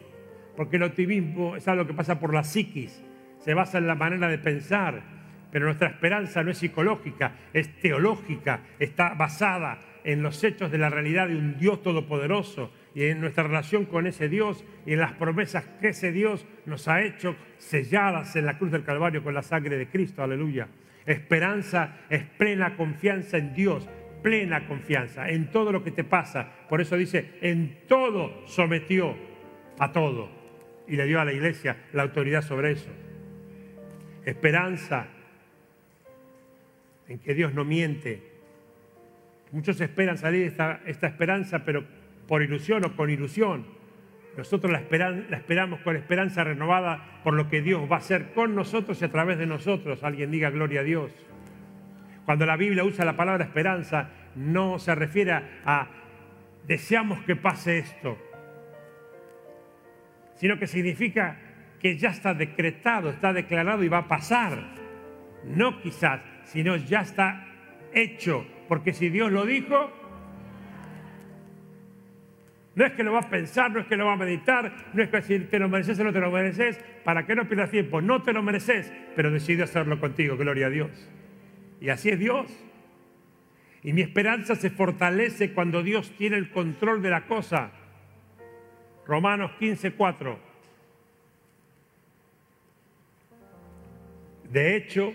porque 0.59 0.75
el 0.75 0.83
optimismo 0.83 1.55
es 1.55 1.69
algo 1.69 1.87
que 1.87 1.95
pasa 1.95 2.19
por 2.19 2.35
la 2.35 2.43
psiquis, 2.43 3.01
se 3.39 3.55
basa 3.55 3.79
en 3.79 3.87
la 3.87 3.95
manera 3.95 4.27
de 4.27 4.39
pensar, 4.39 5.05
pero 5.51 5.67
nuestra 5.67 5.89
esperanza 5.89 6.43
no 6.43 6.51
es 6.51 6.59
psicológica, 6.59 7.33
es 7.53 7.81
teológica, 7.81 8.61
está 8.79 9.15
basada 9.15 9.81
en 10.05 10.23
los 10.23 10.43
hechos 10.45 10.71
de 10.71 10.79
la 10.79 10.91
realidad 10.91 11.29
de 11.29 11.37
un 11.37 11.59
Dios 11.59 11.83
todopoderoso 11.83 12.73
y 12.95 13.05
en 13.05 13.21
nuestra 13.21 13.45
relación 13.45 13.85
con 13.85 14.07
ese 14.07 14.29
Dios 14.29 14.65
y 14.87 14.95
en 14.95 15.01
las 15.01 15.13
promesas 15.13 15.65
que 15.81 15.89
ese 15.89 16.13
Dios 16.13 16.47
nos 16.67 16.89
ha 16.89 17.03
hecho 17.03 17.37
selladas 17.59 18.37
en 18.37 18.47
la 18.47 18.59
cruz 18.59 18.71
del 18.71 18.85
Calvario 18.85 19.23
con 19.23 19.35
la 19.35 19.43
sangre 19.43 19.77
de 19.77 19.89
Cristo, 19.89 20.23
aleluya. 20.23 20.69
Esperanza 21.07 22.01
es 22.11 22.25
plena 22.25 22.77
confianza 22.77 23.39
en 23.39 23.55
Dios, 23.55 23.89
plena 24.23 24.67
confianza 24.67 25.29
en 25.31 25.51
todo 25.51 25.73
lo 25.73 25.83
que 25.83 25.91
te 25.91 26.05
pasa. 26.05 26.53
Por 26.69 26.81
eso 26.81 26.97
dice, 26.97 27.39
en 27.41 27.87
todo 27.87 28.47
sometió 28.47 29.17
a 29.79 29.93
todo 29.93 30.31
y 30.87 30.97
le 30.97 31.07
dio 31.07 31.21
a 31.21 31.25
la 31.25 31.33
iglesia 31.33 31.77
la 31.93 32.03
autoridad 32.03 32.43
sobre 32.43 32.73
eso. 32.73 32.91
Esperanza 34.25 35.09
en 37.09 37.19
que 37.19 37.35
Dios 37.35 37.55
no 37.55 37.65
miente. 37.65 38.23
Muchos 39.51 39.81
esperan 39.81 40.19
salir 40.19 40.47
esta, 40.47 40.81
esta 40.87 41.07
esperanza, 41.07 41.65
pero 41.65 41.85
por 42.27 42.43
ilusión 42.43 42.85
o 42.85 42.95
con 42.95 43.11
ilusión. 43.11 43.67
Nosotros 44.37 44.71
la, 44.71 44.83
la 45.11 45.37
esperamos 45.37 45.81
con 45.81 45.97
esperanza 45.97 46.45
renovada 46.45 47.21
por 47.25 47.35
lo 47.35 47.49
que 47.49 47.63
Dios 47.63 47.91
va 47.91 47.97
a 47.97 47.99
hacer 47.99 48.33
con 48.35 48.55
nosotros 48.55 49.01
y 49.01 49.05
a 49.05 49.11
través 49.11 49.39
de 49.39 49.47
nosotros. 49.47 50.05
Alguien 50.05 50.31
diga 50.31 50.51
gloria 50.51 50.81
a 50.81 50.85
Dios. 50.85 51.11
Cuando 52.25 52.47
la 52.47 52.57
Biblia 52.57 52.85
usa 52.85 53.05
la 53.05 53.17
palabra 53.17 53.45
esperanza, 53.45 54.11
no 54.37 54.79
se 54.79 54.95
refiere 54.95 55.33
a 55.65 55.89
deseamos 56.67 57.21
que 57.25 57.35
pase 57.35 57.79
esto, 57.79 58.19
sino 60.35 60.59
que 60.59 60.67
significa 60.67 61.39
que 61.81 61.97
ya 61.97 62.11
está 62.11 62.35
decretado, 62.35 63.11
está 63.11 63.33
declarado 63.33 63.83
y 63.83 63.89
va 63.89 63.99
a 63.99 64.09
pasar. 64.09 64.75
No 65.45 65.81
quizás, 65.81 66.21
sino 66.49 66.77
ya 66.77 67.03
está 67.03 67.47
hecho, 67.93 68.47
porque 68.69 68.93
si 68.93 69.09
Dios 69.09 69.31
lo 69.31 69.45
dijo, 69.45 69.93
no 72.75 72.87
es 72.87 72.93
que 72.93 73.03
lo 73.03 73.13
va 73.13 73.21
a 73.21 73.29
pensar, 73.29 73.71
no 73.71 73.81
es 73.81 73.87
que 73.87 73.97
lo 73.97 74.07
va 74.07 74.13
a 74.13 74.17
meditar, 74.17 74.73
no 74.93 75.03
es 75.03 75.09
que 75.09 75.23
si 75.23 75.39
te 75.41 75.59
lo 75.59 75.69
mereces 75.69 75.99
o 75.99 76.05
no 76.05 76.13
te 76.13 76.21
lo 76.21 76.31
mereces, 76.31 76.79
para 77.05 77.27
que 77.27 77.35
no 77.35 77.49
pierdas 77.49 77.71
tiempo, 77.71 78.01
no 78.01 78.23
te 78.23 78.33
lo 78.33 78.43
mereces, 78.43 78.93
pero 79.17 79.31
decidió 79.31 79.65
hacerlo 79.65 79.99
contigo, 80.01 80.37
gloria 80.37 80.67
a 80.67 80.71
Dios. 80.71 81.11
Y 81.81 81.91
así 81.91 82.11
es 82.11 82.19
Dios. 82.19 82.47
Y 83.83 83.93
mi 83.93 84.03
esperanza 84.03 84.55
se 84.55 84.71
fortalece 84.71 85.53
cuando 85.53 85.83
Dios 85.83 86.13
tiene 86.17 86.37
el 86.37 86.51
control 86.51 87.03
de 87.03 87.11
la 87.11 87.27
cosa. 87.27 87.73
Romanos 89.07 89.53
15, 89.59 89.93
4. 89.93 90.39
De 94.51 94.77
hecho, 94.77 95.15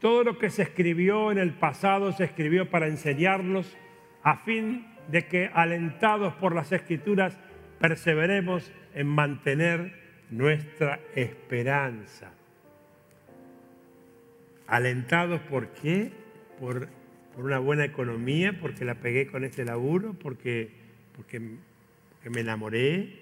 todo 0.00 0.24
lo 0.24 0.38
que 0.38 0.50
se 0.50 0.62
escribió 0.62 1.30
en 1.30 1.38
el 1.38 1.52
pasado 1.52 2.12
se 2.12 2.24
escribió 2.24 2.70
para 2.70 2.86
enseñarnos 2.86 3.76
a 4.22 4.36
fin 4.36 4.86
de 5.08 5.26
que, 5.26 5.50
alentados 5.52 6.34
por 6.34 6.54
las 6.54 6.72
escrituras, 6.72 7.38
perseveremos 7.78 8.72
en 8.94 9.06
mantener 9.06 9.94
nuestra 10.30 11.00
esperanza. 11.14 12.32
¿Alentados 14.66 15.40
por 15.42 15.68
qué? 15.68 16.12
Por, 16.58 16.88
por 17.34 17.44
una 17.44 17.58
buena 17.58 17.84
economía, 17.84 18.56
porque 18.60 18.84
la 18.84 18.94
pegué 18.96 19.26
con 19.26 19.44
este 19.44 19.64
laburo, 19.64 20.14
porque, 20.14 20.70
porque, 21.16 21.40
porque 22.12 22.30
me 22.30 22.40
enamoré, 22.40 23.18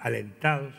alentados 0.00 0.74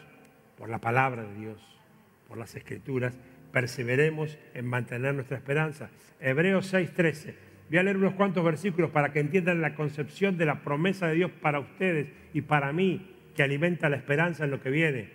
por 0.57 0.69
la 0.69 0.79
palabra 0.79 1.23
de 1.23 1.33
Dios, 1.36 1.79
por 2.27 2.38
las 2.38 2.55
escrituras, 2.55 3.17
perseveremos 3.51 4.38
en 4.53 4.65
mantener 4.65 5.15
nuestra 5.15 5.38
esperanza. 5.38 5.89
Hebreos 6.19 6.73
6:13. 6.73 7.36
Voy 7.69 7.79
a 7.79 7.83
leer 7.83 7.97
unos 7.97 8.13
cuantos 8.13 8.43
versículos 8.45 8.91
para 8.91 9.12
que 9.12 9.19
entiendan 9.19 9.62
la 9.62 9.75
concepción 9.75 10.38
de 10.38 10.45
la 10.45 10.62
promesa 10.62 11.07
de 11.07 11.15
Dios 11.15 11.31
para 11.41 11.60
ustedes 11.60 12.07
y 12.33 12.41
para 12.41 12.71
mí, 12.71 13.13
que 13.36 13.43
alimenta 13.43 13.89
la 13.89 13.97
esperanza 13.97 14.45
en 14.45 14.51
lo 14.51 14.62
que 14.62 14.69
viene. 14.69 15.10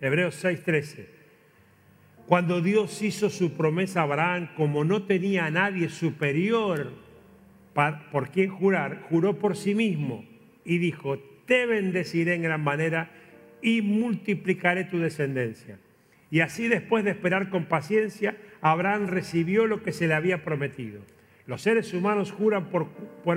Hebreos 0.00 0.42
6:13. 0.42 1.06
Cuando 2.26 2.60
Dios 2.60 3.02
hizo 3.02 3.28
su 3.28 3.56
promesa 3.56 4.00
a 4.00 4.04
Abraham, 4.04 4.50
como 4.56 4.84
no 4.84 5.02
tenía 5.02 5.46
a 5.46 5.50
nadie 5.50 5.88
superior 5.88 6.92
por 8.12 8.30
quien 8.30 8.50
jurar, 8.50 9.02
juró 9.08 9.38
por 9.38 9.56
sí 9.56 9.74
mismo 9.74 10.24
y 10.64 10.78
dijo, 10.78 11.18
te 11.46 11.66
bendeciré 11.66 12.34
en 12.34 12.42
gran 12.42 12.62
manera 12.62 13.10
y 13.62 13.82
multiplicaré 13.82 14.84
tu 14.84 14.98
descendencia. 14.98 15.78
Y 16.30 16.40
así 16.40 16.68
después 16.68 17.04
de 17.04 17.10
esperar 17.10 17.50
con 17.50 17.64
paciencia, 17.64 18.36
Abraham 18.60 19.08
recibió 19.08 19.66
lo 19.66 19.82
que 19.82 19.92
se 19.92 20.06
le 20.06 20.14
había 20.14 20.44
prometido. 20.44 21.00
Los 21.46 21.62
seres 21.62 21.92
humanos 21.92 22.30
juran 22.30 22.70
por, 22.70 22.86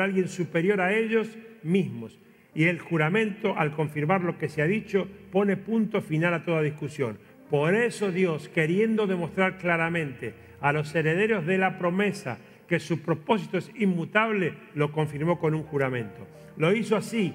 alguien 0.02 0.28
superior 0.28 0.82
a 0.82 0.94
ellos 0.94 1.36
mismos 1.64 2.20
y 2.54 2.66
el 2.66 2.80
juramento, 2.80 3.58
al 3.58 3.72
confirmar 3.72 4.22
lo 4.22 4.38
que 4.38 4.50
se 4.50 4.62
ha 4.62 4.68
dicho, 4.68 5.08
pone 5.32 5.58
punto 5.58 6.02
final 6.02 6.34
a 6.36 6.46
toda 6.46 6.62
discusión. 6.62 7.18
Por 7.50 7.74
eso 7.74 8.12
Dios, 8.12 8.50
queriendo 8.50 9.08
demostrar 9.08 9.58
claramente 9.58 10.36
a 10.62 10.72
los 10.72 10.94
herederos 10.94 11.48
de 11.48 11.58
la 11.58 11.80
promesa 11.80 12.38
que 12.68 12.80
su 12.80 13.02
propósito 13.02 13.58
es 13.58 13.72
inmutable, 13.76 14.54
lo 14.76 14.92
confirmó 14.92 15.40
con 15.40 15.56
un 15.56 15.64
juramento. 15.64 16.28
Lo 16.58 16.74
hizo 16.74 16.96
así 16.96 17.34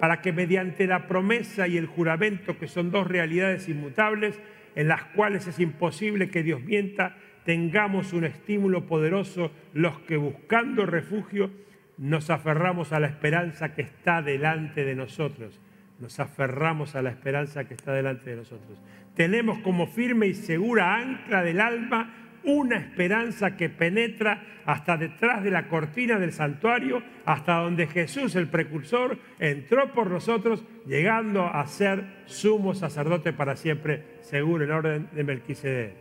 para 0.00 0.20
que 0.20 0.32
mediante 0.32 0.86
la 0.86 1.06
promesa 1.06 1.68
y 1.68 1.76
el 1.76 1.86
juramento, 1.86 2.58
que 2.58 2.66
son 2.66 2.90
dos 2.90 3.06
realidades 3.06 3.68
inmutables, 3.68 4.38
en 4.74 4.88
las 4.88 5.04
cuales 5.04 5.46
es 5.46 5.58
imposible 5.58 6.30
que 6.30 6.42
Dios 6.42 6.62
mienta, 6.62 7.16
tengamos 7.44 8.12
un 8.12 8.24
estímulo 8.24 8.86
poderoso 8.86 9.50
los 9.72 9.98
que 10.00 10.16
buscando 10.16 10.86
refugio 10.86 11.50
nos 11.98 12.30
aferramos 12.30 12.92
a 12.92 13.00
la 13.00 13.08
esperanza 13.08 13.74
que 13.74 13.82
está 13.82 14.22
delante 14.22 14.84
de 14.84 14.94
nosotros. 14.94 15.60
Nos 15.98 16.20
aferramos 16.20 16.94
a 16.94 17.02
la 17.02 17.10
esperanza 17.10 17.64
que 17.64 17.74
está 17.74 17.92
delante 17.92 18.30
de 18.30 18.36
nosotros. 18.36 18.80
Tenemos 19.14 19.58
como 19.60 19.88
firme 19.88 20.28
y 20.28 20.34
segura 20.34 20.96
ancla 20.96 21.42
del 21.42 21.60
alma 21.60 22.17
una 22.44 22.76
esperanza 22.76 23.56
que 23.56 23.68
penetra 23.68 24.42
hasta 24.64 24.96
detrás 24.96 25.42
de 25.42 25.50
la 25.50 25.68
cortina 25.68 26.18
del 26.18 26.32
santuario, 26.32 27.02
hasta 27.24 27.54
donde 27.54 27.86
Jesús, 27.86 28.34
el 28.36 28.48
precursor, 28.48 29.18
entró 29.38 29.92
por 29.92 30.10
nosotros, 30.10 30.64
llegando 30.86 31.46
a 31.46 31.66
ser 31.66 32.04
sumo 32.26 32.74
sacerdote 32.74 33.32
para 33.32 33.56
siempre, 33.56 34.18
seguro 34.20 34.64
el 34.64 34.70
orden 34.70 35.08
de 35.12 35.24
Melquisedec. 35.24 35.94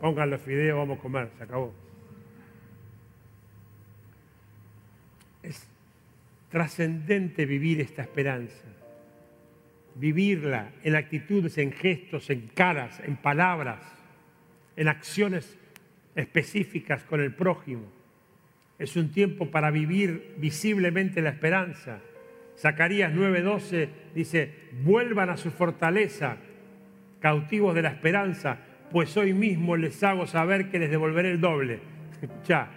Pongan 0.00 0.30
los 0.30 0.40
fideos, 0.40 0.78
vamos 0.78 0.98
a 0.98 1.02
comer, 1.02 1.30
se 1.38 1.44
acabó. 1.44 1.72
Es 5.42 5.68
trascendente 6.50 7.46
vivir 7.46 7.80
esta 7.80 8.02
esperanza, 8.02 8.64
vivirla 9.94 10.72
en 10.82 10.96
actitudes, 10.96 11.58
en 11.58 11.72
gestos, 11.72 12.30
en 12.30 12.48
caras, 12.48 13.00
en 13.00 13.16
palabras 13.16 13.94
en 14.76 14.88
acciones 14.88 15.56
específicas 16.14 17.02
con 17.04 17.20
el 17.20 17.34
prójimo. 17.34 17.82
Es 18.78 18.96
un 18.96 19.10
tiempo 19.10 19.50
para 19.50 19.70
vivir 19.70 20.34
visiblemente 20.36 21.22
la 21.22 21.30
esperanza. 21.30 22.00
Zacarías 22.58 23.12
9:12 23.12 23.88
dice, 24.14 24.52
vuelvan 24.82 25.30
a 25.30 25.36
su 25.36 25.50
fortaleza, 25.50 26.36
cautivos 27.20 27.74
de 27.74 27.82
la 27.82 27.90
esperanza, 27.90 28.58
pues 28.90 29.16
hoy 29.16 29.32
mismo 29.32 29.76
les 29.76 30.02
hago 30.02 30.26
saber 30.26 30.70
que 30.70 30.78
les 30.78 30.90
devolveré 30.90 31.30
el 31.32 31.40
doble. 31.40 31.80
Ya. 32.46 32.70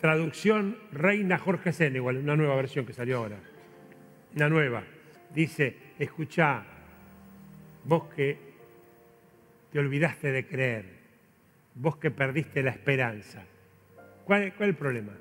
Traducción 0.00 0.78
Reina 0.92 1.36
Jorge 1.36 1.72
igual 1.94 2.16
una 2.16 2.34
nueva 2.34 2.56
versión 2.56 2.86
que 2.86 2.94
salió 2.94 3.18
ahora. 3.18 3.36
Una 4.34 4.48
nueva. 4.48 4.82
Dice, 5.34 5.76
escucha, 5.98 6.62
vos 7.84 8.04
que 8.14 8.49
te 9.70 9.78
olvidaste 9.78 10.32
de 10.32 10.46
creer, 10.46 10.84
vos 11.74 11.96
que 11.96 12.10
perdiste 12.10 12.62
la 12.62 12.70
esperanza. 12.70 13.44
¿Cuál, 14.24 14.42
es 14.44 14.60
el 14.60 14.74
problema? 14.74 15.12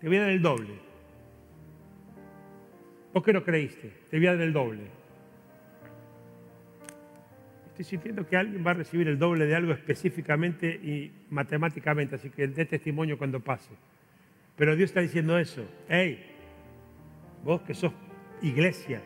Te 0.00 0.08
voy 0.08 0.16
a 0.18 0.22
dar 0.22 0.30
el 0.30 0.42
doble. 0.42 0.74
Vos 3.12 3.22
que 3.22 3.32
no 3.32 3.42
creíste, 3.42 3.92
te 4.10 4.18
voy 4.18 4.26
a 4.26 4.34
dar 4.34 4.42
el 4.42 4.52
doble. 4.52 4.82
Estoy 7.68 7.84
sintiendo 7.84 8.26
que 8.26 8.36
alguien 8.36 8.66
va 8.66 8.72
a 8.72 8.74
recibir 8.74 9.08
el 9.08 9.18
doble 9.18 9.46
de 9.46 9.54
algo 9.54 9.72
específicamente 9.72 10.68
y 10.68 11.12
matemáticamente, 11.30 12.16
así 12.16 12.30
que 12.30 12.48
dé 12.48 12.64
testimonio 12.64 13.16
cuando 13.16 13.40
pase. 13.40 13.70
Pero 14.56 14.74
Dios 14.74 14.90
está 14.90 15.00
diciendo 15.00 15.38
eso. 15.38 15.64
Hey, 15.88 16.34
vos 17.44 17.62
que 17.62 17.74
sos 17.74 17.92
iglesia, 18.42 19.00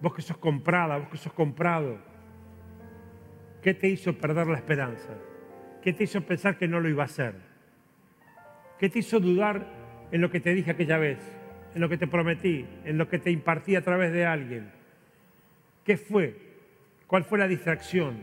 vos 0.00 0.14
que 0.14 0.22
sos 0.22 0.36
comprada, 0.36 0.98
vos 0.98 1.08
que 1.08 1.16
sos 1.16 1.32
comprado, 1.32 2.07
¿Qué 3.62 3.74
te 3.74 3.88
hizo 3.88 4.12
perder 4.14 4.46
la 4.46 4.58
esperanza? 4.58 5.10
¿Qué 5.82 5.92
te 5.92 6.04
hizo 6.04 6.20
pensar 6.20 6.56
que 6.56 6.68
no 6.68 6.80
lo 6.80 6.88
iba 6.88 7.02
a 7.02 7.06
hacer? 7.06 7.34
¿Qué 8.78 8.88
te 8.88 9.00
hizo 9.00 9.18
dudar 9.18 9.66
en 10.12 10.20
lo 10.20 10.30
que 10.30 10.40
te 10.40 10.54
dije 10.54 10.70
aquella 10.70 10.98
vez? 10.98 11.18
En 11.74 11.80
lo 11.80 11.88
que 11.88 11.98
te 11.98 12.06
prometí, 12.06 12.66
en 12.84 12.98
lo 12.98 13.08
que 13.08 13.18
te 13.18 13.30
impartí 13.30 13.76
a 13.76 13.82
través 13.82 14.12
de 14.12 14.24
alguien. 14.24 14.70
¿Qué 15.84 15.96
fue? 15.96 16.36
¿Cuál 17.06 17.24
fue 17.24 17.38
la 17.38 17.48
distracción? 17.48 18.18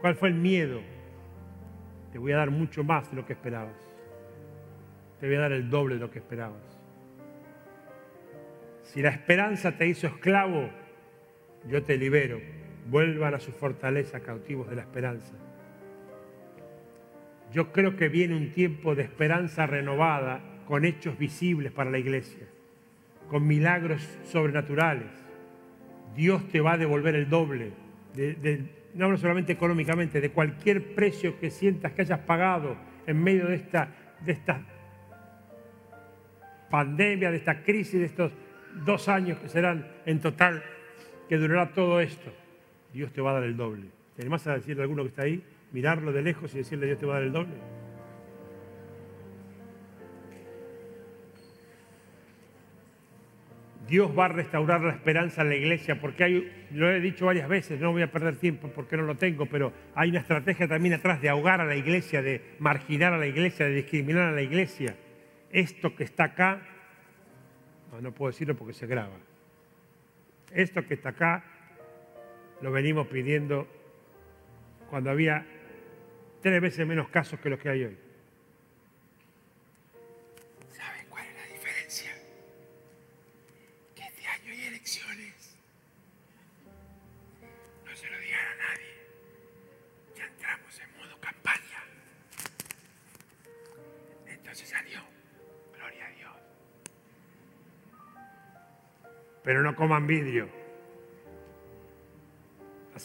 ¿Cuál 0.00 0.14
fue 0.14 0.30
el 0.30 0.34
miedo? 0.34 0.80
Te 2.12 2.18
voy 2.18 2.32
a 2.32 2.36
dar 2.36 2.50
mucho 2.50 2.82
más 2.82 3.10
de 3.10 3.16
lo 3.16 3.26
que 3.26 3.34
esperabas. 3.34 3.76
Te 5.20 5.26
voy 5.26 5.36
a 5.36 5.40
dar 5.40 5.52
el 5.52 5.68
doble 5.68 5.96
de 5.96 6.00
lo 6.00 6.10
que 6.10 6.18
esperabas. 6.18 6.62
Si 8.82 9.02
la 9.02 9.10
esperanza 9.10 9.76
te 9.76 9.86
hizo 9.86 10.06
esclavo, 10.06 10.70
yo 11.66 11.82
te 11.82 11.98
libero 11.98 12.40
vuelvan 12.88 13.34
a 13.34 13.40
su 13.40 13.52
fortaleza 13.52 14.20
cautivos 14.20 14.68
de 14.68 14.76
la 14.76 14.82
esperanza. 14.82 15.34
Yo 17.52 17.72
creo 17.72 17.96
que 17.96 18.08
viene 18.08 18.36
un 18.36 18.50
tiempo 18.50 18.94
de 18.94 19.02
esperanza 19.02 19.66
renovada 19.66 20.40
con 20.66 20.84
hechos 20.84 21.16
visibles 21.18 21.72
para 21.72 21.90
la 21.90 21.98
iglesia, 21.98 22.46
con 23.28 23.46
milagros 23.46 24.02
sobrenaturales. 24.24 25.10
Dios 26.14 26.46
te 26.48 26.60
va 26.60 26.72
a 26.72 26.78
devolver 26.78 27.14
el 27.14 27.28
doble, 27.28 27.72
no 28.94 29.16
solamente 29.16 29.52
económicamente, 29.52 30.20
de 30.20 30.30
cualquier 30.30 30.94
precio 30.94 31.38
que 31.38 31.50
sientas 31.50 31.92
que 31.92 32.02
hayas 32.02 32.20
pagado 32.20 32.76
en 33.06 33.22
medio 33.22 33.46
de 33.46 33.56
esta, 33.56 33.88
de 34.24 34.32
esta 34.32 34.60
pandemia, 36.70 37.30
de 37.30 37.36
esta 37.36 37.62
crisis, 37.62 38.00
de 38.00 38.06
estos 38.06 38.32
dos 38.84 39.08
años 39.08 39.38
que 39.38 39.48
serán 39.48 39.86
en 40.04 40.20
total, 40.20 40.62
que 41.28 41.36
durará 41.36 41.72
todo 41.72 42.00
esto. 42.00 42.32
Dios 42.96 43.12
te 43.12 43.20
va 43.20 43.32
a 43.32 43.34
dar 43.34 43.42
el 43.42 43.58
doble. 43.58 43.88
¿Te 44.16 44.22
animás 44.22 44.46
a 44.46 44.54
decirle 44.54 44.80
a 44.80 44.84
alguno 44.84 45.02
que 45.02 45.08
está 45.10 45.22
ahí, 45.22 45.44
mirarlo 45.70 46.12
de 46.12 46.22
lejos 46.22 46.54
y 46.54 46.58
decirle 46.58 46.86
Dios 46.86 46.98
te 46.98 47.04
va 47.04 47.16
a 47.16 47.18
dar 47.18 47.26
el 47.26 47.32
doble? 47.32 47.54
Dios 53.86 54.18
va 54.18 54.24
a 54.24 54.28
restaurar 54.28 54.80
la 54.80 54.94
esperanza 54.94 55.42
en 55.42 55.50
la 55.50 55.56
iglesia, 55.56 56.00
porque 56.00 56.24
hay, 56.24 56.66
lo 56.72 56.90
he 56.90 57.00
dicho 57.00 57.26
varias 57.26 57.48
veces, 57.48 57.78
no 57.78 57.92
voy 57.92 58.00
a 58.00 58.10
perder 58.10 58.36
tiempo 58.36 58.68
porque 58.74 58.96
no 58.96 59.02
lo 59.02 59.14
tengo, 59.14 59.44
pero 59.44 59.74
hay 59.94 60.08
una 60.08 60.20
estrategia 60.20 60.66
también 60.66 60.94
atrás 60.94 61.20
de 61.20 61.28
ahogar 61.28 61.60
a 61.60 61.66
la 61.66 61.76
iglesia, 61.76 62.22
de 62.22 62.56
marginar 62.58 63.12
a 63.12 63.18
la 63.18 63.26
iglesia, 63.26 63.66
de 63.66 63.74
discriminar 63.74 64.22
a 64.22 64.32
la 64.32 64.42
iglesia. 64.42 64.96
Esto 65.52 65.94
que 65.94 66.04
está 66.04 66.24
acá, 66.24 66.62
no, 67.92 68.00
no 68.00 68.12
puedo 68.12 68.32
decirlo 68.32 68.56
porque 68.56 68.72
se 68.72 68.86
graba. 68.86 69.18
Esto 70.50 70.84
que 70.86 70.94
está 70.94 71.10
acá 71.10 71.44
lo 72.60 72.70
venimos 72.72 73.06
pidiendo 73.08 73.66
cuando 74.88 75.10
había 75.10 75.46
tres 76.40 76.60
veces 76.60 76.86
menos 76.86 77.08
casos 77.08 77.38
que 77.40 77.50
los 77.50 77.58
que 77.58 77.68
hay 77.68 77.84
hoy. 77.84 77.98
¿Saben 80.70 81.06
cuál 81.08 81.26
es 81.26 81.34
la 81.34 81.54
diferencia? 81.54 82.10
Que 83.94 84.02
este 84.04 84.26
año 84.26 84.52
hay 84.52 84.66
elecciones. 84.66 85.56
No 87.84 87.94
se 87.94 88.10
lo 88.10 88.18
digan 88.18 88.40
a 88.40 88.56
nadie. 88.56 88.92
Ya 90.16 90.26
entramos 90.26 90.80
en 90.80 90.96
modo 90.96 91.20
campaña. 91.20 91.82
Entonces 94.26 94.68
salió. 94.68 95.00
Gloria 95.76 96.06
a 96.06 96.10
Dios. 96.10 96.32
Pero 99.44 99.62
no 99.62 99.76
coman 99.76 100.06
vidrio 100.06 100.65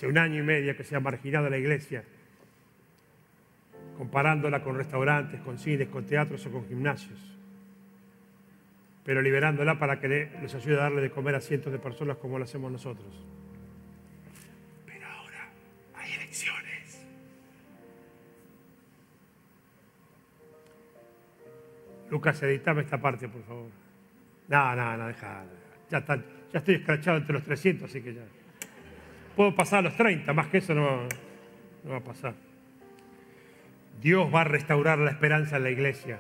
hace 0.02 0.08
un 0.08 0.18
año 0.18 0.40
y 0.40 0.44
medio 0.44 0.76
que 0.76 0.84
se 0.84 0.96
ha 0.96 1.00
marginado 1.00 1.48
la 1.48 1.60
iglesia 1.60 2.04
comparándola 4.00 4.64
con 4.64 4.76
restaurantes, 4.76 5.40
con 5.42 5.60
cines, 5.60 5.90
con 5.90 6.08
teatros 6.08 6.44
o 6.48 6.52
con 6.52 6.68
gimnasios, 6.68 7.20
pero 9.06 9.22
liberándola 9.22 9.78
para 9.78 10.00
que 10.00 10.08
les 10.42 10.56
ayude 10.56 10.74
a 10.74 10.90
darle 10.90 11.02
de 11.02 11.12
comer 11.12 11.36
a 11.36 11.40
cientos 11.40 11.72
de 11.72 11.78
personas 11.78 12.18
como 12.18 12.40
lo 12.40 12.46
hacemos 12.46 12.72
nosotros. 12.72 13.24
Pero 14.88 15.06
ahora 15.06 15.50
hay 15.94 16.14
elecciones. 16.14 17.06
Lucas, 22.10 22.42
editame 22.42 22.82
esta 22.82 23.00
parte, 23.00 23.30
por 23.30 23.44
favor. 23.44 23.70
No, 24.48 24.76
no, 24.76 24.98
no, 24.98 25.08
deja. 25.10 25.44
Ya, 25.92 26.04
ya 26.04 26.24
estoy 26.54 26.74
escrachado 26.74 27.18
entre 27.18 27.34
los 27.34 27.44
300, 27.44 27.88
así 27.88 28.02
que 28.02 28.16
ya. 28.16 28.41
Puedo 29.36 29.56
pasar 29.56 29.80
a 29.80 29.82
los 29.84 29.96
30, 29.96 30.34
más 30.34 30.48
que 30.48 30.58
eso 30.58 30.74
no, 30.74 31.04
no 31.84 31.91
va 31.91 31.98
a 31.98 32.04
pasar. 32.04 32.34
Dios 34.02 34.34
va 34.34 34.41
a 34.41 34.44
restaurar 34.46 34.98
la 34.98 35.12
esperanza 35.12 35.58
en 35.58 35.63
la 35.63 35.70
iglesia. 35.70 36.20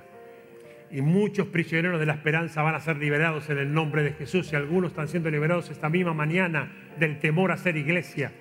Y 0.91 1.01
muchos 1.01 1.47
prisioneros 1.47 1.99
de 1.99 2.05
la 2.05 2.13
esperanza 2.13 2.61
van 2.61 2.75
a 2.75 2.79
ser 2.79 2.97
liberados 2.97 3.49
en 3.49 3.57
el 3.57 3.73
nombre 3.73 4.03
de 4.03 4.11
Jesús. 4.11 4.51
Y 4.51 4.55
algunos 4.55 4.91
están 4.91 5.07
siendo 5.07 5.31
liberados 5.31 5.69
esta 5.69 5.89
misma 5.89 6.13
mañana 6.13 6.71
del 6.99 7.19
temor 7.19 7.51
a 7.51 7.57
ser 7.57 7.77
iglesia. 7.77 8.33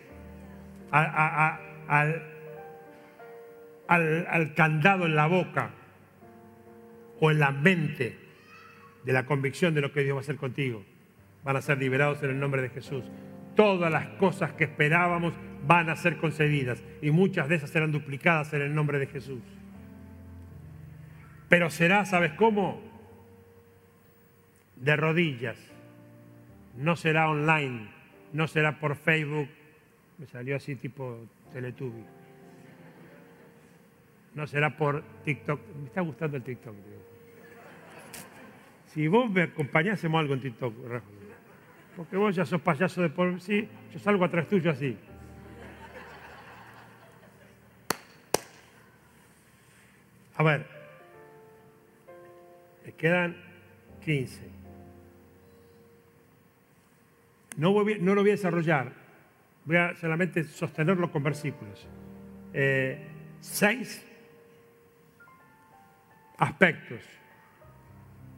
al, 0.90 1.61
al 3.88 4.54
candado 4.54 5.06
en 5.06 5.16
la 5.16 5.26
boca 5.26 5.70
o 7.20 7.30
en 7.30 7.38
la 7.38 7.50
mente 7.50 8.18
de 9.04 9.12
la 9.12 9.26
convicción 9.26 9.74
de 9.74 9.80
lo 9.80 9.92
que 9.92 10.02
Dios 10.02 10.16
va 10.16 10.20
a 10.20 10.22
hacer 10.22 10.37
contigo. 10.37 10.85
Van 11.44 11.56
a 11.56 11.62
ser 11.62 11.78
liberados 11.78 12.22
en 12.22 12.30
el 12.30 12.40
nombre 12.40 12.62
de 12.62 12.68
Jesús. 12.68 13.04
Todas 13.61 13.92
las 13.92 14.07
cosas 14.16 14.55
que 14.55 14.64
esperábamos 14.64 15.35
van 15.66 15.90
a 15.90 15.96
ser 15.96 16.16
concedidas 16.16 16.83
y 17.03 17.11
muchas 17.11 17.46
de 17.46 17.57
esas 17.57 17.68
serán 17.68 17.92
duplicadas 17.92 18.55
en 18.55 18.62
el 18.62 18.75
nombre 18.75 18.99
de 18.99 19.07
Jesús. 19.07 19.42
Pero 21.51 21.68
será, 21.68 22.07
¿sabes 22.07 22.33
cómo? 22.33 22.81
De 24.77 24.96
rodillas. 24.96 25.59
No 26.79 26.96
será 26.96 27.29
online, 27.29 27.90
no 28.33 28.49
será 28.49 28.81
por 28.81 28.96
Facebook. 28.96 29.51
Me 30.16 30.25
salió 30.25 30.57
así 30.57 30.75
tipo 30.77 31.18
Teletubby. 31.53 32.07
No 34.37 34.46
será 34.46 34.75
por 34.75 35.03
TikTok. 35.27 35.61
Me 35.83 35.87
está 35.88 36.01
gustando 36.01 36.38
el 36.38 36.42
TikTok. 36.44 36.75
Si 38.87 39.07
vos 39.07 39.31
me 39.31 39.42
acompañásemos 39.42 40.18
algo 40.18 40.33
en 40.33 40.40
TikTok, 40.40 40.75
porque 42.00 42.16
vos 42.16 42.34
ya 42.34 42.46
sos 42.46 42.62
payaso 42.62 43.02
de 43.02 43.10
por 43.10 43.38
sí, 43.42 43.68
yo 43.92 43.98
salgo 43.98 44.24
atrás 44.24 44.48
tuyo 44.48 44.70
así. 44.70 44.96
A 50.34 50.42
ver, 50.42 50.66
me 52.86 52.92
quedan 52.92 53.36
15. 54.02 54.48
No, 57.58 57.72
lo 57.74 57.84
voy 58.22 58.30
a 58.30 58.32
desarrollar, 58.32 58.92
voy 59.66 59.76
a 59.76 59.94
solamente 59.96 60.44
sostenerlo 60.44 61.12
con 61.12 61.22
versículos. 61.22 61.86
Eh, 62.54 63.08
seis 63.40 64.06
aspectos 66.38 67.02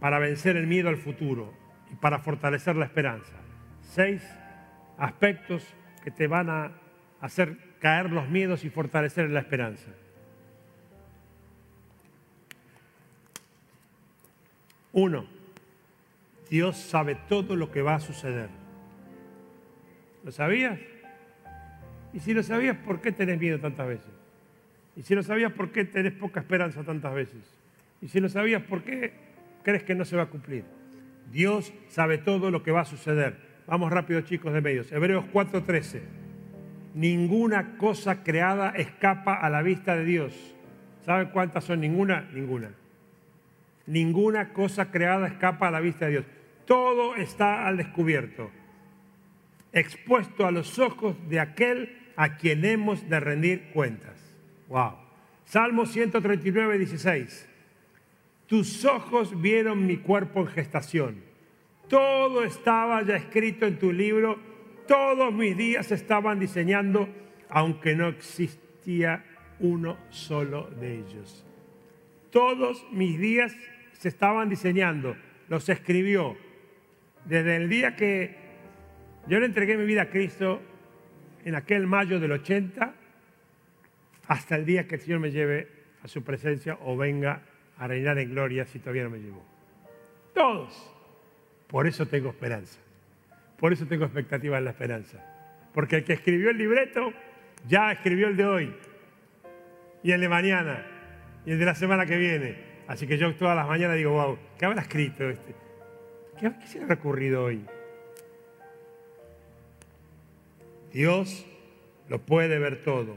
para 0.00 0.18
vencer 0.18 0.56
el 0.56 0.66
miedo 0.66 0.88
al 0.88 0.96
futuro 0.96 1.54
y 1.92 1.94
para 1.94 2.18
fortalecer 2.18 2.74
la 2.74 2.86
esperanza. 2.86 3.41
Seis 3.92 4.22
aspectos 4.96 5.62
que 6.02 6.10
te 6.10 6.26
van 6.26 6.48
a 6.48 6.72
hacer 7.20 7.58
caer 7.78 8.10
los 8.10 8.26
miedos 8.26 8.64
y 8.64 8.70
fortalecer 8.70 9.28
la 9.28 9.40
esperanza. 9.40 9.90
Uno, 14.94 15.26
Dios 16.48 16.78
sabe 16.78 17.16
todo 17.28 17.54
lo 17.54 17.70
que 17.70 17.82
va 17.82 17.96
a 17.96 18.00
suceder. 18.00 18.48
¿Lo 20.24 20.32
sabías? 20.32 20.78
Y 22.14 22.20
si 22.20 22.32
lo 22.32 22.42
sabías, 22.42 22.78
¿por 22.78 23.02
qué 23.02 23.12
tenés 23.12 23.38
miedo 23.38 23.60
tantas 23.60 23.86
veces? 23.86 24.10
Y 24.96 25.02
si 25.02 25.14
lo 25.14 25.22
sabías, 25.22 25.52
¿por 25.52 25.70
qué 25.70 25.84
tenés 25.84 26.14
poca 26.14 26.40
esperanza 26.40 26.82
tantas 26.82 27.12
veces? 27.12 27.42
Y 28.00 28.08
si 28.08 28.20
lo 28.20 28.30
sabías, 28.30 28.62
¿por 28.62 28.84
qué 28.84 29.12
crees 29.62 29.82
que 29.82 29.94
no 29.94 30.06
se 30.06 30.16
va 30.16 30.22
a 30.22 30.30
cumplir? 30.30 30.64
Dios 31.30 31.74
sabe 31.88 32.16
todo 32.16 32.50
lo 32.50 32.62
que 32.62 32.70
va 32.70 32.80
a 32.80 32.86
suceder. 32.86 33.51
Vamos 33.66 33.90
rápido, 33.92 34.20
chicos 34.22 34.52
de 34.52 34.60
medios. 34.60 34.90
Hebreos 34.90 35.24
4:13. 35.32 36.02
Ninguna 36.94 37.76
cosa 37.78 38.22
creada 38.22 38.70
escapa 38.70 39.34
a 39.34 39.48
la 39.48 39.62
vista 39.62 39.96
de 39.96 40.04
Dios. 40.04 40.54
¿Saben 41.04 41.28
cuántas 41.28 41.64
son? 41.64 41.80
Ninguna, 41.80 42.28
ninguna. 42.32 42.70
Ninguna 43.86 44.52
cosa 44.52 44.90
creada 44.90 45.26
escapa 45.26 45.68
a 45.68 45.70
la 45.70 45.80
vista 45.80 46.06
de 46.06 46.12
Dios. 46.12 46.24
Todo 46.66 47.16
está 47.16 47.66
al 47.66 47.76
descubierto, 47.76 48.50
expuesto 49.72 50.46
a 50.46 50.52
los 50.52 50.78
ojos 50.78 51.16
de 51.28 51.40
aquel 51.40 51.98
a 52.16 52.36
quien 52.36 52.64
hemos 52.64 53.08
de 53.08 53.20
rendir 53.20 53.70
cuentas. 53.72 54.16
Wow. 54.68 54.94
Salmo 55.44 55.86
139, 55.86 56.78
16. 56.78 57.48
Tus 58.46 58.84
ojos 58.84 59.40
vieron 59.40 59.86
mi 59.86 59.96
cuerpo 59.96 60.40
en 60.40 60.46
gestación. 60.48 61.31
Todo 61.92 62.42
estaba 62.42 63.02
ya 63.02 63.16
escrito 63.16 63.66
en 63.66 63.78
tu 63.78 63.92
libro. 63.92 64.38
Todos 64.88 65.30
mis 65.30 65.54
días 65.54 65.92
estaban 65.92 66.40
diseñando, 66.40 67.06
aunque 67.50 67.94
no 67.94 68.08
existía 68.08 69.22
uno 69.60 69.98
solo 70.08 70.70
de 70.70 71.00
ellos. 71.00 71.44
Todos 72.30 72.86
mis 72.92 73.18
días 73.18 73.54
se 73.92 74.08
estaban 74.08 74.48
diseñando, 74.48 75.14
los 75.50 75.68
escribió. 75.68 76.34
Desde 77.26 77.56
el 77.56 77.68
día 77.68 77.94
que 77.94 78.36
yo 79.26 79.38
le 79.38 79.44
entregué 79.44 79.76
mi 79.76 79.84
vida 79.84 80.04
a 80.04 80.08
Cristo, 80.08 80.62
en 81.44 81.56
aquel 81.56 81.86
mayo 81.86 82.18
del 82.18 82.32
80, 82.32 82.94
hasta 84.28 84.56
el 84.56 84.64
día 84.64 84.88
que 84.88 84.94
el 84.94 85.00
Señor 85.02 85.20
me 85.20 85.30
lleve 85.30 85.68
a 86.02 86.08
su 86.08 86.24
presencia 86.24 86.78
o 86.86 86.96
venga 86.96 87.42
a 87.76 87.86
reinar 87.86 88.18
en 88.18 88.30
gloria 88.30 88.64
si 88.64 88.78
todavía 88.78 89.02
no 89.02 89.10
me 89.10 89.18
llevó. 89.18 89.44
Todos. 90.32 90.91
Por 91.72 91.86
eso 91.86 92.06
tengo 92.06 92.28
esperanza. 92.28 92.78
Por 93.58 93.72
eso 93.72 93.86
tengo 93.86 94.04
expectativa 94.04 94.58
en 94.58 94.64
la 94.66 94.70
esperanza. 94.72 95.18
Porque 95.72 95.96
el 95.96 96.04
que 96.04 96.12
escribió 96.12 96.50
el 96.50 96.58
libreto 96.58 97.12
ya 97.66 97.90
escribió 97.90 98.28
el 98.28 98.36
de 98.36 98.44
hoy. 98.44 98.76
Y 100.02 100.12
el 100.12 100.20
de 100.20 100.28
mañana. 100.28 100.86
Y 101.46 101.52
el 101.52 101.58
de 101.58 101.64
la 101.64 101.74
semana 101.74 102.04
que 102.04 102.18
viene. 102.18 102.56
Así 102.86 103.06
que 103.06 103.16
yo 103.16 103.34
todas 103.36 103.56
las 103.56 103.66
mañanas 103.66 103.96
digo, 103.96 104.10
wow, 104.10 104.38
¿qué 104.58 104.66
habrá 104.66 104.82
escrito 104.82 105.30
este? 105.30 105.54
¿Qué, 106.38 106.52
qué 106.60 106.66
se 106.66 106.78
le 106.78 106.92
ha 106.92 106.94
ocurrido 106.94 107.44
hoy? 107.44 107.64
Dios 110.92 111.46
lo 112.10 112.18
puede 112.18 112.58
ver 112.58 112.82
todo. 112.84 113.16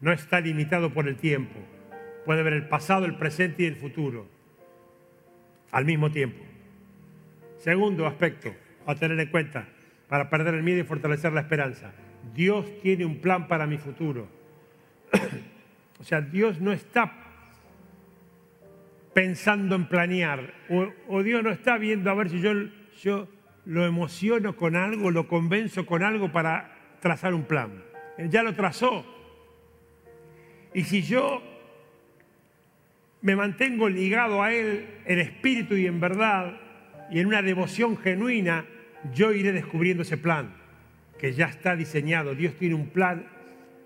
No 0.00 0.10
está 0.10 0.40
limitado 0.40 0.94
por 0.94 1.06
el 1.06 1.16
tiempo. 1.16 1.60
Puede 2.24 2.42
ver 2.42 2.54
el 2.54 2.66
pasado, 2.66 3.04
el 3.04 3.16
presente 3.16 3.64
y 3.64 3.66
el 3.66 3.76
futuro 3.76 4.26
al 5.70 5.84
mismo 5.84 6.10
tiempo. 6.10 6.47
Segundo 7.58 8.06
aspecto 8.06 8.54
a 8.86 8.94
tener 8.94 9.18
en 9.18 9.30
cuenta 9.30 9.68
para 10.08 10.30
perder 10.30 10.54
el 10.54 10.62
miedo 10.62 10.80
y 10.80 10.84
fortalecer 10.84 11.32
la 11.32 11.40
esperanza. 11.40 11.92
Dios 12.34 12.66
tiene 12.80 13.04
un 13.04 13.20
plan 13.20 13.48
para 13.48 13.66
mi 13.66 13.78
futuro. 13.78 14.28
o 16.00 16.04
sea, 16.04 16.20
Dios 16.20 16.60
no 16.60 16.72
está 16.72 17.12
pensando 19.12 19.74
en 19.74 19.86
planear, 19.86 20.54
o, 21.08 21.22
Dios 21.22 21.42
no 21.42 21.50
está 21.50 21.76
viendo 21.76 22.10
a 22.10 22.14
ver 22.14 22.30
si 22.30 22.40
yo, 22.40 22.52
yo 23.02 23.26
lo 23.66 23.84
emociono 23.84 24.54
con 24.54 24.76
algo, 24.76 25.10
lo 25.10 25.26
convenzo 25.26 25.84
con 25.86 26.04
algo 26.04 26.30
para 26.30 26.76
trazar 27.00 27.34
un 27.34 27.42
plan. 27.42 27.82
Él 28.16 28.30
ya 28.30 28.44
lo 28.44 28.54
trazó. 28.54 29.04
Y 30.72 30.84
si 30.84 31.02
yo 31.02 31.42
me 33.20 33.34
mantengo 33.34 33.88
ligado 33.88 34.42
a 34.42 34.52
Él 34.52 34.86
en 35.04 35.18
espíritu 35.18 35.74
y 35.74 35.86
en 35.86 35.98
verdad 35.98 36.67
y 37.10 37.20
en 37.20 37.26
una 37.26 37.42
devoción 37.42 37.96
genuina, 37.96 38.64
yo 39.12 39.32
iré 39.32 39.52
descubriendo 39.52 40.02
ese 40.02 40.16
plan 40.16 40.54
que 41.18 41.32
ya 41.32 41.46
está 41.46 41.76
diseñado. 41.76 42.34
Dios 42.34 42.54
tiene 42.54 42.74
un 42.74 42.88
plan 42.88 43.26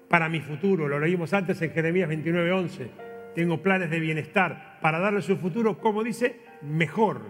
para 0.08 0.28
mi 0.28 0.40
futuro. 0.40 0.88
Lo 0.88 0.98
leímos 0.98 1.32
antes 1.32 1.60
en 1.62 1.72
Jeremías 1.72 2.08
29:11 2.08 3.12
tengo 3.34 3.62
planes 3.62 3.90
de 3.90 4.00
bienestar 4.00 4.78
para 4.80 4.98
darle 4.98 5.22
su 5.22 5.36
futuro, 5.36 5.78
como 5.78 6.02
dice, 6.02 6.40
mejor. 6.62 7.20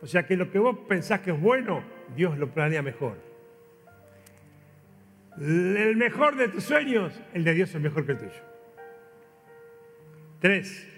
O 0.00 0.06
sea 0.06 0.26
que 0.26 0.36
lo 0.36 0.50
que 0.50 0.58
vos 0.58 0.78
pensás 0.88 1.20
que 1.20 1.30
es 1.30 1.40
bueno, 1.40 1.82
Dios 2.16 2.38
lo 2.38 2.48
planea 2.48 2.82
mejor. 2.82 3.16
El 5.38 5.96
mejor 5.96 6.36
de 6.36 6.48
tus 6.48 6.64
sueños, 6.64 7.18
el 7.32 7.44
de 7.44 7.54
Dios 7.54 7.74
es 7.74 7.80
mejor 7.80 8.04
que 8.04 8.12
el 8.12 8.18
tuyo. 8.18 8.42
Tres, 10.40 10.88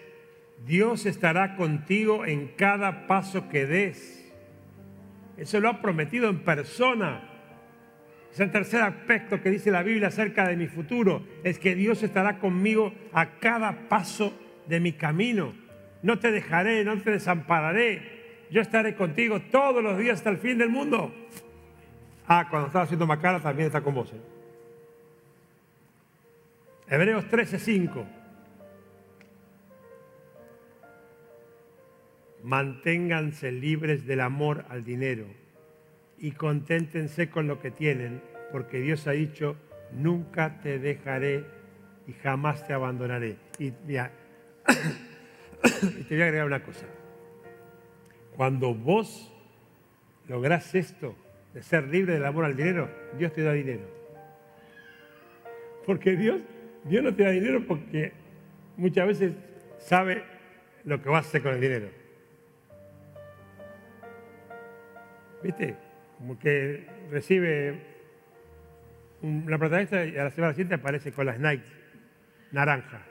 Dios 0.67 1.05
estará 1.05 1.57
contigo 1.57 2.25
en 2.25 2.49
cada 2.49 3.07
paso 3.07 3.49
que 3.49 3.67
des. 3.67 4.33
Eso 5.37 5.61
lo 5.61 5.69
ha 5.69 5.83
prometido 5.83 6.29
en 6.29 6.41
persona. 6.41 7.23
Es 8.33 8.41
el 8.41 8.51
tercer 8.51 8.81
aspecto 8.81 9.41
que 9.41 9.51
dice 9.51 9.71
la 9.71 9.83
Biblia 9.83 10.09
acerca 10.09 10.49
de 10.49 10.57
mi 10.57 10.67
futuro, 10.67 11.25
es 11.45 11.59
que 11.59 11.75
Dios 11.75 12.03
estará 12.03 12.39
conmigo 12.39 12.93
a 13.13 13.39
cada 13.39 13.89
paso 13.89 14.33
de 14.67 14.81
mi 14.81 14.93
camino. 14.93 15.53
No 16.03 16.19
te 16.19 16.33
dejaré, 16.33 16.85
no 16.85 17.01
te 17.01 17.13
desampararé. 17.13 18.47
Yo 18.51 18.61
estaré 18.61 18.95
contigo 18.95 19.41
todos 19.41 19.83
los 19.83 19.99
días 19.99 20.19
hasta 20.19 20.31
el 20.31 20.39
fin 20.39 20.59
del 20.59 20.71
mundo. 20.71 21.15
Ah, 22.27 22.47
cuando 22.49 22.69
estaba 22.69 22.85
haciendo 22.85 23.07
Macala 23.07 23.41
también 23.41 23.67
está 23.67 23.83
con 23.83 23.95
vos. 23.95 24.13
¿eh? 24.13 24.21
Hebreos 26.89 27.27
13:5. 27.27 28.24
Manténganse 32.45 33.51
libres 33.51 34.07
del 34.07 34.21
amor 34.21 34.67
al 34.69 34.85
dinero 34.85 35.25
y 36.19 36.33
conténtense 36.33 37.31
con 37.31 37.47
lo 37.47 37.59
que 37.59 37.71
tienen, 37.71 38.21
porque 38.53 38.81
Dios 38.81 39.07
ha 39.07 39.13
dicho, 39.13 39.57
nunca 39.93 40.61
te 40.61 40.79
dejaré 40.79 41.47
y 42.07 42.13
jamás 42.13 42.67
te 42.67 42.75
abandonaré. 42.75 43.37
Y, 45.65 46.03
te 46.05 46.15
voy 46.15 46.21
a 46.21 46.27
agregar 46.27 46.47
una 46.47 46.63
cosa. 46.63 46.85
Cuando 48.37 48.75
vos 48.75 49.33
lográs 50.29 50.75
esto, 50.75 51.17
de 51.55 51.63
ser 51.63 51.89
libre 51.89 52.13
del 52.13 52.27
amor 52.27 52.45
al 52.45 52.55
dinero, 52.55 52.91
Dios 53.17 53.33
te 53.33 53.43
da 53.43 53.55
dinero. 53.55 53.89
Porque 55.87 56.17
Dios, 56.17 56.43
Dios 56.85 57.03
no 57.03 57.15
te 57.15 57.23
da 57.23 57.31
dinero 57.31 57.65
porque 57.67 58.13
muchas 58.77 59.07
veces 59.07 59.33
sabe 59.79 60.25
lo 60.85 61.01
que 61.01 61.09
vas 61.09 61.25
a 61.25 61.29
hacer 61.29 61.43
con 61.43 61.55
el 61.55 61.61
dinero. 61.63 62.04
¿Viste? 65.45 65.77
Como 66.17 66.39
que 66.39 66.87
recibe 67.11 67.79
una 69.21 69.59
protagonista 69.59 70.03
y 70.07 70.17
a 70.17 70.25
la 70.25 70.31
semana 70.31 70.55
siguiente 70.55 70.77
aparece 70.77 71.13
con 71.13 71.27
las 71.27 71.39
Nike 71.39 71.67
naranja. 72.51 73.03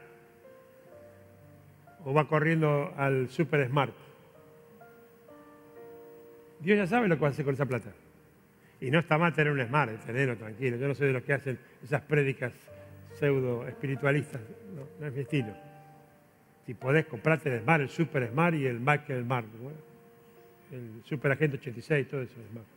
O 2.03 2.11
va 2.11 2.27
corriendo 2.27 2.91
al 2.97 3.29
Super 3.29 3.67
Smart. 3.67 3.93
Dios 6.59 6.77
ya 6.77 6.87
sabe 6.87 7.07
lo 7.07 7.15
que 7.15 7.21
va 7.21 7.27
a 7.27 7.31
hacer 7.31 7.45
con 7.45 7.53
esa 7.53 7.67
plata. 7.67 7.91
Y 8.81 8.89
no 8.89 8.97
está 8.97 9.19
mal 9.19 9.33
tener 9.33 9.53
un 9.53 9.63
smart, 9.65 10.03
tenerlo 10.03 10.35
tranquilo. 10.35 10.77
Yo 10.77 10.87
no 10.87 10.95
soy 10.95 11.07
de 11.07 11.13
los 11.13 11.23
que 11.23 11.33
hacen 11.33 11.59
esas 11.83 12.01
prédicas 12.01 12.51
pseudo 13.13 13.67
espiritualistas, 13.67 14.41
no, 14.75 15.05
es 15.05 15.13
mi 15.13 15.21
estilo. 15.21 15.53
Si 16.65 16.73
podés 16.73 17.05
comprarte 17.05 17.53
el 17.53 17.61
smart, 17.61 17.81
el 17.81 17.89
super 17.89 18.27
smart 18.27 18.55
y 18.55 18.65
el 18.65 18.79
Mac 18.79 19.07
el 19.09 19.23
smart, 19.23 19.45
el 20.73 21.03
super 21.05 21.31
agente 21.31 21.57
86, 21.57 22.07
todo 22.07 22.21
eso 22.21 22.33
es 22.39 22.49
smart. 22.49 22.67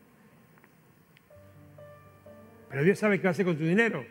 Pero 2.71 2.83
Dios 2.83 2.99
sabe 2.99 3.19
qué 3.19 3.25
va 3.25 3.31
a 3.31 3.33
hacer 3.33 3.47
con 3.47 3.57
tu 3.57 3.65
dinero. 3.65 4.05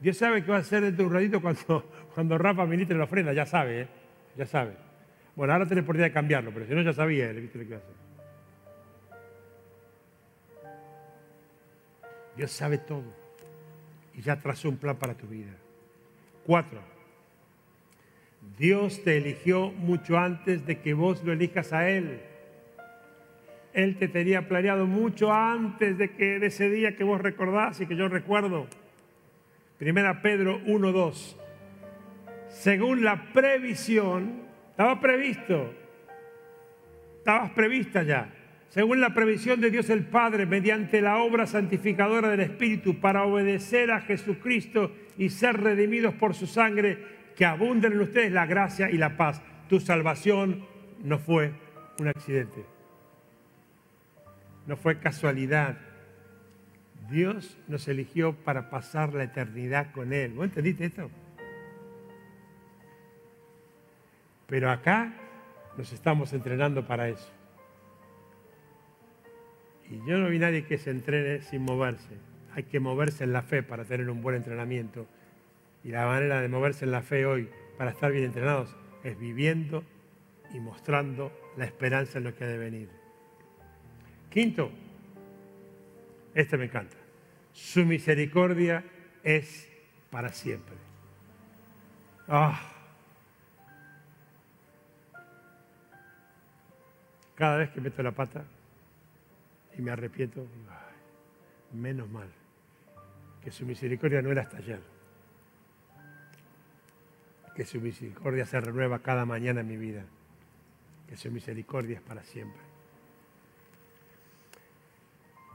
Dios 0.00 0.16
sabe 0.16 0.44
qué 0.44 0.50
va 0.50 0.58
a 0.58 0.60
hacer 0.60 0.82
dentro 0.82 1.04
de 1.04 1.08
un 1.08 1.14
ratito 1.14 1.40
cuando, 1.40 1.90
cuando 2.14 2.38
Rafa 2.38 2.66
ministre 2.66 2.96
la 2.96 3.04
ofrenda, 3.04 3.32
ya 3.32 3.46
sabe, 3.46 3.82
¿eh? 3.82 3.88
ya 4.36 4.46
sabe. 4.46 4.74
Bueno, 5.34 5.52
ahora 5.52 5.66
tenés 5.66 5.82
oportunidad 5.84 6.08
de 6.08 6.12
cambiarlo, 6.12 6.50
pero 6.52 6.66
si 6.66 6.74
no 6.74 6.82
ya 6.82 6.92
sabía, 6.92 7.32
le 7.32 7.40
viste 7.40 7.58
lo 7.58 7.66
que 7.66 7.74
hacer. 7.74 8.02
Dios 12.36 12.50
sabe 12.50 12.78
todo 12.78 13.04
y 14.14 14.22
ya 14.22 14.38
trazó 14.38 14.68
un 14.68 14.76
plan 14.76 14.96
para 14.96 15.14
tu 15.14 15.26
vida. 15.26 15.52
Cuatro, 16.44 16.80
Dios 18.58 19.02
te 19.04 19.16
eligió 19.16 19.70
mucho 19.70 20.18
antes 20.18 20.66
de 20.66 20.80
que 20.80 20.94
vos 20.94 21.22
lo 21.24 21.32
elijas 21.32 21.72
a 21.72 21.88
Él. 21.88 22.20
Él 23.74 23.96
te 23.96 24.08
tenía 24.08 24.48
planeado 24.48 24.86
mucho 24.86 25.32
antes 25.32 25.98
de 25.98 26.10
que 26.10 26.36
ese 26.36 26.68
día 26.70 26.96
que 26.96 27.04
vos 27.04 27.20
recordás 27.20 27.80
y 27.80 27.86
que 27.86 27.96
yo 27.96 28.08
recuerdo. 28.08 28.66
Primera 29.78 30.22
Pedro 30.22 30.60
1.2. 30.64 31.36
Según 32.48 33.02
la 33.02 33.32
previsión, 33.32 34.42
estaba 34.70 35.00
previsto, 35.00 35.72
estabas 37.18 37.50
prevista 37.52 38.02
ya 38.02 38.32
según 38.72 39.02
la 39.02 39.12
previsión 39.12 39.60
de 39.60 39.70
Dios 39.70 39.90
el 39.90 40.06
Padre, 40.06 40.46
mediante 40.46 41.02
la 41.02 41.18
obra 41.18 41.46
santificadora 41.46 42.30
del 42.30 42.40
Espíritu, 42.40 43.00
para 43.00 43.24
obedecer 43.24 43.90
a 43.90 44.00
Jesucristo 44.00 44.90
y 45.18 45.28
ser 45.28 45.60
redimidos 45.60 46.14
por 46.14 46.32
su 46.32 46.46
sangre, 46.46 46.96
que 47.36 47.44
abunden 47.44 47.92
en 47.92 48.00
ustedes 48.00 48.32
la 48.32 48.46
gracia 48.46 48.90
y 48.90 48.96
la 48.96 49.18
paz. 49.18 49.42
Tu 49.68 49.78
salvación 49.78 50.64
no 51.04 51.18
fue 51.18 51.52
un 52.00 52.08
accidente, 52.08 52.64
no 54.66 54.76
fue 54.76 54.98
casualidad. 54.98 55.78
Dios 57.10 57.58
nos 57.68 57.88
eligió 57.88 58.34
para 58.34 58.70
pasar 58.70 59.12
la 59.14 59.24
eternidad 59.24 59.92
con 59.92 60.12
Él. 60.12 60.32
¿Vos 60.34 60.44
entendiste 60.44 60.86
esto? 60.86 61.10
Pero 64.46 64.70
acá 64.70 65.12
nos 65.76 65.92
estamos 65.92 66.32
entrenando 66.32 66.86
para 66.86 67.08
eso. 67.08 67.30
Y 69.90 69.96
yo 70.06 70.18
no 70.18 70.28
vi 70.28 70.38
nadie 70.38 70.64
que 70.64 70.78
se 70.78 70.90
entrene 70.90 71.42
sin 71.42 71.62
moverse. 71.62 72.16
Hay 72.54 72.64
que 72.64 72.80
moverse 72.80 73.24
en 73.24 73.32
la 73.32 73.42
fe 73.42 73.62
para 73.62 73.84
tener 73.84 74.08
un 74.08 74.22
buen 74.22 74.36
entrenamiento. 74.36 75.06
Y 75.84 75.88
la 75.88 76.06
manera 76.06 76.40
de 76.40 76.48
moverse 76.48 76.84
en 76.84 76.92
la 76.92 77.02
fe 77.02 77.26
hoy 77.26 77.48
para 77.76 77.90
estar 77.90 78.12
bien 78.12 78.24
entrenados 78.24 78.74
es 79.04 79.18
viviendo 79.18 79.84
y 80.54 80.60
mostrando 80.60 81.32
la 81.56 81.64
esperanza 81.64 82.18
en 82.18 82.24
lo 82.24 82.34
que 82.34 82.44
ha 82.44 82.48
de 82.48 82.58
venir. 82.58 83.01
Quinto, 84.32 84.70
este 86.34 86.56
me 86.56 86.64
encanta. 86.64 86.96
Su 87.52 87.84
misericordia 87.84 88.82
es 89.22 89.68
para 90.10 90.32
siempre. 90.32 90.74
Ah. 92.28 92.58
Cada 97.34 97.58
vez 97.58 97.70
que 97.70 97.82
meto 97.82 98.02
la 98.02 98.12
pata, 98.12 98.44
y 99.76 99.82
me 99.82 99.90
arrepiento, 99.90 100.46
menos 101.72 102.08
mal, 102.08 102.28
que 103.44 103.50
su 103.50 103.66
misericordia 103.66 104.22
no 104.22 104.30
era 104.30 104.42
hasta 104.42 104.58
ayer, 104.58 104.80
que 107.54 107.66
su 107.66 107.80
misericordia 107.82 108.46
se 108.46 108.60
renueva 108.60 109.00
cada 109.00 109.26
mañana 109.26 109.60
en 109.60 109.68
mi 109.68 109.76
vida, 109.76 110.04
que 111.08 111.18
su 111.18 111.30
misericordia 111.30 111.96
es 111.96 112.02
para 112.02 112.22
siempre. 112.22 112.71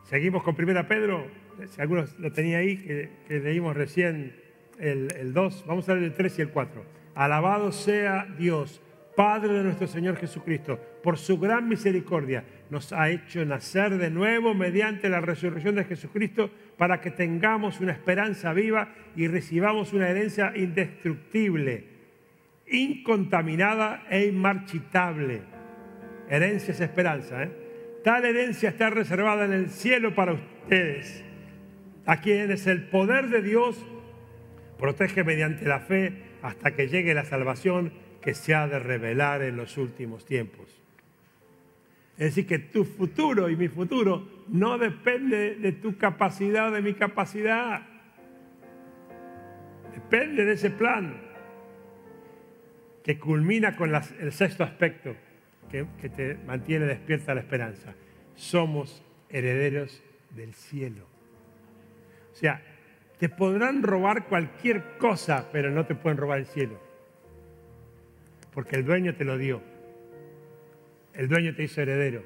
Seguimos 0.07 0.41
con 0.41 0.55
1 0.57 0.87
Pedro, 0.87 1.27
si 1.67 1.81
algunos 1.81 2.17
lo 2.17 2.31
tenía 2.31 2.59
ahí, 2.59 2.77
que, 2.77 3.39
leímos 3.39 3.75
recién 3.75 4.37
el, 4.79 5.33
2, 5.33 5.65
vamos 5.67 5.89
a 5.89 5.95
ver 5.95 6.03
el 6.03 6.13
3 6.13 6.39
y 6.39 6.41
el 6.43 6.49
4. 6.49 6.81
Alabado 7.13 7.73
sea 7.73 8.25
Dios, 8.37 8.81
Padre 9.17 9.51
de 9.51 9.63
nuestro 9.63 9.85
Señor 9.85 10.15
Jesucristo, 10.15 10.79
por 11.03 11.17
su 11.17 11.37
gran 11.37 11.67
misericordia 11.67 12.45
nos 12.69 12.93
ha 12.93 13.09
hecho 13.09 13.43
nacer 13.43 13.97
de 13.97 14.09
nuevo 14.09 14.53
mediante 14.53 15.09
la 15.09 15.19
resurrección 15.19 15.75
de 15.75 15.83
Jesucristo 15.83 16.51
para 16.77 17.01
que 17.01 17.11
tengamos 17.11 17.81
una 17.81 17.91
esperanza 17.91 18.53
viva 18.53 18.93
y 19.13 19.27
recibamos 19.27 19.91
una 19.91 20.07
herencia 20.07 20.53
indestructible, 20.55 21.83
incontaminada 22.65 24.05
e 24.09 24.27
inmarchitable. 24.27 25.41
Herencia 26.29 26.73
es 26.73 26.79
esperanza. 26.79 27.43
¿eh? 27.43 27.66
Tal 28.07 28.23
herencia 28.23 28.69
está 28.69 28.89
reservada 28.89 29.43
en 29.43 29.51
el 29.51 29.69
cielo 29.69 30.15
para 30.15 30.31
ustedes, 30.31 31.25
a 32.05 32.21
quienes 32.21 32.65
el 32.65 32.83
poder 32.83 33.27
de 33.27 33.41
Dios 33.41 33.85
protege 34.79 35.25
mediante 35.25 35.65
la 35.65 35.81
fe 35.81 36.13
hasta 36.41 36.73
que 36.73 36.87
llegue 36.87 37.13
la 37.13 37.25
salvación 37.25 37.91
que 38.21 38.33
se 38.33 38.55
ha 38.55 38.65
de 38.65 38.79
revelar 38.79 39.41
en 39.41 39.57
los 39.57 39.77
últimos 39.77 40.25
tiempos. 40.25 40.81
Es 42.13 42.27
decir, 42.27 42.47
que 42.47 42.59
tu 42.59 42.85
futuro 42.85 43.49
y 43.49 43.57
mi 43.57 43.67
futuro 43.67 44.45
no 44.47 44.77
depende 44.77 45.55
de 45.55 45.73
tu 45.73 45.97
capacidad 45.97 46.69
o 46.69 46.71
de 46.71 46.81
mi 46.81 46.93
capacidad. 46.93 47.81
Depende 49.93 50.45
de 50.45 50.53
ese 50.53 50.69
plan 50.69 51.13
que 53.03 53.19
culmina 53.19 53.75
con 53.75 53.93
el 53.93 54.31
sexto 54.31 54.63
aspecto 54.63 55.26
que, 55.69 56.09
te 56.09 56.35
mantiene 56.45 56.85
despierta 56.85 57.33
la 57.33 57.41
esperanza. 57.41 57.93
Somos 58.35 59.03
herederos 59.29 60.01
del 60.35 60.53
cielo. 60.53 61.05
O 62.31 62.35
sea, 62.35 62.61
te 63.19 63.29
podrán 63.29 63.83
robar 63.83 64.25
cualquier 64.27 64.97
cosa, 64.97 65.49
pero 65.51 65.71
no 65.71 65.85
te 65.85 65.95
pueden 65.95 66.17
robar 66.17 66.39
el 66.39 66.45
cielo. 66.45 66.79
Porque 68.53 68.75
el 68.75 68.85
dueño 68.85 69.15
te 69.15 69.25
lo 69.25 69.37
dio. 69.37 69.61
El 71.13 71.27
dueño 71.27 71.55
te 71.55 71.63
hizo 71.63 71.81
heredero. 71.81 72.23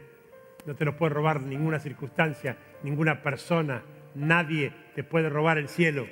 No 0.66 0.76
te 0.76 0.86
lo 0.86 0.96
puede 0.96 1.14
robar 1.14 1.42
ninguna 1.42 1.80
circunstancia, 1.80 2.58
ninguna 2.84 3.24
persona. 3.24 3.84
Nadie 4.16 4.74
te 4.96 5.04
puede 5.04 5.30
robar 5.30 5.58
el 5.58 5.70
cielo. 5.70 6.08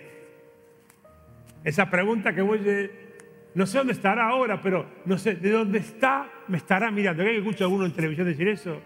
Esa 1.63 1.89
pregunta 1.89 2.33
que 2.33 2.41
voy. 2.41 2.59
No 3.55 3.65
sé 3.65 3.79
dónde 3.79 3.93
estará 3.93 4.27
ahora, 4.27 4.61
pero 4.61 4.85
no 5.05 5.17
sé, 5.17 5.35
de 5.35 5.49
dónde 5.49 5.79
está, 5.79 6.29
me 6.47 6.57
estará 6.57 6.91
mirando. 6.91 7.23
¿Qué 7.23 7.37
escucha 7.37 7.63
alguno 7.63 7.85
en 7.85 7.93
televisión 7.93 8.27
decir 8.27 8.47
eso? 8.47 8.79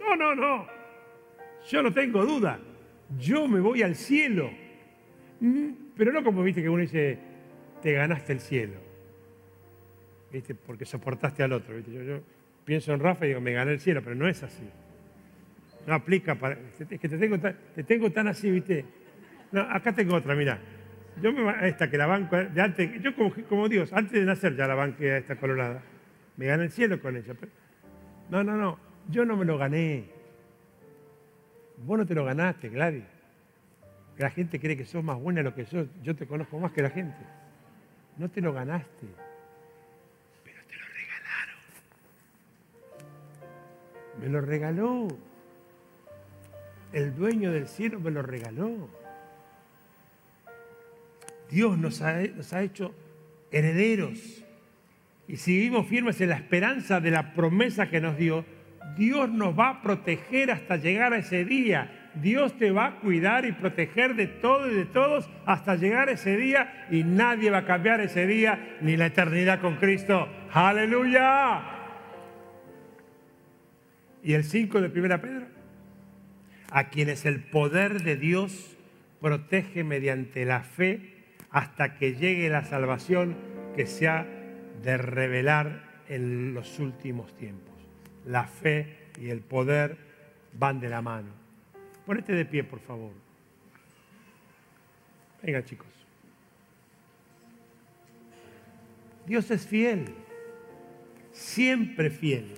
No, 0.00 0.16
no, 0.16 0.34
no. 0.34 0.66
Yo 1.68 1.82
no 1.82 1.92
tengo 1.92 2.24
duda. 2.24 2.58
Yo 3.18 3.48
me 3.48 3.60
voy 3.60 3.82
al 3.82 3.94
cielo. 3.94 4.50
Mm, 5.40 5.70
Pero 5.96 6.12
no 6.12 6.22
como 6.22 6.42
viste 6.42 6.62
que 6.62 6.68
uno 6.68 6.82
dice, 6.82 7.18
te 7.82 7.92
ganaste 7.92 8.32
el 8.32 8.40
cielo. 8.40 8.74
¿Viste? 10.30 10.54
Porque 10.54 10.84
soportaste 10.84 11.42
al 11.42 11.52
otro. 11.52 11.76
¿viste? 11.76 11.92
Yo, 11.92 12.20
pienso 12.64 12.92
en 12.92 13.00
Rafa 13.00 13.24
y 13.24 13.28
digo, 13.28 13.40
me 13.40 13.52
gané 13.52 13.72
el 13.72 13.80
cielo, 13.80 14.02
pero 14.02 14.14
no 14.14 14.28
es 14.28 14.42
así. 14.42 14.68
No 15.86 15.94
aplica 15.94 16.34
para. 16.34 16.58
Es 16.78 17.00
que 17.00 17.08
te 17.08 17.16
tengo 17.16 17.38
tan, 17.38 17.56
te 17.74 18.20
así, 18.28 18.50
¿viste? 18.50 18.84
No, 19.52 19.62
acá 19.62 19.94
tengo 19.94 20.16
otra, 20.16 20.34
mira. 20.34 20.58
Yo 21.22 21.32
me 21.32 21.68
esta 21.68 21.90
que 21.90 21.96
la 21.96 22.06
banco 22.06 22.36
de 22.36 22.60
antes, 22.60 23.02
yo 23.02 23.10
como, 23.48 23.68
Dios, 23.68 23.92
antes 23.92 24.12
de 24.12 24.24
nacer 24.24 24.54
ya 24.54 24.66
la 24.66 24.74
banqué 24.74 25.12
a 25.12 25.18
esta 25.18 25.36
colorada. 25.36 25.82
Me 26.36 26.46
gané 26.46 26.64
el 26.64 26.70
cielo 26.70 27.00
con 27.00 27.16
ella. 27.16 27.34
no, 28.28 28.44
no, 28.44 28.56
no. 28.56 28.78
Yo 29.08 29.24
no 29.24 29.36
me 29.36 29.44
lo 29.44 29.56
gané. 29.56 30.04
Vos 31.78 31.98
no 31.98 32.06
te 32.06 32.14
lo 32.14 32.24
ganaste, 32.24 32.68
Gladys. 32.68 33.04
La 34.18 34.30
gente 34.30 34.58
cree 34.58 34.76
que 34.76 34.84
sos 34.84 35.04
más 35.04 35.18
buena 35.18 35.40
de 35.40 35.44
lo 35.44 35.54
que 35.54 35.64
sos. 35.64 35.86
Yo 36.02 36.16
te 36.16 36.26
conozco 36.26 36.58
más 36.58 36.72
que 36.72 36.82
la 36.82 36.90
gente. 36.90 37.16
No 38.18 38.28
te 38.30 38.40
lo 38.40 38.52
ganaste. 38.52 39.06
Pero 40.44 40.60
te 40.66 40.76
lo 40.76 40.84
regalaron. 40.94 41.60
Me 44.20 44.28
lo 44.28 44.40
regaló. 44.40 45.08
El 46.92 47.14
dueño 47.14 47.52
del 47.52 47.68
cielo 47.68 48.00
me 48.00 48.10
lo 48.10 48.22
regaló. 48.22 48.88
Dios 51.50 51.78
nos 51.78 52.02
ha, 52.02 52.22
hecho 52.62 52.94
herederos. 53.50 54.44
Y 55.28 55.36
si 55.36 55.52
vivimos 55.52 55.86
firmes 55.86 56.20
en 56.20 56.30
la 56.30 56.36
esperanza 56.36 57.00
de 57.00 57.10
la 57.10 57.34
promesa 57.34 57.88
que 57.88 58.00
nos 58.00 58.16
dio, 58.16 58.44
Dios 58.96 59.30
nos 59.30 59.58
va 59.58 59.68
a 59.68 59.82
proteger 59.82 60.50
hasta 60.50 60.76
llegar 60.76 61.12
a 61.12 61.18
ese 61.18 61.44
día. 61.44 62.10
Dios 62.14 62.56
te 62.56 62.70
va 62.70 62.86
a 62.86 63.00
cuidar 63.00 63.44
y 63.44 63.52
proteger 63.52 64.14
de 64.14 64.26
todo 64.26 64.70
y 64.70 64.74
de 64.74 64.86
todos 64.86 65.28
hasta 65.44 65.76
llegar 65.76 66.08
a 66.08 66.12
ese 66.12 66.36
día 66.36 66.86
y 66.90 67.04
nadie 67.04 67.50
va 67.50 67.58
a 67.58 67.64
cambiar 67.66 68.00
ese 68.00 68.26
día 68.26 68.78
ni 68.80 68.96
la 68.96 69.06
eternidad 69.06 69.60
con 69.60 69.76
Cristo. 69.76 70.28
Aleluya. 70.52 71.62
Y 74.22 74.32
el 74.32 74.44
5 74.44 74.80
de 74.80 75.00
1 75.00 75.20
Pedro, 75.20 75.46
a 76.70 76.88
quienes 76.88 77.26
el 77.26 77.40
poder 77.40 78.02
de 78.02 78.16
Dios 78.16 78.76
protege 79.20 79.84
mediante 79.84 80.44
la 80.44 80.62
fe 80.62 81.15
hasta 81.50 81.94
que 81.96 82.14
llegue 82.14 82.48
la 82.48 82.64
salvación 82.64 83.36
que 83.74 83.86
se 83.86 84.08
ha 84.08 84.26
de 84.82 84.96
revelar 84.96 85.82
en 86.08 86.54
los 86.54 86.78
últimos 86.78 87.34
tiempos. 87.36 87.74
La 88.24 88.44
fe 88.44 89.08
y 89.20 89.30
el 89.30 89.40
poder 89.40 89.96
van 90.52 90.80
de 90.80 90.88
la 90.88 91.02
mano. 91.02 91.30
Ponete 92.04 92.32
de 92.32 92.44
pie, 92.44 92.64
por 92.64 92.80
favor. 92.80 93.12
Venga, 95.42 95.64
chicos. 95.64 95.88
Dios 99.26 99.50
es 99.50 99.66
fiel, 99.66 100.06
siempre 101.32 102.10
fiel. 102.10 102.54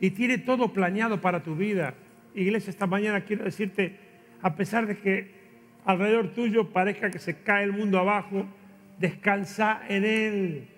Y 0.00 0.10
tiene 0.10 0.38
todo 0.38 0.72
planeado 0.72 1.20
para 1.20 1.42
tu 1.42 1.56
vida. 1.56 1.94
Iglesia, 2.34 2.70
esta 2.70 2.86
mañana 2.86 3.24
quiero 3.24 3.44
decirte, 3.44 3.96
a 4.42 4.54
pesar 4.54 4.86
de 4.86 4.98
que 4.98 5.41
alrededor 5.84 6.28
tuyo 6.28 6.70
parezca 6.70 7.10
que 7.10 7.18
se 7.18 7.42
cae 7.42 7.64
el 7.64 7.72
mundo 7.72 7.98
abajo, 7.98 8.46
descansa 8.98 9.82
en 9.88 10.04
Él. 10.04 10.68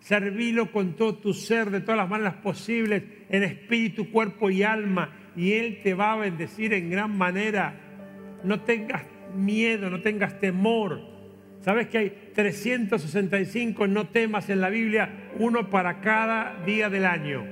Servilo 0.00 0.72
con 0.72 0.94
todo 0.94 1.16
tu 1.16 1.34
ser, 1.34 1.70
de 1.70 1.80
todas 1.80 1.98
las 1.98 2.08
maneras 2.08 2.34
posibles, 2.34 3.02
en 3.28 3.42
espíritu, 3.42 4.10
cuerpo 4.10 4.50
y 4.50 4.62
alma. 4.62 5.12
Y 5.36 5.52
Él 5.52 5.80
te 5.82 5.94
va 5.94 6.12
a 6.12 6.16
bendecir 6.16 6.72
en 6.72 6.90
gran 6.90 7.16
manera. 7.16 7.74
No 8.42 8.60
tengas 8.60 9.02
miedo, 9.34 9.90
no 9.90 10.00
tengas 10.00 10.40
temor. 10.40 11.00
¿Sabes 11.60 11.88
que 11.88 11.98
hay 11.98 12.30
365 12.34 13.86
no 13.86 14.08
temas 14.08 14.48
en 14.48 14.62
la 14.62 14.70
Biblia? 14.70 15.30
Uno 15.38 15.68
para 15.68 16.00
cada 16.00 16.64
día 16.64 16.88
del 16.88 17.04
año. 17.04 17.44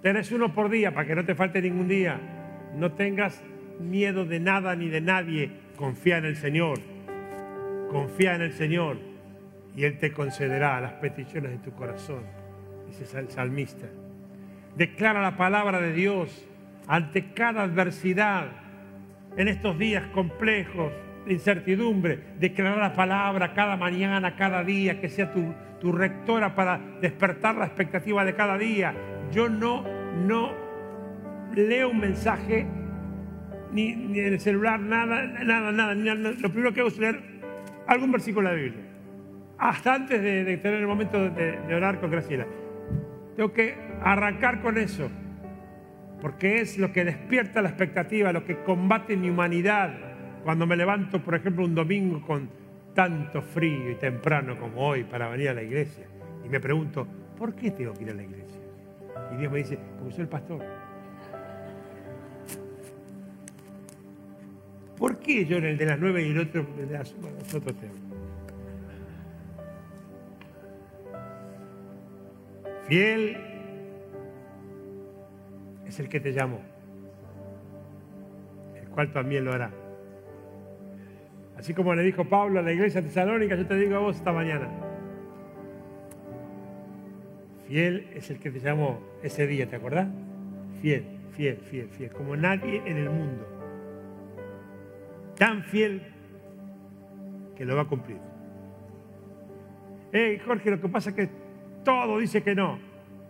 Tenés 0.00 0.32
uno 0.32 0.54
por 0.54 0.70
día 0.70 0.92
para 0.92 1.06
que 1.06 1.14
no 1.14 1.24
te 1.24 1.34
falte 1.34 1.60
ningún 1.60 1.88
día. 1.88 2.18
No 2.74 2.92
tengas 2.92 3.44
miedo 3.80 4.24
de 4.24 4.40
nada 4.40 4.74
ni 4.76 4.88
de 4.88 5.00
nadie. 5.00 5.50
Confía 5.76 6.18
en 6.18 6.24
el 6.24 6.36
Señor. 6.36 6.78
Confía 7.90 8.34
en 8.34 8.42
el 8.42 8.52
Señor 8.52 9.12
y 9.76 9.84
Él 9.84 9.98
te 9.98 10.12
concederá 10.12 10.80
las 10.80 10.92
peticiones 10.94 11.52
de 11.52 11.58
tu 11.58 11.72
corazón, 11.72 12.24
dice 12.86 13.18
el 13.18 13.30
salmista. 13.30 13.86
Declara 14.76 15.20
la 15.22 15.36
palabra 15.36 15.80
de 15.80 15.92
Dios 15.92 16.46
ante 16.86 17.32
cada 17.32 17.62
adversidad 17.62 18.46
en 19.36 19.48
estos 19.48 19.78
días 19.78 20.06
complejos 20.08 20.92
de 21.26 21.34
incertidumbre. 21.34 22.18
Declara 22.38 22.76
la 22.76 22.94
palabra 22.94 23.54
cada 23.54 23.76
mañana, 23.76 24.36
cada 24.36 24.64
día, 24.64 25.00
que 25.00 25.08
sea 25.08 25.30
tu, 25.32 25.54
tu 25.80 25.92
rectora 25.92 26.54
para 26.54 26.80
despertar 27.00 27.56
la 27.56 27.66
expectativa 27.66 28.24
de 28.24 28.34
cada 28.34 28.58
día. 28.58 28.94
Yo 29.30 29.48
no, 29.48 29.84
no 30.26 30.52
leo 31.54 31.90
un 31.90 32.00
mensaje 32.00 32.66
ni, 33.72 33.94
ni 33.94 34.20
en 34.20 34.34
el 34.34 34.40
celular, 34.40 34.80
nada, 34.80 35.24
nada, 35.44 35.72
nada, 35.72 35.94
ni 35.94 36.02
nada. 36.04 36.32
Lo 36.38 36.50
primero 36.50 36.72
que 36.72 36.80
hago 36.80 36.88
es 36.88 36.98
leer 36.98 37.20
algún 37.86 38.12
versículo 38.12 38.48
de 38.48 38.56
la 38.56 38.62
Biblia 38.62 38.92
hasta 39.62 39.94
antes 39.94 40.20
de, 40.20 40.42
de 40.42 40.56
tener 40.56 40.80
el 40.80 40.88
momento 40.88 41.30
de, 41.30 41.74
orar 41.74 42.00
con 42.00 42.10
Graciela. 42.10 42.46
Tengo 43.36 43.52
que 43.52 43.76
arrancar 44.02 44.60
con 44.60 44.76
eso, 44.76 45.08
porque 46.20 46.60
es 46.60 46.78
lo 46.78 46.92
que 46.92 47.04
despierta 47.04 47.62
la 47.62 47.68
expectativa, 47.68 48.32
lo 48.32 48.44
que 48.44 48.58
combate 48.64 49.16
mi 49.16 49.30
humanidad 49.30 49.94
cuando 50.42 50.66
me 50.66 50.76
levanto, 50.76 51.22
por 51.22 51.36
ejemplo, 51.36 51.64
un 51.64 51.76
domingo 51.76 52.20
con 52.26 52.50
tanto 52.92 53.40
frío 53.40 53.92
y 53.92 53.94
temprano 53.94 54.58
como 54.58 54.80
hoy 54.80 55.04
para 55.04 55.28
venir 55.28 55.50
a 55.50 55.54
la 55.54 55.62
iglesia. 55.62 56.06
Y 56.44 56.48
me 56.48 56.58
pregunto, 56.58 57.06
¿por 57.38 57.54
qué 57.54 57.70
tengo 57.70 57.94
que 57.94 58.02
ir 58.02 58.10
a 58.10 58.14
la 58.14 58.24
iglesia? 58.24 58.60
Y 59.32 59.36
Dios 59.36 59.52
me 59.52 59.58
dice, 59.58 59.78
porque 59.96 60.12
soy 60.12 60.22
el 60.22 60.28
pastor. 60.28 60.81
¿Por 65.02 65.18
qué 65.18 65.44
yo 65.44 65.56
en 65.56 65.64
el 65.64 65.76
de 65.76 65.84
las 65.84 65.98
nueve 65.98 66.22
y 66.22 66.30
el 66.30 66.38
otro 66.38 66.64
de 66.76 66.86
las 66.86 67.12
temas? 67.12 67.90
Fiel 72.86 73.36
es 75.84 75.98
el 75.98 76.08
que 76.08 76.20
te 76.20 76.32
llamó, 76.32 76.60
el 78.80 78.88
cual 78.90 79.10
también 79.10 79.44
lo 79.44 79.52
hará. 79.52 79.72
Así 81.58 81.74
como 81.74 81.96
le 81.96 82.04
dijo 82.04 82.24
Pablo 82.24 82.60
a 82.60 82.62
la 82.62 82.72
iglesia 82.72 83.02
tesalónica, 83.02 83.56
yo 83.56 83.66
te 83.66 83.74
digo 83.74 83.96
a 83.96 83.98
vos 83.98 84.14
esta 84.14 84.30
mañana. 84.30 84.68
Fiel 87.66 88.06
es 88.14 88.30
el 88.30 88.38
que 88.38 88.52
te 88.52 88.60
llamó 88.60 89.00
ese 89.24 89.48
día, 89.48 89.68
¿te 89.68 89.74
acordás? 89.74 90.06
Fiel, 90.80 91.04
fiel, 91.32 91.56
fiel, 91.56 91.88
fiel, 91.88 92.10
como 92.12 92.36
nadie 92.36 92.80
en 92.86 92.98
el 92.98 93.10
mundo. 93.10 93.61
Tan 95.42 95.64
fiel 95.64 96.00
que 97.56 97.64
lo 97.64 97.74
va 97.74 97.82
a 97.82 97.84
cumplir. 97.86 98.20
Hey, 100.12 100.40
Jorge, 100.46 100.70
lo 100.70 100.80
que 100.80 100.88
pasa 100.88 101.10
es 101.10 101.16
que 101.16 101.28
todo 101.82 102.18
dice 102.18 102.44
que 102.44 102.54
no, 102.54 102.78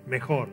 mejor. 0.04 0.50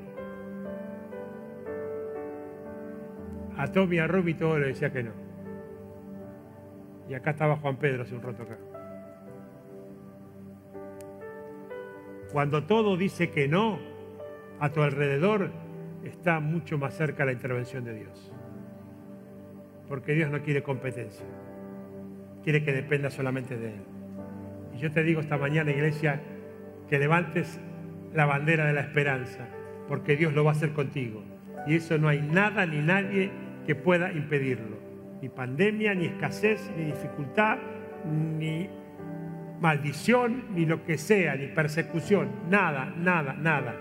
A 3.57 3.67
Tommy 3.67 3.99
a 3.99 4.07
Ruby 4.07 4.35
todo 4.35 4.57
le 4.57 4.67
decía 4.67 4.93
que 4.93 5.03
no. 5.03 5.11
Y 7.09 7.13
acá 7.13 7.31
estaba 7.31 7.57
Juan 7.57 7.75
Pedro 7.75 8.03
hace 8.03 8.15
un 8.15 8.21
rato 8.21 8.43
acá. 8.43 8.57
Cuando 12.31 12.63
todo 12.63 12.95
dice 12.95 13.31
que 13.31 13.49
no, 13.49 13.79
a 14.61 14.69
tu 14.69 14.81
alrededor 14.81 15.51
está 16.05 16.39
mucho 16.39 16.77
más 16.77 16.93
cerca 16.93 17.25
la 17.25 17.33
intervención 17.33 17.83
de 17.83 17.95
Dios. 17.95 18.31
Porque 19.89 20.13
Dios 20.13 20.31
no 20.31 20.41
quiere 20.41 20.63
competencia. 20.63 21.25
Quiere 22.43 22.63
que 22.63 22.73
dependa 22.73 23.09
solamente 23.09 23.57
de 23.57 23.69
Él. 23.69 23.81
Y 24.75 24.79
yo 24.79 24.91
te 24.91 25.03
digo 25.03 25.21
esta 25.21 25.37
mañana, 25.37 25.71
iglesia, 25.71 26.21
que 26.89 26.99
levantes 26.99 27.59
la 28.13 28.25
bandera 28.25 28.65
de 28.65 28.73
la 28.73 28.81
esperanza, 28.81 29.47
porque 29.87 30.15
Dios 30.15 30.33
lo 30.33 30.43
va 30.43 30.51
a 30.51 30.53
hacer 30.53 30.71
contigo. 30.71 31.23
Y 31.67 31.75
eso 31.75 31.97
no 31.97 32.07
hay 32.07 32.21
nada 32.21 32.65
ni 32.65 32.79
nadie 32.79 33.31
que 33.65 33.75
pueda 33.75 34.11
impedirlo. 34.11 34.77
Ni 35.21 35.29
pandemia, 35.29 35.93
ni 35.93 36.05
escasez, 36.05 36.71
ni 36.77 36.85
dificultad, 36.85 37.57
ni 38.05 38.69
maldición, 39.59 40.45
ni 40.55 40.65
lo 40.65 40.83
que 40.83 40.97
sea, 40.97 41.35
ni 41.35 41.47
persecución. 41.47 42.29
Nada, 42.49 42.93
nada, 42.97 43.33
nada. 43.33 43.75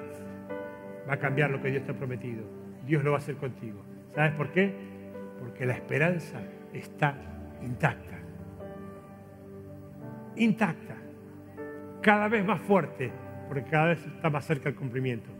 Va 1.09 1.15
a 1.15 1.19
cambiar 1.19 1.51
lo 1.51 1.63
que 1.63 1.71
Dios 1.71 1.85
te 1.85 1.93
ha 1.93 1.95
prometido. 1.95 2.45
Dios 2.85 3.05
lo 3.05 3.13
va 3.13 3.19
a 3.19 3.21
hacer 3.21 3.37
contigo. 3.37 3.83
¿Sabes 4.15 4.33
por 4.33 4.51
qué? 4.51 4.75
Porque 5.39 5.65
la 5.65 5.75
esperanza 5.75 6.41
está 6.73 7.15
intacta. 7.63 8.18
Intacta. 10.39 10.97
Cada 12.01 12.29
vez 12.29 12.45
más 12.45 12.61
fuerte 12.61 13.13
porque 13.49 13.65
cada 13.65 13.87
vez 13.89 14.07
está 14.07 14.31
más 14.31 14.45
cerca 14.47 14.69
el 14.69 14.75
cumplimiento. 14.75 15.38